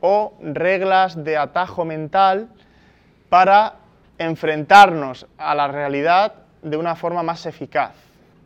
o 0.00 0.34
reglas 0.40 1.24
de 1.24 1.38
atajo 1.38 1.86
mental 1.86 2.48
para 3.30 3.76
enfrentarnos 4.18 5.26
a 5.38 5.54
la 5.54 5.68
realidad 5.68 6.34
de 6.62 6.76
una 6.76 6.94
forma 6.96 7.22
más 7.22 7.46
eficaz. 7.46 7.92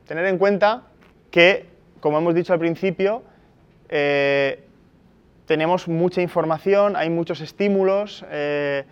Tener 0.06 0.26
en 0.26 0.38
cuenta 0.38 0.84
que, 1.30 1.66
como 2.00 2.18
hemos 2.18 2.34
dicho 2.34 2.52
al 2.52 2.58
principio, 2.60 3.22
eh, 3.88 4.64
tenemos 5.46 5.88
mucha 5.88 6.22
información, 6.22 6.94
hay 6.94 7.10
muchos 7.10 7.40
estímulos, 7.40 8.24
eh, 8.30 8.84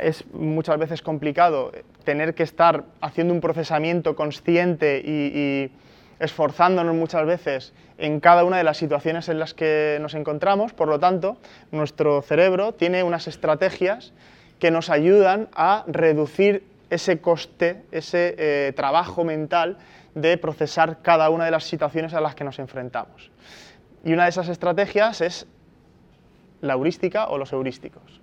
es 0.00 0.24
muchas 0.32 0.78
veces 0.78 1.02
complicado 1.02 1.72
tener 2.04 2.34
que 2.34 2.42
estar 2.42 2.84
haciendo 3.00 3.34
un 3.34 3.40
procesamiento 3.40 4.14
consciente 4.14 5.02
y, 5.04 5.70
esforzándonos 6.18 6.94
muchas 6.94 7.24
veces 7.24 7.72
en 7.96 8.20
cada 8.20 8.44
una 8.44 8.58
de 8.58 8.64
las 8.64 8.76
situaciones 8.76 9.30
en 9.30 9.38
las 9.38 9.54
que 9.54 9.96
nos 10.02 10.14
encontramos. 10.14 10.74
Por 10.74 10.88
lo 10.88 11.00
tanto, 11.00 11.38
nuestro 11.72 12.20
cerebro 12.20 12.72
tiene 12.72 13.02
unas 13.02 13.26
estrategias 13.26 14.12
que 14.58 14.70
nos 14.70 14.90
ayudan 14.90 15.48
a 15.54 15.84
reducir 15.86 16.62
ese 16.90 17.20
coste, 17.22 17.84
ese 17.90 18.34
eh, 18.36 18.72
trabajo 18.76 19.24
mental 19.24 19.78
de 20.14 20.36
procesar 20.36 20.98
cada 21.00 21.30
una 21.30 21.46
de 21.46 21.52
las 21.52 21.64
situaciones 21.64 22.12
a 22.12 22.20
las 22.20 22.34
que 22.34 22.44
nos 22.44 22.58
enfrentamos. 22.58 23.30
Y 24.04 24.12
una 24.12 24.24
de 24.24 24.30
esas 24.30 24.48
estrategias 24.48 25.22
es 25.22 25.46
la 26.60 26.74
heurística 26.74 27.28
o 27.28 27.38
los 27.38 27.52
heurísticos. 27.52 28.20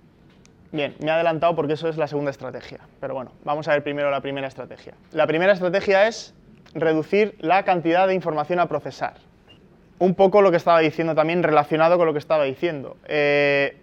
Bien, 0.70 0.94
me 1.00 1.06
he 1.06 1.10
adelantado 1.10 1.56
porque 1.56 1.72
eso 1.72 1.88
es 1.88 1.96
la 1.96 2.06
segunda 2.06 2.30
estrategia, 2.30 2.80
pero 3.00 3.14
bueno, 3.14 3.32
vamos 3.42 3.66
a 3.68 3.72
ver 3.72 3.82
primero 3.82 4.10
la 4.10 4.20
primera 4.20 4.46
estrategia. 4.46 4.94
La 5.12 5.26
primera 5.26 5.52
estrategia 5.52 6.06
es 6.06 6.34
reducir 6.74 7.36
la 7.40 7.64
cantidad 7.64 8.06
de 8.06 8.14
información 8.14 8.60
a 8.60 8.66
procesar. 8.66 9.14
Un 9.98 10.14
poco 10.14 10.42
lo 10.42 10.50
que 10.50 10.58
estaba 10.58 10.80
diciendo 10.80 11.14
también 11.14 11.42
relacionado 11.42 11.96
con 11.96 12.06
lo 12.06 12.12
que 12.12 12.18
estaba 12.18 12.44
diciendo. 12.44 12.96
Eh, 13.06 13.78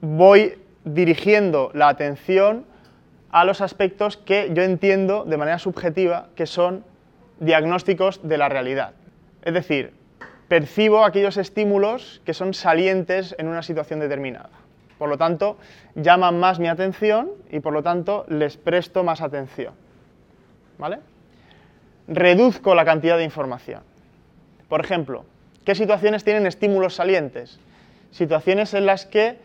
voy 0.00 0.58
dirigiendo 0.84 1.70
la 1.74 1.88
atención 1.88 2.64
a 3.30 3.44
los 3.44 3.60
aspectos 3.60 4.16
que 4.16 4.50
yo 4.54 4.62
entiendo 4.62 5.24
de 5.24 5.36
manera 5.36 5.58
subjetiva 5.58 6.28
que 6.34 6.46
son 6.46 6.84
diagnósticos 7.38 8.26
de 8.26 8.38
la 8.38 8.48
realidad. 8.48 8.94
Es 9.42 9.52
decir, 9.52 9.92
percibo 10.48 11.04
aquellos 11.04 11.36
estímulos 11.36 12.22
que 12.24 12.32
son 12.32 12.54
salientes 12.54 13.36
en 13.38 13.48
una 13.48 13.62
situación 13.62 14.00
determinada. 14.00 14.50
Por 14.98 15.08
lo 15.08 15.16
tanto, 15.16 15.56
llaman 15.94 16.38
más 16.40 16.58
mi 16.58 16.68
atención 16.68 17.30
y 17.50 17.60
por 17.60 17.72
lo 17.72 17.82
tanto 17.82 18.24
les 18.28 18.56
presto 18.56 19.04
más 19.04 19.20
atención. 19.20 19.74
¿Vale? 20.78 20.98
Reduzco 22.08 22.74
la 22.74 22.84
cantidad 22.84 23.16
de 23.16 23.24
información. 23.24 23.82
Por 24.68 24.80
ejemplo, 24.80 25.24
¿qué 25.64 25.74
situaciones 25.74 26.24
tienen 26.24 26.46
estímulos 26.46 26.94
salientes? 26.94 27.58
Situaciones 28.10 28.74
en 28.74 28.86
las 28.86 29.06
que 29.06 29.38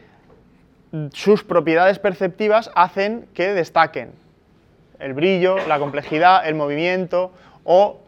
sus 1.14 1.44
propiedades 1.44 2.00
perceptivas 2.00 2.72
hacen 2.76 3.28
que 3.34 3.54
destaquen 3.54 4.12
el 5.00 5.14
brillo, 5.14 5.58
la 5.68 5.80
complejidad, 5.80 6.48
el 6.48 6.56
movimiento 6.56 7.32
o 7.64 8.00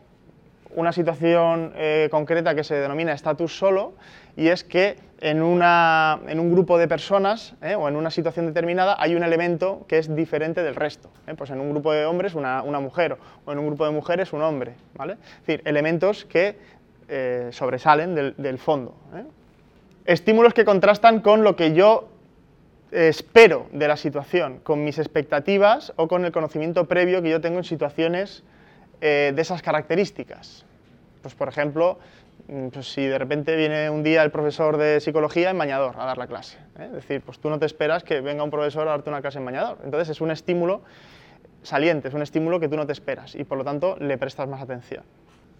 una 0.75 0.91
situación 0.91 1.73
eh, 1.75 2.10
concreta 2.12 2.53
que 2.53 2.63
se 2.63 2.75
denomina 2.75 3.13
estatus 3.13 3.58
solo 3.58 3.93
y 4.36 4.48
es 4.48 4.63
que 4.63 4.98
en, 5.21 5.41
un 5.41 6.52
grupo 6.52 6.78
de 6.78 6.88
personas 6.88 7.56
eh, 7.62 7.76
o 7.76 7.88
en 7.88 7.95
una 7.95 8.12
situación 8.12 8.45
determinada 8.45 8.95
hay 9.00 9.15
un 9.15 9.24
elemento 9.24 9.86
que 9.88 9.98
es 9.98 10.13
diferente 10.13 10.62
del 10.62 10.76
resto. 10.76 11.10
Eh. 11.28 11.34
Pues 11.36 11.50
en 11.50 11.60
un 11.60 11.71
grupo 11.71 11.93
de 11.93 12.06
hombres 12.06 12.36
una, 12.36 12.62
mujer 12.80 13.17
o 13.45 13.52
en 13.52 13.60
un 13.60 13.67
grupo 13.67 13.86
de 13.86 13.91
mujeres 13.91 14.34
un 14.34 14.41
hombre. 14.41 14.74
¿vale? 14.95 15.13
Es 15.13 15.48
decir, 15.48 15.62
elementos 15.65 16.26
que 16.26 16.76
sobresalen 17.52 18.15
del, 18.15 18.34
del 18.38 18.58
fondo. 18.58 18.95
Estímulos 20.06 20.56
que 20.56 20.65
contrastan 20.65 21.21
con 21.21 21.43
lo 21.43 21.56
que 21.56 21.74
yo 21.74 22.10
espero 22.91 23.67
de 23.71 23.88
la 23.88 23.98
situación, 23.98 24.60
con 24.63 24.84
mis 24.84 24.98
expectativas 24.98 25.93
o 25.98 26.08
con 26.08 26.26
el 26.26 26.32
conocimiento 26.32 26.86
previo 26.86 27.21
que 27.21 27.30
yo 27.30 27.41
tengo 27.41 27.58
en 27.58 27.63
situaciones 27.63 28.43
eh, 29.02 29.34
de 29.36 29.41
esas 29.41 29.62
características. 29.62 30.65
Pues 31.21 31.36
por 31.36 31.50
ejemplo, 31.50 32.00
pues 32.71 32.93
si 32.93 33.05
de 33.05 33.17
repente 33.17 33.55
viene 33.55 33.89
un 33.89 34.03
día 34.03 34.23
el 34.23 34.31
profesor 34.31 34.77
de 34.77 34.99
psicología 34.99 35.49
en 35.49 35.58
bañador 35.58 35.95
a 35.97 36.05
dar 36.05 36.17
la 36.17 36.27
clase. 36.27 36.58
¿eh? 36.77 36.86
Es 36.86 36.93
decir, 36.93 37.21
pues 37.21 37.39
tú 37.39 37.49
no 37.49 37.58
te 37.58 37.65
esperas 37.65 38.03
que 38.03 38.21
venga 38.21 38.43
un 38.43 38.51
profesor 38.51 38.88
a 38.88 38.91
darte 38.91 39.10
una 39.10 39.21
clase 39.21 39.39
en 39.39 39.45
bañador. 39.45 39.79
Entonces 39.84 40.10
es 40.10 40.21
un 40.21 40.31
estímulo 40.31 40.81
saliente, 41.63 42.10
es 42.10 42.13
un 42.13 42.21
estímulo 42.21 42.60
que 42.60 42.67
tú 42.67 42.75
no 42.75 42.86
te 42.86 42.93
esperas 42.93 43.36
y 43.36 43.43
por 43.43 43.58
lo 43.58 43.63
tanto 43.63 43.97
le 43.99 44.17
prestas 44.17 44.47
más 44.47 44.62
atención. 44.62 45.03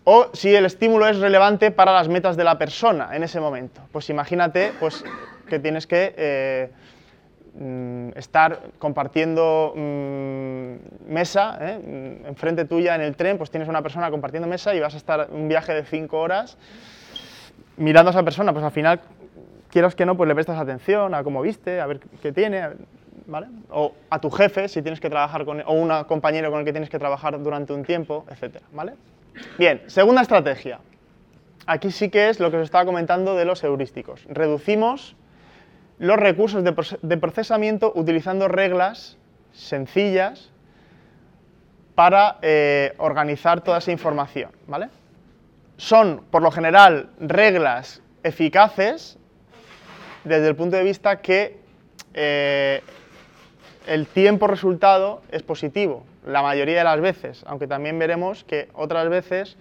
O 0.04 0.28
si 0.34 0.54
el 0.54 0.66
estímulo 0.66 1.08
es 1.08 1.18
relevante 1.18 1.72
para 1.72 1.92
las 1.92 2.08
metas 2.08 2.38
de 2.38 2.44
la 2.44 2.60
persona 2.60 3.16
en 3.16 3.24
ese 3.24 3.40
momento. 3.40 3.82
Pues 3.92 4.10
imagínate 4.12 4.72
pues, 4.80 5.04
que 5.50 5.58
tienes 5.58 5.88
que 5.88 6.14
eh, 6.16 6.70
Mm, 6.70 6.95
estar 8.16 8.60
compartiendo 8.80 9.74
mm, 9.76 11.12
mesa, 11.12 11.58
¿eh? 11.62 11.80
Mm, 12.24 12.28
enfrente 12.28 12.66
tuya 12.66 12.96
en 12.96 13.02
el 13.02 13.16
tren, 13.16 13.38
pues 13.38 13.50
tienes 13.50 13.70
una 13.70 13.82
persona 13.82 14.12
compartiendo 14.12 14.48
mesa 14.48 14.76
y 14.76 14.80
vas 14.80 14.94
a 14.94 14.98
estar 14.98 15.30
un 15.32 15.48
viaje 15.48 15.74
de 15.74 15.84
cinco 15.84 16.20
horas 16.20 16.58
mirando 17.78 18.10
a 18.10 18.12
esa 18.12 18.24
persona, 18.24 18.52
pues 18.52 18.64
al 18.64 18.72
final, 18.72 19.00
quieras 19.70 19.96
que 19.96 20.06
no, 20.06 20.16
pues 20.18 20.28
le 20.28 20.36
prestas 20.36 20.60
atención 20.60 21.14
a 21.14 21.24
cómo 21.24 21.42
viste, 21.42 21.80
a 21.80 21.86
ver 21.86 22.00
qué 22.22 22.32
tiene, 22.32 22.70
¿vale? 23.28 23.48
O 23.70 23.94
a 24.10 24.20
tu 24.20 24.30
jefe, 24.30 24.68
si 24.68 24.82
tienes 24.82 25.00
que 25.00 25.10
trabajar 25.10 25.46
con, 25.46 25.62
o 25.66 25.74
un 25.74 26.04
compañero 26.06 26.52
con 26.52 26.60
el 26.60 26.66
que 26.66 26.72
tienes 26.72 26.90
que 26.90 27.00
trabajar 27.00 27.42
durante 27.42 27.74
un 27.74 27.84
tiempo, 27.84 28.26
etcétera, 28.30 28.66
¿vale? 28.74 28.94
Bien, 29.58 29.82
segunda 29.88 30.22
estrategia. 30.22 30.80
Aquí 31.68 31.92
sí 31.92 32.10
que 32.10 32.30
es 32.30 32.40
lo 32.40 32.52
que 32.52 32.58
os 32.58 32.64
estaba 32.64 32.86
comentando 32.86 33.36
de 33.36 33.46
los 33.46 33.64
heurísticos. 33.64 34.26
Reducimos 34.30 35.16
los 36.00 36.18
recursos 36.18 36.64
de 36.64 37.18
procesamiento 37.18 37.92
utilizando 37.96 38.48
reglas 38.48 39.18
sencillas 39.54 40.50
para 41.96 42.38
eh, 42.42 42.94
organizar 42.98 43.62
toda 43.62 43.78
esa 43.78 43.92
información. 43.92 44.52
¿vale? 44.68 44.90
Son, 45.78 46.24
por 46.30 46.42
lo 46.42 46.52
general, 46.52 47.10
reglas 47.20 48.02
eficaces 48.24 49.18
desde 50.24 50.48
el 50.48 50.56
punto 50.56 50.76
de 50.76 50.84
vista 50.84 51.22
que 51.22 51.58
eh, 52.14 52.82
el 53.88 54.08
tiempo 54.08 54.48
resultado 54.48 55.22
es 55.32 55.44
positivo, 55.44 56.04
la 56.26 56.42
mayoría 56.42 56.80
de 56.80 56.84
las 56.84 57.00
veces, 57.00 57.44
aunque 57.48 57.68
también 57.68 58.00
veremos 58.00 58.44
que 58.44 58.70
otras 58.74 59.08
veces 59.10 59.58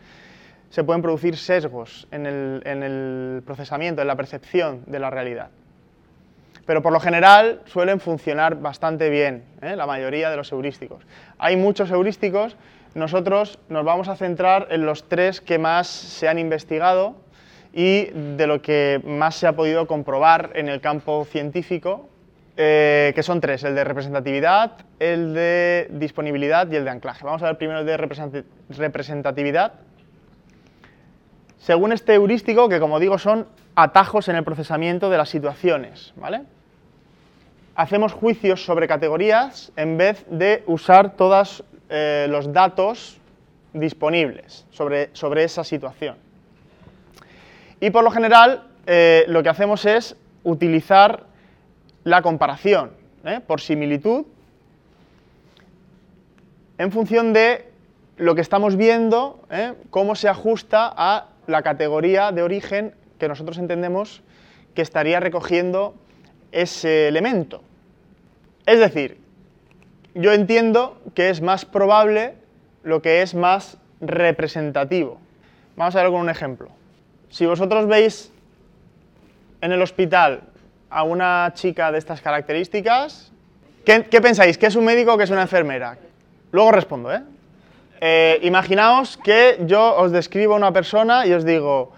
se 0.71 0.83
pueden 0.83 1.03
producir 1.03 1.37
sesgos 1.37 2.09
en 2.11 2.27
el 2.27 3.43
procesamiento, 3.45 4.03
en 4.03 4.09
la 4.09 4.17
percepción 4.17 4.83
de 4.87 4.99
la 4.99 5.11
realidad 5.11 5.51
pero 6.67 6.83
por 6.83 6.93
lo 6.93 7.01
general 7.01 7.61
suelen 7.67 8.01
funcionar 8.01 8.61
bastante 8.61 9.11
bien, 9.11 9.45
¿eh? 9.63 9.77
la 9.77 9.87
mayoría 9.87 10.31
de 10.31 10.37
los 10.37 10.51
heurísticos. 10.53 11.05
Hay 11.39 11.57
muchos 11.57 11.91
heurísticos, 11.91 12.57
nosotros 12.95 13.59
nos 13.69 13.85
vamos 13.85 14.09
a 14.09 14.17
centrar 14.17 14.69
en 14.71 14.87
los 14.87 15.09
tres 15.09 15.41
que 15.41 15.59
más 15.59 15.87
se 15.89 16.29
han 16.29 16.39
investigado 16.39 17.17
y 17.73 18.05
de 18.05 18.47
lo 18.47 18.63
que 18.63 19.01
más 19.05 19.35
se 19.35 19.47
ha 19.47 19.55
podido 19.55 19.87
comprobar 19.87 20.53
en 20.55 20.69
el 20.69 20.81
campo 20.81 21.25
científico, 21.25 22.09
eh, 22.57 23.13
que 23.17 23.23
son 23.25 23.41
tres, 23.41 23.65
el 23.65 23.75
de 23.75 23.83
representatividad, 23.83 24.73
el 25.01 25.35
de 25.35 25.89
disponibilidad 25.91 26.71
y 26.71 26.77
el 26.77 26.85
de 26.85 26.91
anclaje. 26.91 27.25
Vamos 27.25 27.43
a 27.43 27.47
ver 27.47 27.59
primero 27.59 27.81
el 27.81 27.87
de 27.87 27.97
representatividad. 27.97 29.73
Según 31.59 31.93
este 31.93 32.15
heurístico, 32.15 32.69
que 32.69 32.79
como 32.79 33.01
digo 33.01 33.19
son 33.19 33.49
atajos 33.75 34.29
en 34.29 34.37
el 34.37 34.45
procesamiento 34.45 35.11
de 35.11 35.17
las 35.17 35.29
situaciones, 35.31 36.13
¿vale? 36.15 36.43
Hacemos 37.75 38.13
juicios 38.13 38.65
sobre 38.65 38.89
categorías 38.89 39.73
en 39.77 39.97
vez 39.97 40.25
de 40.31 40.63
usar 40.67 41.17
todos 41.17 41.65
eh, 41.89 42.27
los 42.29 42.53
datos 42.53 43.19
disponibles 43.73 44.67
sobre, 44.71 45.11
sobre, 45.13 45.45
esa 45.45 45.65
situación. 45.65 46.17
Y 47.81 47.91
por 47.91 48.05
lo 48.05 48.11
general 48.11 48.69
eh, 48.87 49.25
lo 49.29 49.43
que 49.43 49.49
hacemos 49.49 49.85
es 49.85 50.17
utilizar 50.45 51.25
la 52.05 52.23
comparación 52.23 52.93
¿eh? 53.25 53.41
por 53.45 53.61
similitud 53.61 54.27
en 56.79 56.93
función 56.93 57.33
de 57.33 57.71
lo 58.17 58.35
que 58.35 58.41
estamos 58.41 58.77
viendo, 58.77 59.41
cómo 59.91 60.15
se 60.15 60.29
ajusta 60.29 60.93
a 60.97 61.29
la 61.47 61.63
categoría 61.63 62.31
de 62.31 62.43
origen 62.43 62.95
que 63.19 63.29
nosotros 63.29 63.59
entendemos 63.59 64.23
que 64.75 64.83
estaría 64.83 65.19
recogiendo 65.21 65.95
ese 66.55 67.09
elemento. 67.09 67.63
Es 68.65 68.79
decir, 68.79 69.19
yo 70.15 70.33
entiendo 70.33 70.97
que 71.15 71.29
es 71.29 71.41
más 71.41 71.65
probable 71.65 72.35
lo 72.83 73.03
que 73.03 73.23
es 73.23 73.35
más 73.35 73.77
representativo. 74.01 75.19
Vamos 75.77 75.97
a 75.97 76.03
ver 76.03 76.11
con 76.11 76.21
un 76.21 76.31
ejemplo. 76.31 76.69
Si 77.31 77.45
vosotros 77.47 77.87
veis 77.87 78.31
en 79.61 79.73
el 79.73 79.83
hospital 79.83 80.43
a 80.89 81.03
una 81.03 81.53
chica 81.55 81.91
de 81.91 81.99
estas 81.99 82.21
características, 82.21 83.33
¿qué, 83.85 84.03
pensáis? 84.21 84.57
¿Que 84.57 84.67
es 84.67 84.77
un 84.77 84.85
médico 84.85 85.15
o 85.15 85.19
que 85.19 85.25
es 85.25 85.31
una 85.31 85.43
enfermera? 85.43 85.99
Luego 86.53 86.71
respondo, 86.71 87.13
¿eh? 87.13 87.23
¿eh? 88.01 88.39
Imaginaos 88.43 89.17
que 89.17 89.59
yo 89.67 89.97
os 89.97 90.13
describo 90.13 90.55
a 90.55 90.59
una 90.59 90.73
persona 90.73 91.27
y 91.27 91.33
os 91.33 91.45
digo, 91.45 91.93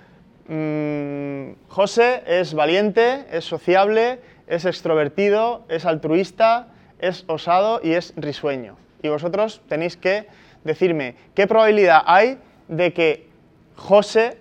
mm, 0.48 1.68
José 1.68 2.22
es 2.26 2.54
valiente, 2.54 3.26
es 3.30 3.44
sociable, 3.44 4.20
es 4.46 4.64
extrovertido, 4.64 5.64
es 5.68 5.84
altruista, 5.84 6.68
es 6.98 7.24
osado 7.26 7.80
y 7.82 7.92
es 7.92 8.12
risueño. 8.16 8.76
Y 9.02 9.08
vosotros 9.08 9.60
tenéis 9.68 9.96
que 9.96 10.26
decirme 10.64 11.14
qué 11.34 11.46
probabilidad 11.46 12.02
hay 12.06 12.38
de 12.68 12.92
que 12.92 13.28
José 13.76 14.38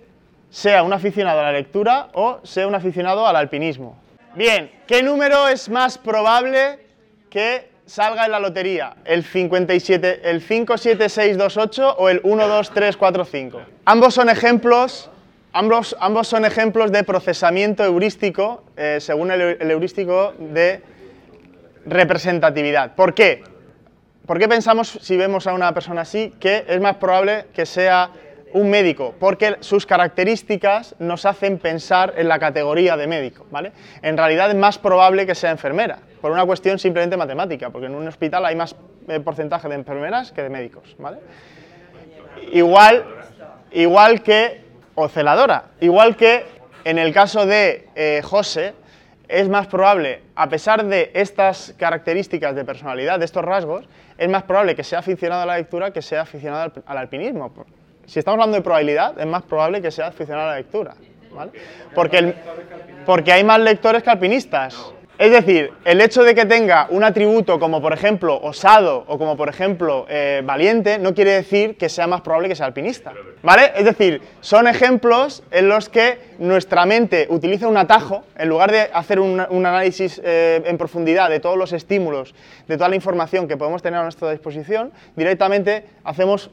sea 0.50 0.82
un 0.82 0.92
aficionado 0.92 1.40
a 1.40 1.44
la 1.44 1.52
lectura 1.52 2.08
o 2.14 2.40
sea 2.42 2.66
un 2.66 2.74
aficionado 2.74 3.26
al 3.26 3.36
alpinismo. 3.36 3.96
Bien, 4.34 4.70
¿qué 4.86 5.02
número 5.02 5.48
es 5.48 5.68
más 5.68 5.98
probable 5.98 6.78
que 7.30 7.68
salga 7.86 8.24
en 8.24 8.32
la 8.32 8.40
lotería 8.40 8.96
el 9.04 9.24
57, 9.24 10.28
el 10.28 10.40
57628 10.40 11.96
o 11.96 12.08
el 12.08 12.20
12345. 12.22 13.60
Ambos 13.84 14.14
son 14.14 14.28
ejemplos, 14.28 15.08
ambos, 15.56 16.28
son 16.28 16.44
ejemplos 16.44 16.92
de 16.92 17.04
procesamiento 17.04 17.84
heurístico 17.84 18.64
eh, 18.76 18.98
según 19.00 19.30
el, 19.30 19.40
el 19.40 19.70
heurístico 19.70 20.34
de 20.38 20.82
representatividad. 21.86 22.94
¿Por 22.94 23.14
qué? 23.14 23.42
¿Por 24.26 24.40
qué 24.40 24.48
pensamos, 24.48 24.98
si 25.00 25.16
vemos 25.16 25.46
a 25.46 25.54
una 25.54 25.72
persona 25.72 26.00
así, 26.00 26.34
que 26.40 26.64
es 26.68 26.80
más 26.80 26.96
probable 26.96 27.46
que 27.54 27.64
sea 27.64 28.10
un 28.52 28.68
médico? 28.70 29.14
Porque 29.20 29.56
sus 29.60 29.86
características 29.86 30.96
nos 30.98 31.24
hacen 31.24 31.58
pensar 31.58 32.14
en 32.16 32.26
la 32.26 32.40
categoría 32.40 32.96
de 32.96 33.06
médico, 33.06 33.46
¿vale? 33.52 33.70
En 34.02 34.16
realidad 34.16 34.50
es 34.50 34.56
más 34.56 34.78
probable 34.78 35.26
que 35.26 35.36
sea 35.36 35.52
enfermera, 35.52 36.00
por 36.20 36.32
una 36.32 36.44
cuestión 36.44 36.76
simplemente 36.80 37.16
matemática, 37.16 37.70
porque 37.70 37.86
en 37.86 37.94
un 37.94 38.08
hospital 38.08 38.44
hay 38.44 38.56
más 38.56 38.74
eh, 39.06 39.20
porcentaje 39.20 39.68
de 39.68 39.76
enfermeras 39.76 40.32
que 40.32 40.42
de 40.42 40.50
médicos, 40.50 40.96
¿vale? 40.98 41.18
Igual, 42.52 43.04
igual 43.70 44.24
que, 44.24 44.65
o 44.96 45.08
celadora, 45.08 45.66
igual 45.80 46.16
que 46.16 46.44
en 46.84 46.98
el 46.98 47.12
caso 47.12 47.46
de 47.46 47.88
eh, 47.94 48.20
José, 48.24 48.74
es 49.28 49.48
más 49.48 49.66
probable, 49.68 50.22
a 50.34 50.48
pesar 50.48 50.84
de 50.84 51.10
estas 51.14 51.74
características 51.76 52.54
de 52.54 52.64
personalidad, 52.64 53.18
de 53.18 53.24
estos 53.24 53.44
rasgos, 53.44 53.88
es 54.18 54.28
más 54.28 54.42
probable 54.44 54.74
que 54.74 54.84
sea 54.84 55.00
aficionado 55.00 55.42
a 55.42 55.46
la 55.46 55.56
lectura 55.56 55.92
que 55.92 56.02
sea 56.02 56.22
aficionado 56.22 56.62
al, 56.62 56.72
al 56.86 56.98
alpinismo. 56.98 57.52
Si 58.06 58.18
estamos 58.18 58.36
hablando 58.36 58.56
de 58.56 58.62
probabilidad, 58.62 59.18
es 59.18 59.26
más 59.26 59.42
probable 59.42 59.82
que 59.82 59.90
sea 59.90 60.08
aficionado 60.08 60.48
a 60.48 60.52
la 60.52 60.58
lectura. 60.58 60.94
¿vale? 61.36 61.52
Porque, 61.94 62.34
porque 63.04 63.32
hay 63.32 63.44
más 63.44 63.60
lectores 63.60 64.02
que 64.02 64.10
alpinistas. 64.10 64.92
Es 65.18 65.30
decir, 65.30 65.72
el 65.86 66.02
hecho 66.02 66.22
de 66.24 66.34
que 66.34 66.44
tenga 66.44 66.88
un 66.90 67.02
atributo 67.02 67.58
como 67.58 67.80
por 67.80 67.94
ejemplo 67.94 68.38
osado 68.42 69.02
o 69.06 69.16
como 69.16 69.34
por 69.34 69.48
ejemplo 69.48 70.04
eh, 70.10 70.42
valiente 70.44 70.98
no 70.98 71.14
quiere 71.14 71.30
decir 71.30 71.78
que 71.78 71.88
sea 71.88 72.06
más 72.06 72.20
probable 72.20 72.50
que 72.50 72.54
sea 72.54 72.66
alpinista. 72.66 73.14
¿Vale? 73.42 73.72
Es 73.76 73.86
decir, 73.86 74.20
son 74.42 74.68
ejemplos 74.68 75.42
en 75.50 75.70
los 75.70 75.88
que 75.88 76.18
nuestra 76.38 76.84
mente 76.84 77.28
utiliza 77.30 77.66
un 77.66 77.78
atajo, 77.78 78.24
en 78.36 78.50
lugar 78.50 78.70
de 78.70 78.90
hacer 78.92 79.18
un, 79.18 79.40
análisis 79.40 80.20
eh, 80.22 80.62
en 80.66 80.76
profundidad 80.76 81.30
de 81.30 81.40
todos 81.40 81.56
los 81.56 81.72
estímulos, 81.72 82.34
de 82.68 82.76
toda 82.76 82.90
la 82.90 82.96
información 82.96 83.48
que 83.48 83.56
podemos 83.56 83.80
tener 83.80 84.00
a 84.00 84.02
nuestra 84.02 84.30
disposición, 84.30 84.92
directamente 85.16 85.84
hacemos 86.04 86.50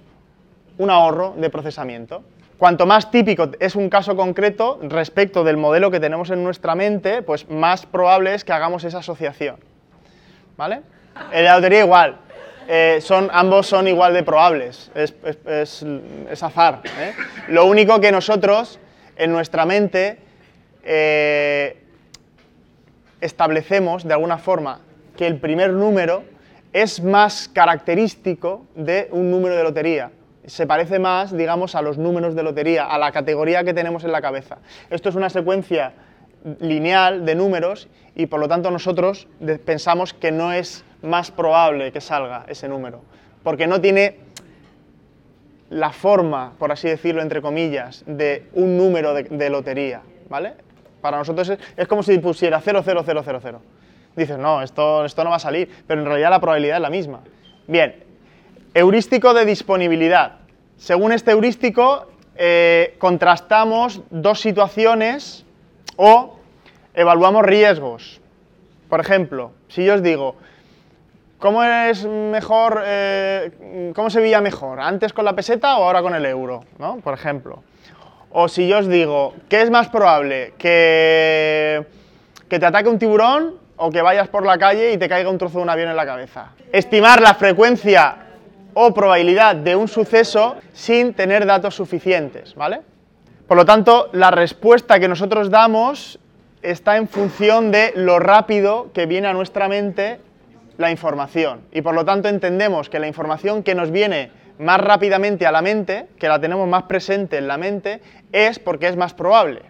un 0.78 0.90
ahorro 0.90 1.34
de 1.38 1.50
procesamiento. 1.50 2.24
Cuanto 2.64 2.86
más 2.86 3.12
típico 3.12 3.50
es 3.60 3.76
un 3.76 3.90
caso 3.90 4.16
concreto 4.16 4.80
respecto 4.84 5.44
del 5.44 5.58
modelo 5.58 5.92
que 5.92 6.00
tenemos 6.00 6.30
en 6.30 6.46
nuestra 6.46 6.76
mente, 6.76 7.22
pues 7.22 7.50
más 7.50 7.86
probable 7.86 8.36
es 8.36 8.46
que 8.46 8.54
hagamos 8.54 8.86
esa 8.86 9.00
asociación. 9.00 9.58
¿Vale? 10.56 10.80
En 11.34 11.44
la 11.44 11.58
lotería 11.58 11.82
igual. 11.82 12.16
Eh, 12.70 13.00
son, 13.02 13.30
ambos 13.34 13.68
son 13.68 13.90
igual 13.90 14.14
de 14.14 14.24
probables. 14.24 14.90
Es, 14.96 15.84
azar. 16.42 16.80
¿eh? 16.86 17.14
Lo 17.50 17.66
único 17.66 18.00
que 18.00 18.14
nosotros, 18.14 18.80
en 19.18 19.34
nuestra 19.34 19.66
mente, 19.66 20.20
eh, 20.86 21.84
establecemos 23.20 24.06
de 24.06 24.14
alguna 24.14 24.38
forma 24.38 24.80
que 25.18 25.28
el 25.28 25.38
primer 25.38 25.74
número 25.74 26.24
es 26.72 27.04
más 27.04 27.50
característico 27.50 28.66
de 28.74 29.10
un 29.12 29.30
número 29.32 29.54
de 29.54 29.64
lotería. 29.64 30.12
Se 30.46 30.68
parece 30.68 31.00
más, 31.00 31.36
digamos, 31.36 31.76
a 31.76 31.82
los 31.82 31.98
números 31.98 32.36
de 32.36 32.44
lotería, 32.44 32.86
a 32.86 32.98
la 32.98 33.12
categoría 33.12 33.64
que 33.64 33.74
tenemos 33.74 34.04
en 34.04 34.12
la 34.12 34.22
cabeza. 34.22 34.58
Esto 34.90 35.10
es 35.10 35.16
una 35.16 35.30
secuencia 35.30 35.94
lineal 36.60 37.26
de 37.26 37.36
números 37.36 37.88
y 38.16 38.26
por 38.26 38.40
lo 38.40 38.48
tanto 38.48 38.70
nosotros 38.70 39.28
pensamos 39.66 40.14
que 40.14 40.32
no 40.32 40.52
es 40.52 40.84
más 41.02 41.32
probable 41.32 41.92
que 41.92 42.02
salga 42.02 42.46
ese 42.48 42.68
número, 42.68 43.02
porque 43.44 43.68
no 43.68 43.80
tiene 43.80 44.20
la 45.70 45.92
forma, 45.92 46.54
por 46.60 46.72
así 46.72 46.88
decirlo, 46.88 47.22
entre 47.22 47.42
comillas, 47.42 48.04
de 48.06 48.48
un 48.54 48.78
número 48.78 49.14
de, 49.14 49.24
de 49.24 49.50
lotería, 49.50 50.02
¿vale? 50.30 50.54
Para 51.02 51.18
nosotros 51.18 51.50
es, 51.50 51.60
es 51.76 51.88
como 51.88 52.04
si 52.04 52.18
pusiera 52.20 52.62
00000. 52.62 53.58
Dices, 54.16 54.38
no, 54.38 54.62
esto, 54.62 55.06
esto 55.06 55.24
no 55.24 55.32
va 55.32 55.38
a 55.38 55.40
salir, 55.40 55.70
pero 55.88 56.02
en 56.02 56.06
realidad 56.08 56.30
la 56.30 56.40
probabilidad 56.40 56.78
es 56.78 56.82
la 56.82 56.90
misma. 56.90 57.22
Bien, 57.68 58.04
heurístico 58.74 59.34
de 59.34 59.46
disponibilidad. 59.46 60.40
Según 60.78 61.12
este 61.12 61.32
heurístico, 61.32 62.08
eh, 62.36 62.96
contrastamos 62.98 64.02
dos 64.10 64.40
situaciones 64.40 65.46
o 65.96 66.40
evaluamos 66.94 67.44
riesgos. 67.44 68.20
Por 68.90 69.00
ejemplo, 69.00 69.52
si 69.68 69.86
yo 69.86 69.96
os 69.96 70.04
digo, 70.04 70.36
¿Cómo 71.44 71.62
es 71.62 72.06
mejor, 72.06 72.84
eh, 72.86 73.92
cómo 73.94 74.10
se 74.10 74.22
veía 74.22 74.40
mejor? 74.40 74.80
¿Antes 74.80 75.12
con 75.12 75.26
la 75.26 75.34
peseta 75.34 75.78
o 75.78 75.84
ahora 75.84 76.02
con 76.02 76.16
el 76.16 76.26
euro? 76.26 76.64
¿no? 76.80 77.02
Por 77.02 77.14
ejemplo. 77.14 77.62
O 78.32 78.48
si 78.48 78.66
yo 78.66 78.78
os 78.78 78.88
digo, 78.88 79.34
¿qué 79.50 79.62
es 79.62 79.70
más 79.70 79.90
probable? 79.90 80.54
¿Que, 80.58 81.86
¿Que 82.48 82.60
te 82.60 82.66
ataque 82.66 82.88
un 82.88 82.98
tiburón 82.98 83.56
o 83.76 83.92
que 83.92 84.02
vayas 84.02 84.30
por 84.30 84.46
la 84.46 84.58
calle 84.58 84.94
y 84.94 84.98
te 84.98 85.10
caiga 85.10 85.30
un 85.30 85.38
trozo 85.38 85.58
de 85.58 85.64
un 85.64 85.70
avión 85.70 85.90
en 85.90 85.98
la 85.98 86.06
cabeza? 86.06 86.54
Estimar 86.72 87.22
la 87.22 87.34
frecuencia 87.34 88.16
o 88.74 88.94
probabilidad 88.94 89.56
de 89.56 89.76
un 89.76 89.88
suceso 89.88 90.56
sin 90.74 91.14
tener 91.14 91.46
datos 91.46 91.76
suficientes, 91.76 92.56
¿vale? 92.56 92.82
Por 93.48 93.58
lo 93.58 93.66
tanto, 93.66 94.10
la 94.14 94.32
respuesta 94.32 95.00
que 95.00 95.08
nosotros 95.08 95.50
damos 95.50 96.20
está 96.62 96.98
en 96.98 97.08
función 97.08 97.72
de 97.72 97.92
lo 97.96 98.20
rápido 98.20 98.92
que 98.94 99.06
viene 99.06 99.28
a 99.28 99.34
nuestra 99.34 99.68
mente 99.68 100.20
la 100.78 100.92
información. 100.92 101.62
Y 101.72 101.82
por 101.82 101.94
lo 101.94 102.06
tanto 102.06 102.30
entendemos 102.30 102.90
que 102.90 103.00
la 103.00 103.08
información 103.08 103.64
que 103.64 103.76
nos 103.76 103.92
viene 103.92 104.32
más 104.60 104.80
rápidamente 104.80 105.46
a 105.46 105.52
la 105.52 105.62
mente, 105.62 106.08
que 106.18 106.28
la 106.28 106.40
tenemos 106.40 106.68
más 106.68 106.84
presente 106.84 107.38
en 107.38 107.48
la 107.48 107.58
mente, 107.58 108.02
es 108.32 108.60
porque 108.60 108.88
es 108.88 108.96
más 108.96 109.14
probable. 109.14 109.62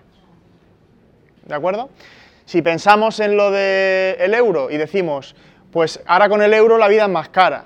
¿De 1.46 1.56
acuerdo? 1.56 1.90
Si 2.46 2.62
pensamos 2.62 3.20
en 3.20 3.38
lo 3.38 3.52
del 3.52 4.34
euro 4.34 4.70
y 4.70 4.78
decimos, 4.78 5.36
pues 5.72 6.02
ahora 6.06 6.30
con 6.30 6.42
el 6.42 6.54
euro 6.54 6.78
la 6.78 6.88
vida 6.88 7.04
es 7.04 7.10
más 7.10 7.30
cara, 7.30 7.66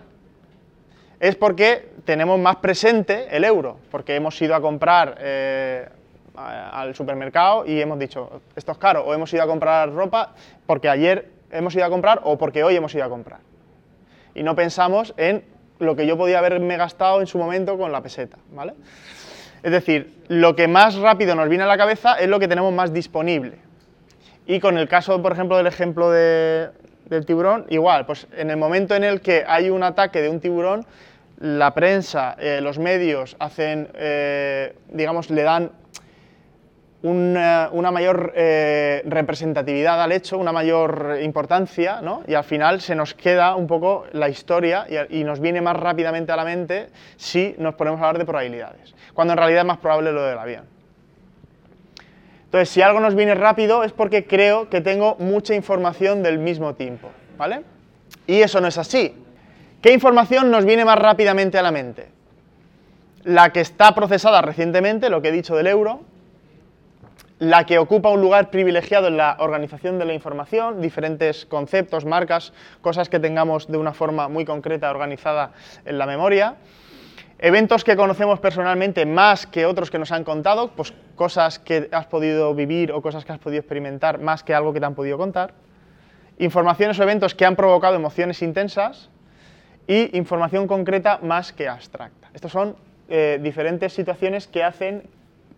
es 1.19 1.35
porque 1.35 1.89
tenemos 2.05 2.39
más 2.39 2.57
presente 2.57 3.27
el 3.35 3.43
euro, 3.43 3.77
porque 3.91 4.15
hemos 4.15 4.39
ido 4.41 4.55
a 4.55 4.61
comprar 4.61 5.15
eh, 5.19 5.87
al 6.35 6.93
supermercado 6.95 7.65
y 7.65 7.81
hemos 7.81 7.97
dicho, 7.97 8.41
esto 8.55 8.71
es 8.71 8.77
caro, 8.77 9.03
o 9.05 9.13
hemos 9.13 9.33
ido 9.33 9.43
a 9.43 9.47
comprar 9.47 9.91
ropa 9.91 10.33
porque 10.65 10.89
ayer 10.89 11.29
hemos 11.51 11.73
ido 11.75 11.85
a 11.85 11.89
comprar 11.89 12.21
o 12.23 12.37
porque 12.37 12.63
hoy 12.63 12.75
hemos 12.75 12.93
ido 12.93 13.03
a 13.05 13.09
comprar. 13.09 13.39
Y 14.35 14.43
no 14.43 14.55
pensamos 14.55 15.13
en 15.17 15.43
lo 15.79 15.95
que 15.95 16.05
yo 16.05 16.17
podía 16.17 16.39
haberme 16.39 16.77
gastado 16.77 17.19
en 17.21 17.27
su 17.27 17.37
momento 17.39 17.77
con 17.77 17.91
la 17.91 18.01
peseta, 18.01 18.37
¿vale? 18.51 18.73
Es 19.63 19.71
decir, 19.71 20.23
lo 20.27 20.55
que 20.55 20.67
más 20.67 20.95
rápido 20.95 21.33
nos 21.35 21.49
viene 21.49 21.63
a 21.63 21.67
la 21.67 21.77
cabeza 21.77 22.15
es 22.19 22.27
lo 22.29 22.39
que 22.39 22.47
tenemos 22.47 22.71
más 22.71 22.93
disponible. 22.93 23.57
Y 24.45 24.59
con 24.59 24.77
el 24.77 24.87
caso, 24.87 25.21
por 25.21 25.31
ejemplo, 25.33 25.57
del 25.57 25.67
ejemplo 25.67 26.11
de- 26.11 26.69
del 27.09 27.25
tiburón, 27.25 27.65
igual, 27.69 28.05
pues 28.05 28.27
en 28.37 28.49
el 28.51 28.57
momento 28.57 28.93
en 28.95 29.03
el 29.03 29.21
que 29.21 29.43
hay 29.47 29.69
un 29.69 29.81
ataque 29.83 30.21
de 30.21 30.29
un 30.29 30.39
tiburón, 30.39 30.85
la 31.39 31.73
prensa, 31.73 32.35
eh, 32.39 32.61
los 32.61 32.79
medios 32.79 33.35
hacen, 33.39 33.89
eh, 33.93 34.75
digamos, 34.89 35.29
le 35.29 35.43
dan 35.43 35.71
una, 37.03 37.69
una 37.71 37.91
mayor 37.91 38.33
eh, 38.35 39.03
representatividad 39.05 40.01
al 40.01 40.11
hecho, 40.11 40.37
una 40.37 40.51
mayor 40.51 41.19
importancia, 41.21 42.01
¿no? 42.01 42.23
Y 42.27 42.33
al 42.33 42.43
final 42.43 42.81
se 42.81 42.95
nos 42.95 43.13
queda 43.13 43.55
un 43.55 43.67
poco 43.67 44.05
la 44.13 44.29
historia 44.29 44.87
y, 44.89 45.19
y 45.19 45.23
nos 45.23 45.39
viene 45.39 45.61
más 45.61 45.77
rápidamente 45.77 46.31
a 46.31 46.35
la 46.35 46.43
mente 46.43 46.89
si 47.17 47.55
nos 47.59 47.75
ponemos 47.75 48.01
a 48.01 48.07
hablar 48.07 48.17
de 48.17 48.25
probabilidades, 48.25 48.95
cuando 49.13 49.33
en 49.33 49.37
realidad 49.37 49.61
es 49.61 49.67
más 49.67 49.77
probable 49.77 50.11
lo 50.11 50.23
del 50.23 50.39
avión. 50.39 50.65
Entonces, 52.45 52.69
si 52.69 52.81
algo 52.81 52.99
nos 52.99 53.13
viene 53.13 53.35
rápido 53.35 53.83
es 53.83 53.91
porque 53.91 54.25
creo 54.25 54.69
que 54.69 54.81
tengo 54.81 55.17
mucha 55.19 55.53
información 55.53 56.23
del 56.23 56.39
mismo 56.39 56.73
tiempo, 56.73 57.09
¿vale? 57.37 57.63
Y 58.25 58.41
eso 58.41 58.59
no 58.59 58.67
es 58.67 58.77
así. 58.77 59.13
¿Qué 59.87 59.93
información 59.93 60.51
nos 60.51 60.65
viene 60.65 60.83
más 60.83 60.99
rápidamente 60.99 61.57
a 61.57 61.61
la 61.61 61.71
mente? 61.71 62.09
La 63.23 63.53
que 63.53 63.61
está 63.61 63.95
procesada 63.95 64.41
recientemente, 64.41 65.09
lo 65.09 65.21
que 65.21 65.29
he 65.29 65.31
dicho 65.31 65.55
del 65.55 65.67
euro, 65.67 66.01
la 67.39 67.65
que 67.65 67.79
ocupa 67.79 68.09
un 68.09 68.19
lugar 68.19 68.49
privilegiado 68.51 69.07
en 69.07 69.15
la 69.15 69.37
organización 69.39 69.97
de 69.97 70.03
la 70.03 70.13
información, 70.13 70.81
diferentes 70.81 71.45
conceptos, 71.45 72.03
marcas, 72.03 72.51
cosas 72.81 73.07
que 73.07 73.17
tengamos 73.21 73.71
de 73.71 73.77
una 73.77 73.93
forma 73.93 74.27
muy 74.27 74.43
concreta 74.43 74.91
organizada 74.91 75.53
en 75.85 75.97
la 75.97 76.05
memoria, 76.05 76.55
eventos 77.39 77.85
que 77.85 77.95
conocemos 77.95 78.41
personalmente 78.41 79.05
más 79.05 79.47
que 79.47 79.65
otros 79.65 79.89
que 79.89 79.99
nos 79.99 80.11
han 80.11 80.25
contado, 80.25 80.71
pues 80.71 80.93
cosas 81.15 81.59
que 81.59 81.87
has 81.93 82.07
podido 82.07 82.53
vivir 82.53 82.91
o 82.91 83.01
cosas 83.01 83.23
que 83.23 83.31
has 83.31 83.39
podido 83.39 83.61
experimentar 83.61 84.19
más 84.19 84.43
que 84.43 84.53
algo 84.53 84.73
que 84.73 84.81
te 84.81 84.85
han 84.85 84.95
podido 84.95 85.17
contar, 85.17 85.53
informaciones 86.39 86.99
o 86.99 87.03
eventos 87.03 87.33
que 87.33 87.45
han 87.45 87.55
provocado 87.55 87.95
emociones 87.95 88.41
intensas 88.41 89.11
y 89.87 90.15
información 90.17 90.67
concreta 90.67 91.19
más 91.21 91.53
que 91.53 91.67
abstracta. 91.67 92.29
Estas 92.33 92.51
son 92.51 92.75
eh, 93.09 93.39
diferentes 93.41 93.93
situaciones 93.93 94.47
que 94.47 94.63
hacen 94.63 95.03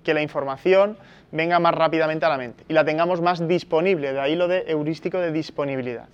que 0.03 0.13
la 0.13 0.21
información 0.21 0.97
venga 1.31 1.59
más 1.59 1.73
rápidamente 1.73 2.25
a 2.25 2.29
la 2.29 2.37
mente 2.37 2.63
y 2.67 2.73
la 2.73 2.85
tengamos 2.85 3.21
más 3.21 3.47
disponible, 3.47 4.13
de 4.13 4.19
ahí 4.19 4.35
lo 4.35 4.47
de 4.47 4.65
heurístico 4.67 5.19
de 5.19 5.31
disponibilidad. 5.31 6.07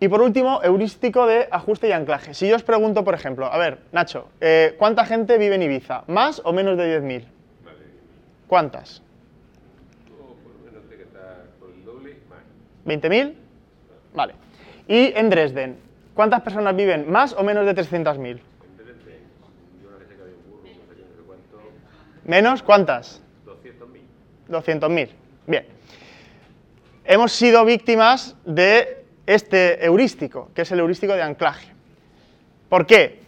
Y 0.00 0.06
por 0.08 0.22
último, 0.22 0.60
heurístico 0.62 1.26
de 1.26 1.48
ajuste 1.50 1.88
y 1.88 1.92
anclaje. 1.92 2.32
Si 2.32 2.48
yo 2.48 2.54
os 2.54 2.62
pregunto, 2.62 3.02
por 3.02 3.14
ejemplo, 3.14 3.46
a 3.46 3.58
ver, 3.58 3.78
Nacho, 3.90 4.28
eh, 4.40 4.76
¿cuánta 4.78 5.04
gente 5.04 5.38
vive 5.38 5.56
en 5.56 5.62
Ibiza? 5.62 6.04
¿Más 6.06 6.40
o 6.44 6.52
menos 6.52 6.78
de 6.78 7.00
10.000? 7.02 7.24
¿Cuántas? 8.46 9.02
¿20.000? 12.86 13.34
Vale. 14.14 14.34
Y 14.86 15.12
en 15.14 15.30
Dresden, 15.30 15.87
¿cuántas 16.18 16.42
personas 16.42 16.74
viven? 16.74 17.08
¿Más 17.08 17.32
o 17.32 17.44
menos 17.44 17.64
de 17.64 17.76
300.000? 17.76 18.40
¿Menos? 22.24 22.64
¿Cuántas? 22.64 23.22
200.000. 23.46 24.80
200.000. 24.80 25.10
Bien. 25.46 25.64
Hemos 27.04 27.30
sido 27.30 27.64
víctimas 27.64 28.34
de 28.44 29.04
este 29.26 29.84
heurístico, 29.84 30.50
que 30.56 30.62
es 30.62 30.72
el 30.72 30.80
heurístico 30.80 31.12
de 31.12 31.22
anclaje. 31.22 31.72
¿Por 32.68 32.84
qué? 32.84 33.20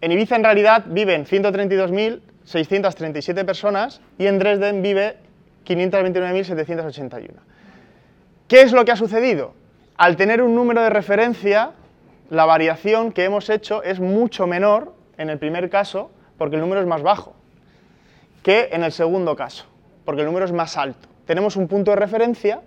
En 0.00 0.10
Ibiza 0.10 0.36
en 0.36 0.44
realidad 0.44 0.86
viven 0.86 1.26
132.637 1.26 3.44
personas 3.44 4.00
y 4.16 4.28
en 4.28 4.38
Dresden 4.38 4.80
vive 4.80 5.18
529.781. 5.66 7.32
¿Qué 8.48 8.62
es 8.62 8.72
lo 8.72 8.86
que 8.86 8.92
ha 8.92 8.96
sucedido? 8.96 9.52
Al 9.98 10.16
tener 10.16 10.40
un 10.40 10.54
número 10.54 10.80
de 10.80 10.88
referencia, 10.88 11.72
la 12.30 12.44
variación 12.44 13.12
que 13.12 13.24
hemos 13.24 13.48
hecho 13.50 13.82
es 13.82 14.00
mucho 14.00 14.46
menor 14.46 14.94
en 15.16 15.30
el 15.30 15.38
primer 15.38 15.70
caso, 15.70 16.10
porque 16.36 16.56
el 16.56 16.62
número 16.62 16.80
es 16.80 16.86
más 16.86 17.02
bajo, 17.02 17.34
que 18.42 18.68
en 18.72 18.84
el 18.84 18.92
segundo 18.92 19.34
caso, 19.34 19.66
porque 20.04 20.22
el 20.22 20.26
número 20.26 20.44
es 20.44 20.52
más 20.52 20.76
alto. 20.76 21.08
Tenemos 21.26 21.56
un 21.56 21.68
punto 21.68 21.90
de 21.90 21.96
referencia 21.96 22.62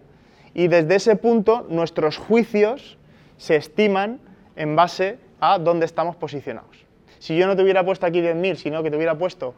y 0.53 0.67
desde 0.67 0.95
ese 0.95 1.15
punto 1.15 1.65
nuestros 1.69 2.17
juicios 2.17 2.97
se 3.37 3.55
estiman 3.55 4.19
en 4.55 4.75
base 4.75 5.17
a 5.39 5.57
dónde 5.57 5.85
estamos 5.85 6.15
posicionados. 6.15 6.85
Si 7.19 7.37
yo 7.37 7.47
no 7.47 7.55
te 7.55 7.63
hubiera 7.63 7.85
puesto 7.85 8.05
aquí 8.05 8.21
10.000, 8.21 8.55
sino 8.55 8.83
que 8.83 8.89
te 8.89 8.97
hubiera 8.97 9.17
puesto 9.17 9.53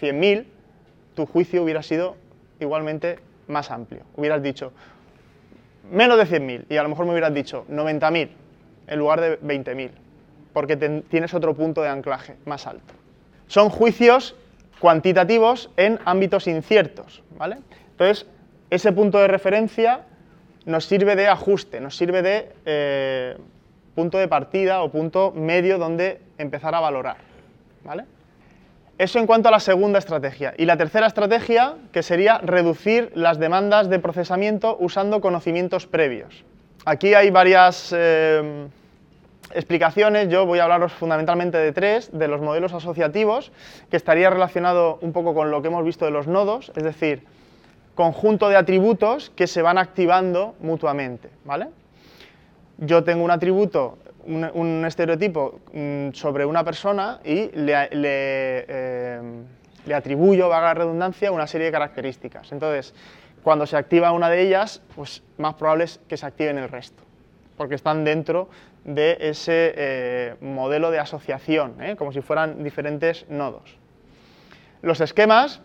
100.000, 0.00 0.44
tu 1.14 1.26
juicio 1.26 1.62
hubiera 1.62 1.82
sido 1.82 2.16
igualmente 2.60 3.18
más 3.46 3.70
amplio. 3.70 4.02
Hubieras 4.16 4.42
dicho 4.42 4.72
menos 5.90 6.16
de 6.16 6.24
100.000 6.24 6.64
y 6.68 6.76
a 6.76 6.82
lo 6.82 6.88
mejor 6.88 7.06
me 7.06 7.12
hubieras 7.12 7.34
dicho 7.34 7.66
90.000 7.70 8.28
en 8.92 8.98
lugar 8.98 9.20
de 9.20 9.40
20.000, 9.40 9.90
porque 10.52 10.76
tienes 10.76 11.32
otro 11.34 11.54
punto 11.54 11.82
de 11.82 11.88
anclaje 11.88 12.36
más 12.44 12.66
alto. 12.66 12.94
Son 13.46 13.70
juicios 13.70 14.36
cuantitativos 14.78 15.70
en 15.76 15.98
ámbitos 16.04 16.46
inciertos, 16.46 17.22
¿vale? 17.38 17.58
Entonces, 17.92 18.26
ese 18.70 18.92
punto 18.92 19.18
de 19.18 19.28
referencia 19.28 20.00
nos 20.66 20.84
sirve 20.84 21.16
de 21.16 21.28
ajuste, 21.28 21.80
nos 21.80 21.96
sirve 21.96 22.22
de 22.22 22.52
eh, 22.64 23.36
punto 23.94 24.18
de 24.18 24.28
partida 24.28 24.82
o 24.82 24.90
punto 24.90 25.32
medio 25.32 25.78
donde 25.78 26.20
empezar 26.38 26.74
a 26.74 26.80
valorar. 26.80 27.16
¿vale? 27.84 28.04
Eso 28.98 29.18
en 29.18 29.26
cuanto 29.26 29.48
a 29.48 29.52
la 29.52 29.60
segunda 29.60 29.98
estrategia. 29.98 30.54
Y 30.56 30.64
la 30.64 30.76
tercera 30.76 31.06
estrategia, 31.06 31.76
que 31.92 32.02
sería 32.02 32.38
reducir 32.38 33.10
las 33.14 33.38
demandas 33.38 33.88
de 33.88 33.98
procesamiento 33.98 34.76
usando 34.78 35.20
conocimientos 35.20 35.86
previos. 35.86 36.44
Aquí 36.84 37.14
hay 37.14 37.30
varias 37.30 37.92
eh, 37.96 38.66
explicaciones, 39.54 40.28
yo 40.28 40.46
voy 40.46 40.58
a 40.58 40.64
hablaros 40.64 40.92
fundamentalmente 40.92 41.58
de 41.58 41.72
tres, 41.72 42.10
de 42.12 42.28
los 42.28 42.40
modelos 42.40 42.72
asociativos, 42.72 43.52
que 43.90 43.96
estaría 43.96 44.30
relacionado 44.30 44.98
un 45.00 45.12
poco 45.12 45.34
con 45.34 45.50
lo 45.50 45.62
que 45.62 45.68
hemos 45.68 45.84
visto 45.84 46.04
de 46.04 46.10
los 46.10 46.26
nodos, 46.26 46.72
es 46.76 46.82
decir, 46.82 47.24
conjunto 47.94 48.48
de 48.48 48.56
atributos 48.56 49.30
que 49.30 49.46
se 49.46 49.62
van 49.62 49.78
activando 49.78 50.54
mutuamente, 50.60 51.30
¿vale? 51.44 51.68
Yo 52.78 53.04
tengo 53.04 53.24
un 53.24 53.30
atributo, 53.30 53.98
un, 54.24 54.84
estereotipo 54.84 55.60
mm, 55.72 56.12
sobre 56.12 56.44
una 56.46 56.64
persona 56.64 57.20
y 57.24 57.50
le, 57.54 57.88
eh, 57.92 59.20
le, 59.84 59.94
atribuyo, 59.94 60.48
vaga 60.48 60.68
la 60.68 60.74
redundancia, 60.74 61.30
una 61.32 61.46
serie 61.46 61.66
de 61.66 61.72
características. 61.72 62.50
Entonces, 62.52 62.94
cuando 63.42 63.66
se 63.66 63.76
activa 63.76 64.12
una 64.12 64.30
de 64.30 64.40
ellas, 64.40 64.82
pues 64.94 65.22
más 65.38 65.54
probable 65.54 65.84
es 65.84 66.00
que 66.08 66.16
se 66.16 66.26
activen 66.26 66.58
el 66.58 66.68
resto, 66.68 67.02
porque 67.56 67.74
están 67.74 68.04
dentro 68.04 68.48
de 68.84 69.16
ese 69.20 69.74
eh, 69.76 70.34
modelo 70.40 70.90
de 70.90 70.98
asociación, 70.98 71.80
¿eh? 71.80 71.96
como 71.96 72.12
si 72.12 72.20
fueran 72.20 72.64
diferentes 72.64 73.28
nodos. 73.28 73.76
Los 74.82 75.00
esquemas 75.00 75.60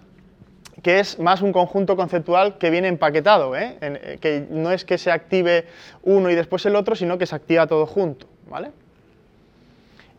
que 0.84 1.00
es 1.00 1.18
más 1.18 1.42
un 1.42 1.52
conjunto 1.52 1.96
conceptual 1.96 2.60
que 2.60 2.70
viene 2.70 2.88
empaquetado, 2.88 3.56
¿eh? 3.56 4.20
Que 4.22 4.46
no 4.48 4.72
es 4.72 4.86
que 4.86 5.00
se 5.00 5.10
active 5.10 5.66
uno 6.04 6.30
y 6.30 6.36
después 6.36 6.64
el 6.68 6.76
otro, 6.76 6.96
sino 6.96 7.18
que 7.18 7.26
se 7.26 7.36
activa 7.36 7.66
todo 7.66 7.88
junto. 7.88 8.28
¿vale? 8.48 8.70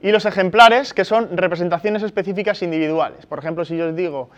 Y 0.02 0.10
los 0.10 0.24
ejemplares, 0.26 0.92
que 0.94 1.04
son 1.04 1.36
representaciones 1.36 2.02
específicas 2.02 2.60
individuales. 2.62 3.24
Por 3.26 3.38
ejemplo, 3.38 3.64
si 3.64 3.76
yo 3.76 3.86
os 3.88 3.94
digo, 3.94 4.30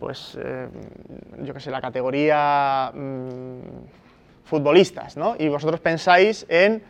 pues, 0.00 0.36
yo 1.42 1.54
qué 1.54 1.60
sé, 1.60 1.70
la 1.70 1.80
categoría 1.80 2.90
mm, 2.92 3.58
futbolistas, 4.46 5.18
¿no? 5.18 5.36
y 5.38 5.48
vosotros 5.48 5.80
pensáis 5.80 6.46
en 6.48 6.82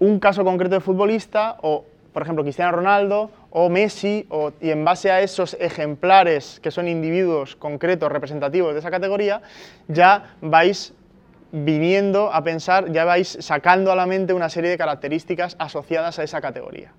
un 0.00 0.18
caso 0.18 0.42
concreto 0.42 0.74
de 0.74 0.80
futbolista 0.80 1.58
o 1.62 1.84
por 2.12 2.22
ejemplo, 2.22 2.44
Cristiano 2.44 2.72
Ronaldo 2.72 3.30
o 3.50 3.68
Messi, 3.68 4.26
y 4.60 4.70
en 4.70 4.84
base 4.84 5.10
a 5.10 5.20
esos 5.20 5.56
ejemplares 5.58 6.60
que 6.60 6.70
son 6.70 6.88
individuos 6.88 7.56
concretos, 7.56 8.10
representativos 8.12 8.74
de 8.74 8.80
esa 8.80 8.90
categoría, 8.90 9.42
ya 9.88 10.36
vais 10.40 10.94
viniendo 11.52 12.32
a 12.32 12.42
pensar, 12.42 12.90
ya 12.92 13.04
vais 13.04 13.38
sacando 13.40 13.92
a 13.92 13.96
la 13.96 14.06
mente 14.06 14.32
una 14.32 14.48
serie 14.48 14.70
de 14.70 14.78
características 14.78 15.56
asociadas 15.58 16.18
a 16.18 16.22
esa 16.22 16.40
categoría. 16.40 16.92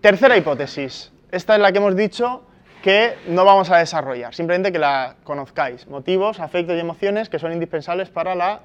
Tercera 0.00 0.36
hipótesis, 0.36 1.12
esta 1.30 1.54
es 1.54 1.60
la 1.60 1.72
que 1.72 1.78
hemos 1.78 1.96
dicho 1.96 2.42
que 2.82 3.14
no 3.28 3.44
vamos 3.44 3.70
a 3.70 3.78
desarrollar, 3.78 4.32
simplemente 4.34 4.70
que 4.70 4.78
la 4.78 5.16
conozcáis, 5.24 5.88
motivos, 5.88 6.38
afectos 6.38 6.76
y 6.76 6.80
emociones 6.80 7.28
que 7.28 7.40
son 7.40 7.52
indispensables 7.52 8.10
para 8.10 8.36
la 8.36 8.60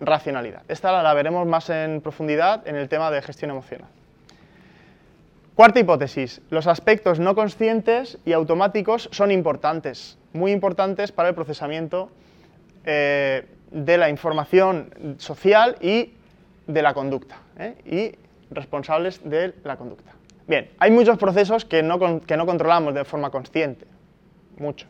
racionalidad. 0.00 0.62
Esta 0.68 1.02
la 1.02 1.14
veremos 1.14 1.46
más 1.46 1.70
en 1.70 2.00
profundidad 2.00 2.66
en 2.66 2.76
el 2.76 2.88
tema 2.88 3.10
de 3.10 3.22
gestión 3.22 3.50
emocional. 3.50 3.88
Cuarta 5.54 5.80
hipótesis, 5.80 6.40
los 6.50 6.68
aspectos 6.68 7.18
no 7.18 7.34
conscientes 7.34 8.18
y 8.24 8.32
automáticos 8.32 9.08
son 9.10 9.32
importantes, 9.32 10.16
muy 10.32 10.52
importantes 10.52 11.10
para 11.10 11.30
el 11.30 11.34
procesamiento 11.34 12.10
eh, 12.84 13.44
de 13.72 13.98
la 13.98 14.08
información 14.08 15.16
social 15.18 15.76
y 15.80 16.12
de 16.68 16.82
la 16.82 16.94
conducta, 16.94 17.38
¿eh? 17.58 17.74
y 17.84 18.54
responsables 18.54 19.20
de 19.28 19.52
la 19.64 19.76
conducta. 19.76 20.12
Bien, 20.46 20.70
hay 20.78 20.90
muchos 20.90 21.18
procesos 21.18 21.64
que 21.64 21.82
no, 21.82 22.20
que 22.20 22.36
no 22.36 22.46
controlamos 22.46 22.94
de 22.94 23.04
forma 23.04 23.30
consciente, 23.30 23.86
muchos. 24.58 24.88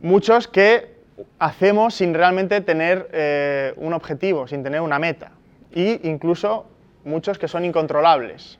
Muchos 0.00 0.48
que 0.48 0.99
hacemos 1.38 1.94
sin 1.94 2.14
realmente 2.14 2.60
tener 2.60 3.08
eh, 3.12 3.72
un 3.76 3.92
objetivo, 3.92 4.46
sin 4.46 4.62
tener 4.62 4.80
una 4.80 4.98
meta, 4.98 5.32
y 5.74 6.08
incluso 6.08 6.66
muchos 7.04 7.38
que 7.38 7.48
son 7.48 7.64
incontrolables, 7.64 8.58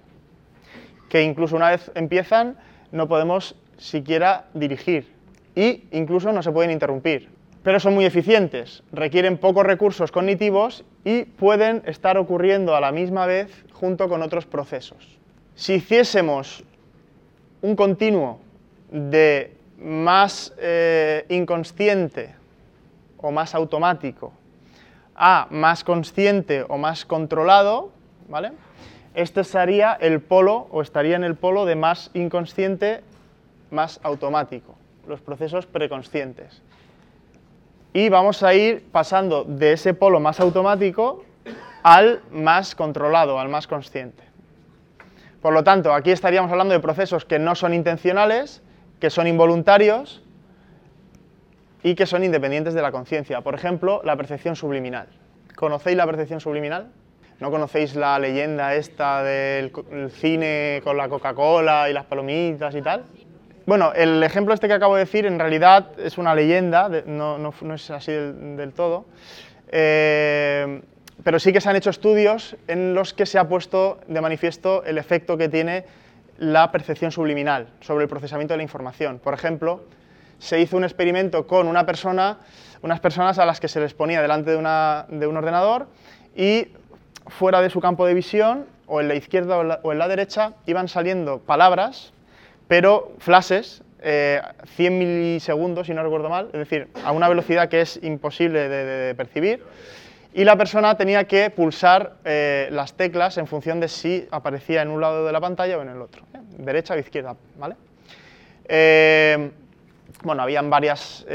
que 1.08 1.22
incluso 1.22 1.56
una 1.56 1.70
vez 1.70 1.90
empiezan 1.94 2.56
no 2.92 3.08
podemos 3.08 3.56
siquiera 3.76 4.46
dirigir 4.54 5.06
y 5.54 5.84
incluso 5.92 6.32
no 6.32 6.42
se 6.42 6.52
pueden 6.52 6.70
interrumpir. 6.70 7.28
Pero 7.62 7.78
son 7.78 7.94
muy 7.94 8.06
eficientes, 8.06 8.82
requieren 8.90 9.36
pocos 9.36 9.66
recursos 9.66 10.10
cognitivos 10.10 10.84
y 11.04 11.24
pueden 11.24 11.82
estar 11.84 12.16
ocurriendo 12.16 12.74
a 12.74 12.80
la 12.80 12.90
misma 12.90 13.26
vez 13.26 13.64
junto 13.72 14.08
con 14.08 14.22
otros 14.22 14.46
procesos. 14.46 15.18
Si 15.54 15.74
hiciésemos 15.74 16.64
un 17.60 17.76
continuo 17.76 18.40
de 18.90 19.54
más 19.78 20.54
eh, 20.58 21.26
inconsciente 21.28 22.39
o 23.22 23.30
más 23.30 23.54
automático 23.54 24.32
a 25.14 25.46
más 25.50 25.84
consciente 25.84 26.64
o 26.68 26.78
más 26.78 27.04
controlado, 27.04 27.90
¿vale? 28.28 28.52
este 29.14 29.44
sería 29.44 29.92
el 29.92 30.20
polo 30.20 30.68
o 30.70 30.82
estaría 30.82 31.16
en 31.16 31.24
el 31.24 31.34
polo 31.34 31.66
de 31.66 31.76
más 31.76 32.10
inconsciente, 32.14 33.02
más 33.70 34.00
automático, 34.02 34.76
los 35.06 35.20
procesos 35.20 35.66
preconscientes. 35.66 36.62
Y 37.92 38.08
vamos 38.08 38.42
a 38.42 38.54
ir 38.54 38.88
pasando 38.92 39.44
de 39.44 39.72
ese 39.72 39.94
polo 39.94 40.20
más 40.20 40.38
automático 40.38 41.24
al 41.82 42.22
más 42.30 42.74
controlado, 42.74 43.38
al 43.40 43.48
más 43.48 43.66
consciente. 43.66 44.22
Por 45.42 45.52
lo 45.52 45.64
tanto, 45.64 45.92
aquí 45.92 46.12
estaríamos 46.12 46.50
hablando 46.52 46.74
de 46.74 46.80
procesos 46.80 47.24
que 47.24 47.38
no 47.38 47.54
son 47.54 47.74
intencionales, 47.74 48.62
que 49.00 49.10
son 49.10 49.26
involuntarios 49.26 50.22
y 51.82 51.94
que 51.94 52.06
son 52.06 52.24
independientes 52.24 52.74
de 52.74 52.82
la 52.82 52.92
conciencia. 52.92 53.40
Por 53.40 53.54
ejemplo, 53.54 54.00
la 54.04 54.16
percepción 54.16 54.56
subliminal. 54.56 55.08
¿Conocéis 55.56 55.96
la 55.96 56.06
percepción 56.06 56.40
subliminal? 56.40 56.88
¿No 57.40 57.50
conocéis 57.50 57.96
la 57.96 58.18
leyenda 58.18 58.74
esta 58.74 59.22
del 59.22 59.72
cine 60.10 60.80
con 60.84 60.96
la 60.96 61.08
Coca-Cola 61.08 61.88
y 61.88 61.94
las 61.94 62.04
palomitas 62.04 62.74
y 62.74 62.82
tal? 62.82 63.04
Bueno, 63.64 63.92
el 63.94 64.22
ejemplo 64.22 64.52
este 64.52 64.68
que 64.68 64.74
acabo 64.74 64.96
de 64.96 65.00
decir 65.00 65.24
en 65.24 65.38
realidad 65.38 65.98
es 65.98 66.18
una 66.18 66.34
leyenda, 66.34 66.90
no, 67.06 67.54
es 67.74 67.90
así 67.90 68.12
del, 68.12 68.72
todo. 68.74 69.06
Eh, 69.70 70.82
pero 71.22 71.38
sí 71.38 71.52
que 71.52 71.60
se 71.60 71.70
han 71.70 71.76
hecho 71.76 71.90
estudios 71.90 72.56
en 72.66 72.94
los 72.94 73.14
que 73.14 73.26
se 73.26 73.38
ha 73.38 73.48
puesto 73.48 74.00
de 74.06 74.20
manifiesto 74.20 74.82
el 74.84 74.98
efecto 74.98 75.36
que 75.36 75.48
tiene 75.48 75.84
la 76.38 76.72
percepción 76.72 77.12
subliminal 77.12 77.68
sobre 77.80 78.04
el 78.04 78.08
procesamiento 78.08 78.54
de 78.54 78.58
la 78.58 78.62
información. 78.64 79.18
Por 79.18 79.34
ejemplo, 79.34 79.84
se 80.40 80.60
hizo 80.60 80.76
un 80.76 80.84
experimento 80.84 81.46
con 81.46 81.68
una 81.68 81.86
persona, 81.86 82.38
unas 82.82 82.98
personas 82.98 83.38
a 83.38 83.46
las 83.46 83.60
que 83.60 83.68
se 83.68 83.78
les 83.78 83.94
ponía 83.94 84.20
delante 84.20 84.50
de, 84.50 84.56
un 84.56 85.36
ordenador 85.36 85.86
y 86.34 86.68
fuera 87.28 87.60
de 87.60 87.70
su 87.70 87.80
campo 87.80 88.06
de 88.06 88.14
visión, 88.14 88.66
o 88.86 89.00
en 89.00 89.06
la 89.06 89.14
izquierda 89.14 89.58
o 89.58 89.92
en 89.92 89.98
la, 89.98 90.08
derecha, 90.08 90.54
iban 90.66 90.88
saliendo 90.88 91.38
palabras, 91.38 92.12
pero 92.66 93.12
flashes, 93.18 93.84
100 94.00 94.02
eh, 94.02 94.90
milisegundos, 94.90 95.86
si 95.86 95.94
no 95.94 96.02
recuerdo 96.02 96.28
mal, 96.28 96.46
es 96.46 96.58
decir, 96.58 96.88
a 97.04 97.12
una 97.12 97.28
velocidad 97.28 97.68
que 97.68 97.82
es 97.82 98.00
imposible 98.02 98.68
de 98.68 99.14
percibir, 99.14 99.62
y 100.32 100.44
la 100.44 100.56
persona 100.56 100.96
tenía 100.96 101.24
que 101.24 101.50
pulsar 101.50 102.14
eh, 102.24 102.68
las 102.70 102.94
teclas 102.94 103.36
en 103.38 103.46
función 103.46 103.80
de 103.80 103.88
si 103.88 104.28
aparecía 104.30 104.82
en 104.82 104.88
un 104.88 105.00
lado 105.00 105.26
de 105.26 105.32
la 105.32 105.40
pantalla 105.40 105.78
o 105.78 105.82
en 105.82 105.88
el 105.88 106.00
otro, 106.00 106.22
¿eh? 106.34 106.38
derecha 106.58 106.94
o 106.94 106.98
izquierda, 106.98 107.34
¿vale? 107.58 107.74
Eh, 108.64 109.50
bueno, 110.22 110.42
habían 110.42 110.70
varias 110.70 111.26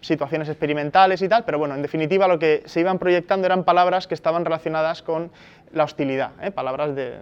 situaciones 0.00 0.48
experimentales 0.48 1.22
y 1.22 1.28
tal, 1.28 1.44
pero 1.44 1.58
bueno, 1.58 1.74
en 1.74 1.82
definitiva 1.82 2.28
lo 2.28 2.38
que 2.38 2.62
se 2.66 2.80
iban 2.80 2.98
proyectando 2.98 3.46
eran 3.46 3.64
palabras 3.64 4.06
que 4.06 4.14
estaban 4.14 4.44
relacionadas 4.44 5.02
con 5.02 5.30
la 5.72 5.84
hostilidad, 5.84 6.30
palabras 6.54 6.94
de 6.94 7.18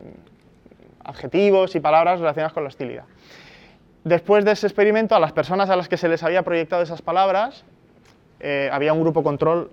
adjetivos 1.05 1.75
y 1.77 1.81
palabras 1.81 2.21
relacionadas 2.21 2.53
con 2.53 2.65
la 2.65 2.69
hostilidad. 2.69 3.05
Después 4.05 4.45
de 4.45 4.53
ese 4.53 4.67
experimento, 4.67 5.17
a 5.17 5.21
las 5.21 5.33
personas 5.33 5.69
a 5.71 5.77
las 5.77 5.89
que 5.89 5.97
se 5.97 6.09
les 6.09 6.23
había 6.23 6.43
proyectado 6.43 6.83
esas 6.83 7.03
palabras, 7.03 7.65
había 8.71 8.93
un 8.93 9.01
grupo 9.01 9.23
control 9.23 9.71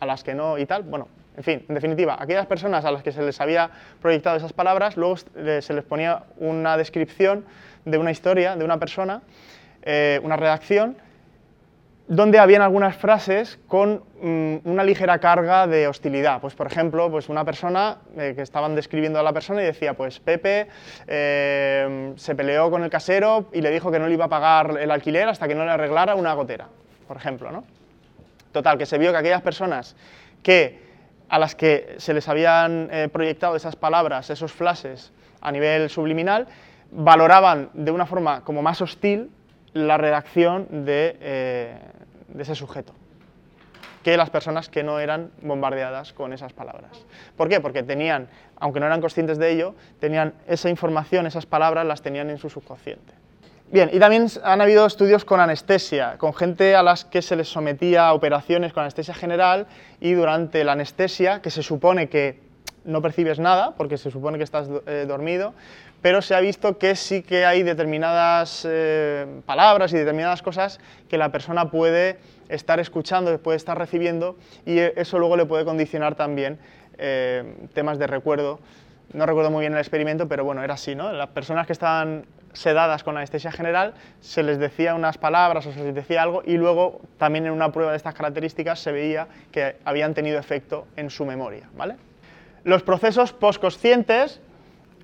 a 0.00 0.06
las 0.06 0.24
que 0.24 0.34
no 0.34 0.58
y 0.58 0.66
tal. 0.66 0.82
Bueno, 0.82 1.08
en 1.36 1.44
fin, 1.44 1.64
en 1.68 1.74
definitiva, 1.74 2.16
aquellas 2.18 2.46
personas 2.46 2.84
a 2.84 2.90
las 2.90 3.02
que 3.02 3.12
se 3.12 3.22
les 3.22 3.40
había 3.40 3.70
proyectado 4.02 4.36
esas 4.36 4.52
palabras, 4.52 4.96
luego 4.96 5.16
se 5.16 5.72
les 5.72 5.84
ponía 5.84 6.24
una 6.38 6.76
descripción 6.76 7.44
de 7.84 7.98
una 7.98 8.10
historia, 8.10 8.56
de 8.56 8.64
una 8.64 8.78
persona, 8.78 9.22
eh, 9.82 10.20
una 10.22 10.36
redacción, 10.36 10.96
donde 12.06 12.38
habían 12.38 12.60
algunas 12.60 12.96
frases 12.96 13.58
con 13.66 14.02
mm, 14.20 14.56
una 14.68 14.84
ligera 14.84 15.18
carga 15.20 15.66
de 15.66 15.86
hostilidad. 15.86 16.40
Pues, 16.40 16.54
por 16.54 16.66
ejemplo, 16.66 17.10
pues 17.10 17.28
una 17.28 17.44
persona 17.44 17.98
eh, 18.16 18.32
que 18.34 18.42
estaban 18.42 18.74
describiendo 18.74 19.18
a 19.18 19.22
la 19.22 19.32
persona 19.32 19.62
y 19.62 19.64
decía, 19.64 19.94
pues 19.94 20.18
Pepe 20.18 20.66
eh, 21.06 22.12
se 22.16 22.34
peleó 22.34 22.70
con 22.70 22.82
el 22.82 22.90
casero 22.90 23.46
y 23.52 23.62
le 23.62 23.70
dijo 23.70 23.90
que 23.90 23.98
no 23.98 24.06
le 24.06 24.14
iba 24.14 24.26
a 24.26 24.28
pagar 24.28 24.76
el 24.78 24.90
alquiler 24.90 25.28
hasta 25.28 25.48
que 25.48 25.54
no 25.54 25.64
le 25.64 25.70
arreglara 25.70 26.14
una 26.14 26.34
gotera, 26.34 26.66
por 27.08 27.16
ejemplo, 27.16 27.50
¿no? 27.50 27.64
Total, 28.52 28.76
que 28.76 28.86
se 28.86 28.98
vio 28.98 29.12
que 29.12 29.18
aquellas 29.18 29.42
personas 29.42 29.96
que, 30.42 30.80
a 31.28 31.38
las 31.38 31.54
que 31.54 31.94
se 31.98 32.12
les 32.12 32.28
habían 32.28 32.90
proyectado 33.12 33.54
esas 33.54 33.76
palabras, 33.76 34.28
esos 34.28 34.50
flashes 34.52 35.12
a 35.40 35.52
nivel 35.52 35.88
subliminal, 35.88 36.48
valoraban 36.90 37.70
de 37.72 37.92
una 37.92 38.06
forma 38.06 38.42
como 38.42 38.62
más 38.62 38.82
hostil 38.82 39.30
la 39.72 39.96
redacción 39.96 40.84
de, 40.84 41.16
eh, 41.20 41.78
de 42.28 42.42
ese 42.42 42.54
sujeto 42.54 42.94
que 44.02 44.16
las 44.16 44.30
personas 44.30 44.68
que 44.68 44.82
no 44.82 44.98
eran 44.98 45.30
bombardeadas 45.42 46.12
con 46.12 46.32
esas 46.32 46.52
palabras. 46.52 47.04
¿Por 47.36 47.48
qué? 47.48 47.60
Porque 47.60 47.82
tenían, 47.82 48.28
aunque 48.58 48.80
no 48.80 48.86
eran 48.86 49.00
conscientes 49.00 49.38
de 49.38 49.50
ello, 49.50 49.74
tenían 49.98 50.34
esa 50.46 50.70
información, 50.70 51.26
esas 51.26 51.46
palabras 51.46 51.86
las 51.86 52.02
tenían 52.02 52.30
en 52.30 52.38
su 52.38 52.48
subconsciente. 52.48 53.12
Bien, 53.70 53.88
y 53.92 54.00
también 54.00 54.26
han 54.42 54.60
habido 54.60 54.84
estudios 54.84 55.24
con 55.24 55.38
anestesia, 55.38 56.16
con 56.18 56.34
gente 56.34 56.74
a 56.74 56.82
las 56.82 57.04
que 57.04 57.22
se 57.22 57.36
les 57.36 57.48
sometía 57.48 58.08
a 58.08 58.14
operaciones 58.14 58.72
con 58.72 58.82
anestesia 58.82 59.14
general 59.14 59.68
y 60.00 60.12
durante 60.12 60.64
la 60.64 60.72
anestesia, 60.72 61.40
que 61.40 61.50
se 61.50 61.62
supone 61.62 62.08
que 62.08 62.40
no 62.84 63.02
percibes 63.02 63.38
nada, 63.38 63.74
porque 63.76 63.98
se 63.98 64.10
supone 64.10 64.38
que 64.38 64.44
estás 64.44 64.68
eh, 64.86 65.04
dormido, 65.06 65.54
pero 66.02 66.22
se 66.22 66.34
ha 66.34 66.40
visto 66.40 66.78
que 66.78 66.96
sí 66.96 67.22
que 67.22 67.44
hay 67.44 67.62
determinadas 67.62 68.66
eh, 68.68 69.26
palabras 69.46 69.92
y 69.92 69.98
determinadas 69.98 70.42
cosas 70.42 70.80
que 71.08 71.18
la 71.18 71.30
persona 71.30 71.70
puede 71.70 72.18
estar 72.48 72.80
escuchando, 72.80 73.36
puede 73.38 73.56
estar 73.56 73.78
recibiendo, 73.78 74.36
y 74.64 74.78
eso 74.78 75.18
luego 75.18 75.36
le 75.36 75.46
puede 75.46 75.64
condicionar 75.64 76.14
también 76.14 76.58
eh, 76.98 77.54
temas 77.74 77.98
de 77.98 78.06
recuerdo. 78.06 78.60
No 79.12 79.26
recuerdo 79.26 79.50
muy 79.50 79.62
bien 79.62 79.72
el 79.72 79.78
experimento, 79.80 80.28
pero 80.28 80.44
bueno, 80.44 80.62
era 80.62 80.74
así, 80.74 80.94
¿no? 80.94 81.12
Las 81.12 81.28
personas 81.30 81.66
que 81.66 81.72
estaban 81.72 82.26
sedadas 82.52 83.02
con 83.04 83.16
anestesia 83.16 83.52
general, 83.52 83.94
se 84.20 84.42
les 84.42 84.58
decía 84.58 84.94
unas 84.94 85.18
palabras 85.18 85.66
o 85.66 85.72
se 85.72 85.84
les 85.84 85.94
decía 85.94 86.22
algo 86.22 86.42
y 86.44 86.56
luego 86.56 87.00
también 87.18 87.46
en 87.46 87.52
una 87.52 87.72
prueba 87.72 87.92
de 87.92 87.96
estas 87.96 88.14
características 88.14 88.80
se 88.80 88.92
veía 88.92 89.28
que 89.52 89.76
habían 89.84 90.14
tenido 90.14 90.38
efecto 90.38 90.86
en 90.96 91.10
su 91.10 91.24
memoria. 91.24 91.68
¿vale? 91.76 91.96
Los 92.64 92.82
procesos 92.82 93.32
postconscientes, 93.32 94.40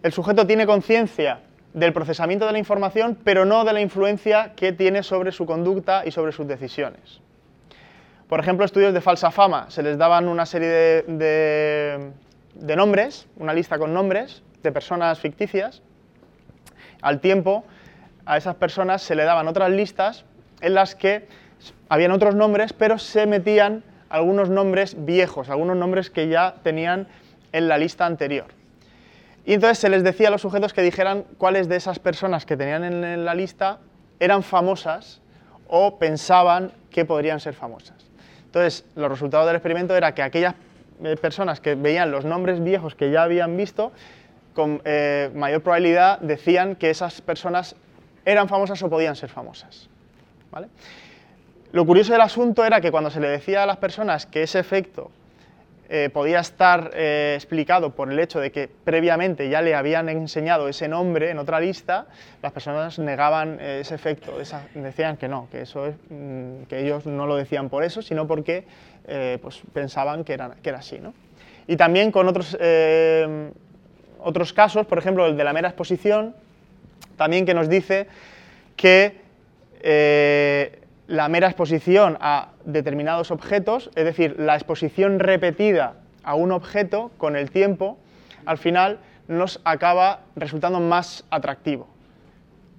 el 0.03 0.13
sujeto 0.13 0.47
tiene 0.47 0.67
conciencia 0.67 1.41
del 1.73 1.93
procesamiento 1.93 2.47
de 2.47 2.53
la 2.53 2.59
información, 2.59 3.19
pero 3.23 3.45
no 3.45 3.65
de 3.65 3.73
la 3.73 3.81
influencia 3.81 4.53
que 4.55 4.73
tiene 4.73 5.03
sobre 5.03 5.33
su 5.33 5.47
conducta 5.47 6.05
y 6.07 6.11
sobre 6.11 6.33
sus 6.33 6.47
decisiones. 6.47 7.21
Por 8.29 8.41
ejemplo, 8.41 8.65
estudios 8.65 8.93
de 8.93 9.01
falsa 9.01 9.31
fama, 9.31 9.71
se 9.71 9.83
les 9.83 9.97
daban 9.97 10.29
una 10.29 10.47
serie 10.47 10.69
de, 10.69 12.11
de 12.55 12.77
nombres, 12.77 13.27
una 13.37 13.55
lista 13.55 13.79
con 13.79 13.95
nombres 13.95 14.43
de 14.63 14.73
personas 14.73 15.19
ficticias, 15.21 15.83
al 17.03 17.21
tiempo, 17.21 17.65
a 18.25 18.37
esas 18.37 18.57
personas 18.57 19.03
se 19.03 19.15
le 19.15 19.25
daban 19.25 19.49
otras 19.49 19.71
listas 19.71 20.25
en 20.61 20.75
las 20.75 20.95
que 20.95 21.29
habían 21.89 22.11
otros 22.11 22.35
nombres, 22.35 22.73
pero 22.73 22.99
se 22.99 23.27
metían 23.27 23.85
algunos 24.09 24.51
nombres 24.51 24.97
viejos, 25.05 25.49
algunos 25.49 25.77
nombres 25.77 26.11
que 26.11 26.29
ya 26.29 26.57
tenían 26.63 27.07
en 27.57 27.69
la 27.69 27.79
lista 27.79 28.05
anterior. 28.05 28.47
Y 29.47 29.55
entonces 29.55 29.79
se 29.79 29.89
les 29.89 30.03
decía 30.05 30.29
a 30.29 30.31
los 30.31 30.43
sujetos 30.43 30.75
que 30.75 30.83
dijeran 30.83 31.25
cuáles 31.39 31.69
de 31.69 31.77
esas 31.77 31.99
personas 31.99 32.45
que 32.45 32.57
tenían 32.57 32.85
en 32.85 33.25
la 33.25 33.35
lista 33.35 33.79
eran 34.21 34.43
famosas 34.43 35.21
o 35.69 35.99
pensaban 35.99 36.73
que 36.91 37.05
podrían 37.05 37.41
ser 37.41 37.55
famosas. 37.55 37.97
Entonces, 38.45 38.85
los 38.95 39.11
resultados 39.11 39.47
del 39.47 39.57
experimento 39.57 39.97
era 39.97 40.15
que 40.15 40.23
aquellas 40.23 40.55
eh, 41.03 41.17
personas 41.17 41.61
que 41.61 41.75
veían 41.75 42.11
los 42.11 42.25
nombres 42.25 42.63
viejos 42.63 42.95
que 42.95 43.11
ya 43.11 43.23
habían 43.23 43.57
visto 43.57 43.93
con 44.55 44.83
eh, 44.85 45.31
mayor 45.35 45.63
probabilidad 45.63 46.19
decían 46.21 46.77
que 46.77 46.91
esas 46.91 47.21
personas 47.21 47.77
eran 48.25 48.49
famosas 48.49 48.83
o 48.83 48.91
podían 48.91 49.17
ser 49.17 49.31
famosas. 49.31 49.89
Lo 51.73 51.85
curioso 51.85 52.13
del 52.13 52.23
asunto 52.23 52.65
era 52.65 52.81
que 52.81 52.91
cuando 52.91 53.11
se 53.11 53.21
le 53.21 53.29
decía 53.29 53.63
a 53.63 53.67
las 53.67 53.77
personas 53.77 54.27
que 54.27 54.43
ese 54.43 54.59
efecto 54.59 55.11
eh, 55.89 56.11
podía 56.13 56.41
estar 56.41 56.91
eh, 56.95 57.35
explicado 57.37 57.95
por 57.95 58.11
el 58.11 58.19
hecho 58.19 58.41
de 58.41 58.51
que 58.51 58.69
previamente 58.85 59.49
ya 59.49 59.63
le 59.63 59.75
habían 59.75 60.09
enseñado 60.09 60.69
ese 60.69 60.89
nombre 60.89 61.31
en 61.31 61.39
otra 61.39 61.61
lista, 61.61 62.07
las 62.43 62.53
personas 62.53 62.99
negaban 62.99 63.61
ese 63.61 63.95
efecto, 63.95 64.39
decían 64.75 65.17
que 65.17 65.29
no, 65.29 65.49
que, 65.51 65.63
eso 65.63 65.95
mm, 66.11 66.63
que 66.69 66.81
ellos 66.81 67.07
no 67.07 67.27
lo 67.27 67.37
decían 67.37 67.69
por 67.69 67.85
eso, 67.85 68.03
sino 68.03 68.27
porque 68.27 68.65
pues, 69.41 69.63
pensaban 69.73 70.25
que 70.25 70.33
era, 70.33 70.57
que 70.63 70.69
era 70.69 70.79
así. 70.79 71.01
Y 71.69 71.77
también 71.77 72.11
con 72.11 72.27
otros 72.29 72.57
otros 74.19 74.53
casos, 74.53 74.87
por 74.87 74.99
ejemplo 74.99 75.27
el 75.27 75.37
de 75.37 75.45
la 75.45 75.53
mera 75.53 75.69
exposición, 75.69 76.35
también 77.17 77.47
que 77.47 77.55
nos 77.55 77.69
dice 77.69 78.09
que 78.77 79.21
eh, 79.81 80.81
la 81.07 81.29
mera 81.29 81.47
exposición 81.47 82.19
a 82.21 82.51
determinados 82.65 83.31
objetos, 83.31 83.91
es 83.95 84.05
decir, 84.05 84.37
la 84.39 84.55
exposición 84.55 85.19
repetida 85.19 85.95
a 86.23 86.35
un 86.35 86.53
objeto 86.53 87.11
con 87.19 87.37
el 87.37 87.51
tiempo, 87.51 87.99
al 88.45 88.59
final 88.59 88.99
nos 89.29 89.61
acaba 89.65 90.21
resultando 90.35 90.81
más 90.81 91.25
atractivo. 91.31 91.89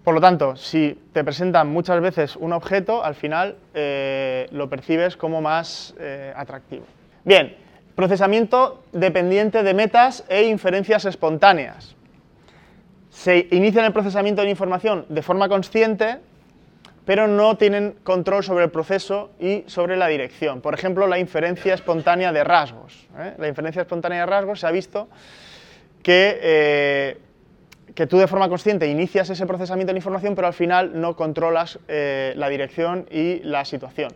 Por 0.04 0.16
lo 0.16 0.22
tanto, 0.22 0.56
si 0.56 0.98
te 1.12 1.24
presentan 1.24 1.68
muchas 1.68 2.00
veces 2.00 2.36
un 2.38 2.54
objeto, 2.54 3.04
al 3.04 3.16
final 3.16 3.58
eh, 3.74 4.48
lo 4.52 4.70
percibes 4.70 5.18
como 5.18 5.42
más 5.42 5.94
eh, 6.00 6.34
atractivo. 6.36 6.86
Bien, 7.26 7.56
Procesamiento 7.98 8.84
dependiente 8.94 9.64
de 9.64 9.74
metas 9.74 10.24
e 10.30 10.44
inferencias 10.44 11.06
espontáneas. 11.06 11.96
Se 13.10 13.48
inician 13.50 13.86
el 13.86 13.92
procesamiento 13.92 14.42
de 14.42 14.46
la 14.46 14.52
información 14.52 15.08
de 15.10 15.24
forma 15.24 15.50
consciente, 15.50 16.20
pero 17.08 17.26
no 17.26 17.56
tienen 17.56 17.96
control 18.04 18.44
sobre 18.44 18.66
el 18.66 18.70
proceso 18.70 19.32
y 19.40 19.64
sobre 19.68 19.96
la 19.96 20.08
dirección. 20.08 20.60
Por 20.60 20.74
ejemplo, 20.74 21.08
la 21.08 21.18
inferencia 21.18 21.74
espontánea 21.74 22.34
de 22.34 22.44
rasgos. 22.44 23.08
¿eh? 23.18 23.34
La 23.38 23.48
inferencia 23.48 23.82
espontánea 23.84 24.20
de 24.20 24.26
rasgos 24.26 24.60
se 24.60 24.68
ha 24.68 24.72
visto 24.72 25.08
que, 26.04 26.38
eh, 26.42 27.18
que 27.96 28.08
tú 28.08 28.18
de 28.18 28.28
forma 28.28 28.50
consciente 28.50 28.90
inicias 28.90 29.30
ese 29.30 29.46
procesamiento 29.46 29.92
de 29.92 29.94
la 29.94 30.00
información, 30.00 30.36
pero 30.36 30.48
al 30.48 30.54
final 30.54 31.00
no 31.00 31.16
controlas 31.16 31.80
eh, 31.88 32.34
la 32.36 32.50
dirección 32.50 33.08
y 33.10 33.40
la 33.40 33.64
situación. 33.64 34.12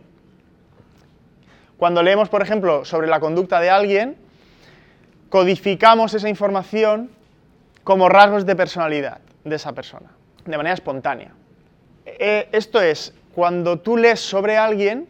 Cuando 1.78 2.02
leemos, 2.02 2.28
por 2.28 2.42
ejemplo, 2.42 2.84
sobre 2.84 3.06
la 3.06 3.20
conducta 3.20 3.58
de 3.58 3.70
alguien, 3.70 4.16
codificamos 5.30 6.12
esa 6.12 6.28
información 6.28 7.10
como 7.84 8.10
rasgos 8.10 8.44
de 8.44 8.54
personalidad 8.54 9.22
de 9.44 9.56
esa 9.56 9.72
persona, 9.72 10.10
de 10.44 10.56
manera 10.58 10.74
espontánea. 10.74 11.32
Eh, 12.18 12.48
esto 12.52 12.80
es, 12.80 13.14
cuando 13.34 13.78
tú 13.78 13.96
lees 13.96 14.20
sobre 14.20 14.56
alguien, 14.56 15.08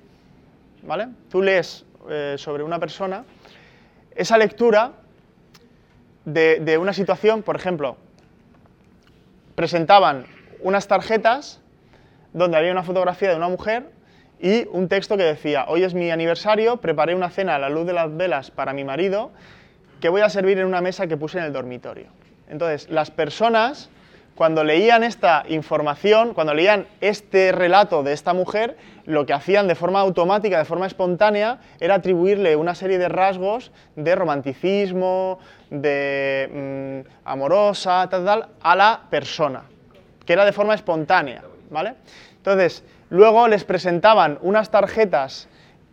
¿vale? 0.83 1.09
Tú 1.31 1.43
lees 1.43 1.85
eh, 2.09 2.37
sobre 2.39 2.63
una 2.63 2.79
persona, 2.79 3.25
esa 4.15 4.39
lectura 4.39 4.93
de, 6.25 6.61
de 6.61 6.79
una 6.79 6.93
situación, 6.93 7.43
por 7.43 7.57
ejemplo, 7.57 7.97
presentaban 9.55 10.27
unas 10.61 10.87
tarjetas 10.87 11.61
donde 12.33 12.57
había 12.57 12.73
una 12.73 12.83
fotografía 12.83 13.31
de 13.31 13.37
una 13.37 13.49
mujer 13.49 13.91
y 14.41 14.67
un 14.73 14.89
texto 14.89 15.17
que 15.17 15.23
decía, 15.23 15.67
hoy 15.69 15.85
es 15.85 15.95
mi 15.95 16.11
aniversario, 16.11 16.79
preparé 16.79 17.15
una 17.15 17.31
cena 17.31 17.57
a 17.57 17.59
la 17.59 17.69
luz 17.69 17.87
de 17.87 17.93
las 17.93 18.15
velas 18.17 18.51
para 18.51 18.73
mi 18.73 18.85
marido, 18.85 19.31
que 20.01 20.09
voy 20.09 20.21
a 20.21 20.29
servir 20.29 20.59
en 20.59 20.67
una 20.67 20.81
mesa 20.81 21.07
que 21.07 21.17
puse 21.17 21.39
en 21.39 21.45
el 21.45 21.53
dormitorio. 21.53 22.07
Entonces, 22.49 22.91
las 22.91 23.11
personas, 23.11 23.89
cuando 24.35 24.65
leían 24.65 25.05
esta 25.05 25.45
información, 25.49 26.35
cuando 26.35 26.55
leían 26.55 26.87
este 27.01 27.53
relato 27.53 28.03
de 28.03 28.13
esta 28.13 28.33
mujer, 28.33 28.77
lo 29.05 29.27
que 29.27 29.33
hacían 29.33 29.69
de 29.69 29.75
forma 29.75 30.01
automática, 30.01 30.59
de 30.59 30.65
forma 30.65 30.87
espontánea, 30.87 31.59
era 31.81 31.97
atribuirle 31.97 32.57
una 32.57 32.75
serie 32.75 32.99
de 32.99 33.09
rasgos 33.09 33.73
de 33.97 34.15
romanticismo, 34.15 35.39
de 35.71 37.05
mm, 37.05 37.29
amorosa, 37.29 38.09
tal, 38.09 38.25
tal, 38.25 38.49
a 38.61 38.77
la 38.77 39.03
persona, 39.11 39.65
que 40.25 40.33
era 40.33 40.45
de 40.45 40.53
forma 40.53 40.75
espontánea, 40.75 41.43
¿vale? 41.71 41.95
Entonces, 42.37 42.85
luego 43.11 43.49
les 43.49 43.65
presentaban 43.65 44.39
unas 44.43 44.71
tarjetas 44.71 45.49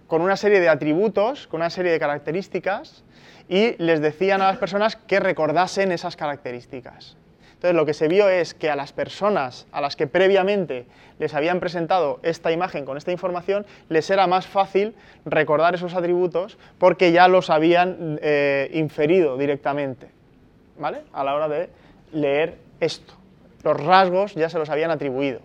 con 0.07 0.21
una 0.21 0.37
serie 0.37 0.59
de 0.59 0.69
atributos, 0.69 1.47
con 1.47 1.61
una 1.61 1.69
serie 1.69 1.91
de 1.91 1.99
características, 1.99 3.03
y 3.47 3.75
les 3.83 4.01
decían 4.01 4.41
a 4.41 4.47
las 4.47 4.57
personas 4.57 4.95
que 4.95 5.19
recordasen 5.19 5.91
esas 5.91 6.15
características. 6.15 7.18
Entonces 7.59 7.75
lo 7.75 7.85
que 7.85 7.93
se 7.93 8.07
vio 8.07 8.29
es 8.29 8.53
que 8.53 8.69
a 8.69 8.77
las 8.77 8.93
personas 8.93 9.67
a 9.73 9.81
las 9.81 9.97
que 9.97 10.07
previamente 10.07 10.85
les 11.19 11.33
habían 11.33 11.59
presentado 11.59 12.21
esta 12.23 12.53
imagen 12.53 12.85
con 12.85 12.95
esta 12.95 13.11
información, 13.11 13.65
les 13.89 14.09
era 14.09 14.27
más 14.27 14.47
fácil 14.47 14.95
recordar 15.25 15.75
esos 15.75 15.93
atributos 15.93 16.57
porque 16.77 17.11
ya 17.11 17.27
los 17.27 17.49
habían 17.49 18.17
eh, 18.21 18.71
inferido 18.71 19.35
directamente, 19.37 20.07
¿vale? 20.77 21.01
A 21.11 21.25
la 21.25 21.35
hora 21.35 21.49
de 21.49 21.69
leer 22.13 22.59
esto. 22.79 23.13
Los 23.63 23.75
rasgos 23.77 24.35
ya 24.35 24.47
se 24.47 24.57
los 24.57 24.69
habían 24.69 24.91
atribuido. 24.91 25.41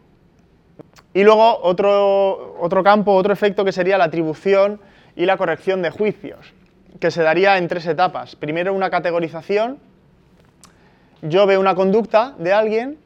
Y 1.15 1.25
luego 1.25 1.59
otro, 1.63 2.55
otro 2.61 2.85
campo, 2.85 3.13
otro 3.13 3.33
efecto 3.33 3.65
que 3.65 3.73
sería 3.73 3.99
la 3.99 4.05
atribución 4.05 4.81
y 5.17 5.27
la 5.27 5.37
corrección 5.37 5.83
de 5.83 5.91
juicios, 5.91 6.55
que 7.01 7.11
se 7.11 7.25
daría 7.25 7.59
en 7.59 7.67
tres 7.67 7.89
etapas. 7.89 8.37
Primero 8.37 8.73
una 8.73 8.89
categorización, 8.89 9.81
yo 11.25 11.47
veo 11.47 11.59
una 11.59 11.75
conducta 11.75 12.35
de 12.39 12.53
alguien 12.53 12.99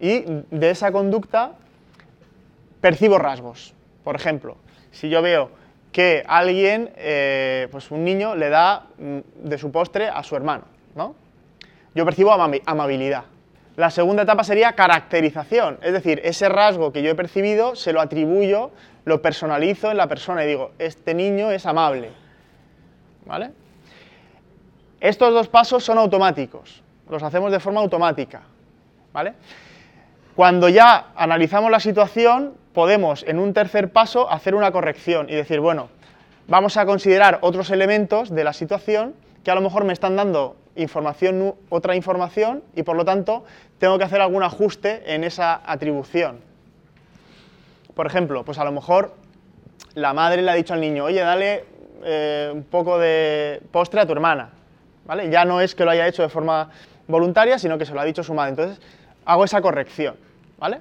y 0.00 0.24
de 0.50 0.70
esa 0.70 0.90
conducta 0.90 1.52
percibo 2.80 3.18
rasgos. 3.18 3.72
Por 4.02 4.16
ejemplo, 4.16 4.56
si 4.90 5.08
yo 5.08 5.22
veo 5.22 5.50
que 5.92 6.24
alguien, 6.26 6.90
eh, 6.96 7.68
pues 7.70 7.90
un 7.92 8.04
niño, 8.04 8.34
le 8.34 8.48
da 8.48 8.86
mm, 8.98 9.48
de 9.48 9.58
su 9.58 9.70
postre 9.70 10.08
a 10.08 10.22
su 10.24 10.34
hermano, 10.34 10.64
¿no? 10.96 11.14
Yo 11.94 12.04
percibo 12.04 12.32
amabilidad. 12.32 13.24
La 13.76 13.90
segunda 13.90 14.24
etapa 14.24 14.42
sería 14.42 14.72
caracterización, 14.72 15.78
es 15.82 15.92
decir, 15.92 16.20
ese 16.24 16.48
rasgo 16.48 16.92
que 16.92 17.02
yo 17.02 17.10
he 17.10 17.14
percibido 17.14 17.76
se 17.76 17.92
lo 17.92 18.00
atribuyo, 18.00 18.72
lo 19.04 19.22
personalizo 19.22 19.90
en 19.90 19.96
la 19.96 20.08
persona 20.08 20.44
y 20.44 20.48
digo, 20.48 20.72
este 20.78 21.14
niño 21.14 21.50
es 21.52 21.64
amable. 21.64 22.10
¿Vale? 23.24 23.52
Estos 25.00 25.32
dos 25.32 25.48
pasos 25.48 25.84
son 25.84 25.98
automáticos 25.98 26.82
los 27.10 27.22
hacemos 27.22 27.52
de 27.52 27.60
forma 27.60 27.80
automática. 27.80 28.42
¿vale? 29.12 29.34
Cuando 30.34 30.68
ya 30.68 31.08
analizamos 31.16 31.70
la 31.70 31.80
situación, 31.80 32.54
podemos 32.72 33.24
en 33.24 33.38
un 33.38 33.52
tercer 33.52 33.92
paso 33.92 34.30
hacer 34.30 34.54
una 34.54 34.72
corrección 34.72 35.28
y 35.28 35.34
decir, 35.34 35.60
bueno, 35.60 35.88
vamos 36.48 36.76
a 36.76 36.86
considerar 36.86 37.38
otros 37.42 37.70
elementos 37.70 38.30
de 38.30 38.44
la 38.44 38.52
situación 38.52 39.14
que 39.44 39.50
a 39.50 39.54
lo 39.54 39.60
mejor 39.60 39.84
me 39.84 39.92
están 39.92 40.16
dando 40.16 40.56
información, 40.76 41.54
otra 41.68 41.96
información 41.96 42.62
y 42.74 42.82
por 42.82 42.96
lo 42.96 43.04
tanto 43.04 43.44
tengo 43.78 43.98
que 43.98 44.04
hacer 44.04 44.20
algún 44.20 44.42
ajuste 44.42 45.14
en 45.14 45.24
esa 45.24 45.60
atribución. 45.64 46.40
Por 47.94 48.06
ejemplo, 48.06 48.44
pues 48.44 48.58
a 48.58 48.64
lo 48.64 48.72
mejor 48.72 49.14
la 49.94 50.12
madre 50.12 50.42
le 50.42 50.50
ha 50.50 50.54
dicho 50.54 50.74
al 50.74 50.80
niño, 50.80 51.04
oye, 51.04 51.20
dale 51.20 51.64
eh, 52.04 52.50
un 52.52 52.62
poco 52.62 52.98
de 52.98 53.60
postre 53.72 54.00
a 54.00 54.06
tu 54.06 54.12
hermana. 54.12 54.50
¿Vale? 55.06 55.28
Ya 55.28 55.44
no 55.44 55.60
es 55.60 55.74
que 55.74 55.84
lo 55.84 55.90
haya 55.90 56.06
hecho 56.06 56.22
de 56.22 56.28
forma 56.28 56.70
voluntaria, 57.10 57.58
sino 57.58 57.78
que 57.78 57.86
se 57.86 57.94
lo 57.94 58.00
ha 58.00 58.04
dicho 58.04 58.22
su 58.22 58.34
madre. 58.34 58.50
Entonces, 58.50 58.80
hago 59.24 59.44
esa 59.44 59.60
corrección, 59.60 60.16
¿vale? 60.58 60.80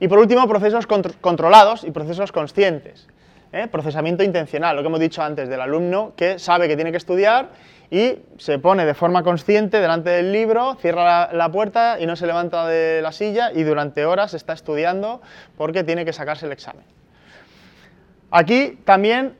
Y 0.00 0.08
por 0.08 0.18
último, 0.18 0.46
procesos 0.48 0.86
controlados 0.86 1.84
y 1.84 1.90
procesos 1.90 2.32
conscientes. 2.32 3.06
¿eh? 3.52 3.68
Procesamiento 3.68 4.22
intencional, 4.22 4.76
lo 4.76 4.82
que 4.82 4.88
hemos 4.88 5.00
dicho 5.00 5.22
antes 5.22 5.48
del 5.48 5.60
alumno 5.60 6.12
que 6.16 6.38
sabe 6.38 6.68
que 6.68 6.76
tiene 6.76 6.90
que 6.90 6.98
estudiar 6.98 7.50
y 7.90 8.18
se 8.38 8.58
pone 8.58 8.84
de 8.84 8.94
forma 8.94 9.22
consciente 9.22 9.80
delante 9.80 10.10
del 10.10 10.32
libro, 10.32 10.74
cierra 10.80 11.32
la, 11.32 11.52
puerta 11.52 11.98
y 12.00 12.06
no 12.06 12.16
se 12.16 12.26
levanta 12.26 12.66
de 12.66 13.00
la 13.00 13.12
silla 13.12 13.52
y 13.52 13.62
durante 13.62 14.04
horas 14.04 14.34
está 14.34 14.52
estudiando 14.52 15.22
porque 15.56 15.84
tiene 15.84 16.04
que 16.04 16.12
sacarse 16.12 16.46
el 16.46 16.52
examen. 16.52 16.84
Aquí 18.30 18.80
también 18.84 19.36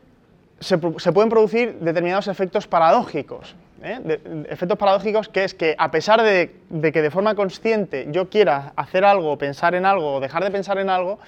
se 0.60 0.78
pueden 0.78 1.28
producir 1.28 1.78
determinados 1.80 2.28
efectos 2.28 2.68
paradójicos. 2.68 3.56
¿Eh? 3.84 4.46
efectos 4.48 4.78
paradójicos, 4.78 5.28
que 5.28 5.44
es 5.44 5.54
que 5.54 5.76
a 5.78 5.90
pesar 5.90 6.22
de, 6.22 6.50
que 6.92 7.02
de 7.02 7.10
forma 7.10 7.34
consciente 7.34 8.06
yo 8.10 8.28
quiera 8.28 8.72
hacer 8.76 9.04
algo, 9.04 9.36
pensar 9.38 9.74
en 9.74 9.86
algo 9.86 10.14
o 10.14 10.20
dejar 10.20 10.42
de 10.42 10.50
pensar 10.50 10.78
en 10.78 10.90
algo, 10.90 11.18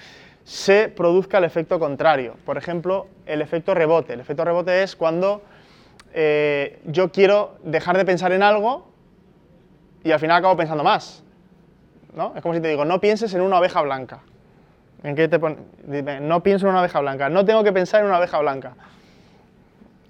se 0.43 0.89
produzca 0.89 1.37
el 1.37 1.43
efecto 1.43 1.79
contrario. 1.79 2.35
Por 2.45 2.57
ejemplo, 2.57 3.07
el 3.25 3.41
efecto 3.41 3.73
rebote. 3.73 4.13
El 4.13 4.21
efecto 4.21 4.43
rebote 4.45 4.81
es 4.83 4.95
cuando 4.95 5.41
eh, 6.13 6.79
yo 6.85 7.11
quiero 7.11 7.57
dejar 7.63 7.97
de 7.97 8.05
pensar 8.05 8.31
en 8.31 8.43
algo 8.43 8.87
y 10.03 10.11
al 10.11 10.19
final 10.19 10.37
acabo 10.37 10.55
pensando 10.55 10.83
más. 10.83 11.23
¿no? 12.15 12.33
Es 12.35 12.41
como 12.41 12.55
si 12.55 12.61
te 12.61 12.69
digo, 12.69 12.85
no 12.85 12.99
pienses 12.99 13.33
en 13.33 13.41
una 13.41 13.57
abeja 13.57 13.81
blanca. 13.81 14.21
¿En 15.03 15.15
qué 15.15 15.27
te 15.27 15.39
No 16.21 16.41
pienso 16.41 16.65
en 16.65 16.71
una 16.71 16.79
abeja 16.79 16.99
blanca. 17.01 17.29
No 17.29 17.45
tengo 17.45 17.63
que 17.63 17.71
pensar 17.71 18.01
en 18.01 18.07
una 18.07 18.17
abeja 18.17 18.39
blanca. 18.39 18.73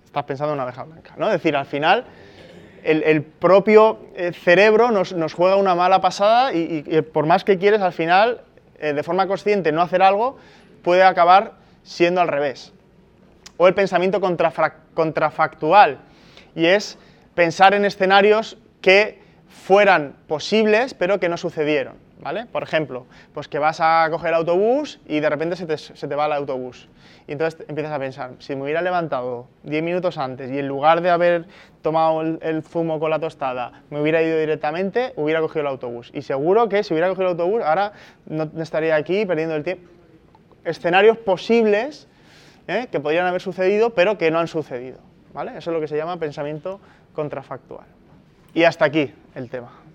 Estás 0.05 0.23
pensando 0.23 0.53
en 0.53 0.57
una 0.57 0.63
abeja 0.63 0.83
blanca. 0.83 1.13
¿no? 1.17 1.25
Es 1.27 1.33
decir, 1.33 1.55
al 1.55 1.65
final 1.65 2.05
el, 2.83 3.23
propio 3.23 3.99
eh, 4.15 4.31
cerebro 4.33 4.91
nos, 4.91 5.33
juega 5.33 5.55
una 5.55 5.75
mala 5.75 6.01
pasada 6.01 6.53
y, 6.53 6.83
por 7.13 7.25
más 7.25 7.43
que 7.43 7.57
quieres, 7.57 7.81
al 7.81 7.93
final, 7.93 8.41
eh, 8.79 8.93
de 8.93 9.03
forma 9.03 9.27
consciente, 9.27 9.71
no 9.71 9.81
hacer 9.81 10.01
algo, 10.01 10.37
puede 10.83 11.03
acabar 11.03 11.53
siendo 11.83 12.21
al 12.21 12.27
revés. 12.27 12.73
O 13.57 13.67
el 13.67 13.73
pensamiento 13.73 14.21
contrafactual, 14.93 15.99
y 16.55 16.65
es 16.65 16.97
pensar 17.35 17.73
en 17.73 17.85
escenarios 17.85 18.57
que 18.81 19.19
fueran 19.67 20.15
posibles, 20.29 20.93
pero 20.93 21.19
que 21.19 21.27
no 21.27 21.35
sucedieron. 21.35 21.95
¿vale? 22.21 22.45
Por 22.45 22.63
ejemplo, 22.63 23.05
pues 23.33 23.49
que 23.49 23.59
vas 23.59 23.81
a 23.81 24.07
coger 24.09 24.29
el 24.29 24.35
autobús 24.35 24.97
y 25.05 25.19
de 25.19 25.29
repente 25.29 25.57
se 25.57 26.07
te, 26.07 26.15
va 26.15 26.27
el 26.27 26.31
autobús. 26.31 26.87
Y 27.27 27.33
entonces 27.33 27.65
empiezas 27.67 27.91
a 27.91 27.99
pensar, 27.99 28.31
si 28.39 28.55
me 28.55 28.63
hubiera 28.63 28.81
levantado 28.81 29.47
10 29.63 29.83
minutos 29.83 30.17
antes 30.17 30.49
y 30.49 30.59
en 30.59 30.69
lugar 30.69 31.01
de 31.01 31.09
haber 31.09 31.47
tomado 31.81 32.21
el, 32.21 32.63
zumo 32.63 32.97
con 32.97 33.11
la 33.11 33.19
tostada, 33.19 33.83
me 33.89 33.99
hubiera 33.99 34.23
ido 34.23 34.39
directamente, 34.39 35.11
hubiera 35.17 35.41
cogido 35.41 35.63
el 35.63 35.67
autobús. 35.67 36.11
Y 36.13 36.21
seguro 36.21 36.69
que 36.69 36.81
si 36.83 36.93
hubiera 36.93 37.09
cogido 37.09 37.25
el 37.25 37.31
autobús, 37.31 37.61
ahora 37.61 37.91
no 38.25 38.49
estaría 38.61 38.95
aquí 38.95 39.25
perdiendo 39.25 39.53
el 39.53 39.65
tiempo. 39.65 39.89
Escenarios 40.63 41.17
posibles 41.17 42.07
¿eh? 42.69 42.87
que 42.89 43.01
podrían 43.01 43.25
haber 43.25 43.41
sucedido, 43.41 43.89
pero 43.89 44.17
que 44.17 44.31
no 44.31 44.39
han 44.39 44.47
sucedido. 44.47 44.99
¿vale? 45.33 45.57
Eso 45.57 45.71
es 45.71 45.73
lo 45.73 45.81
que 45.81 45.89
se 45.89 45.97
llama 45.97 46.15
pensamiento 46.17 46.79
contrafactual. 47.13 47.85
Y 48.53 48.63
hasta 48.63 48.85
aquí 48.85 49.13
el 49.37 49.49
tema. 49.49 49.83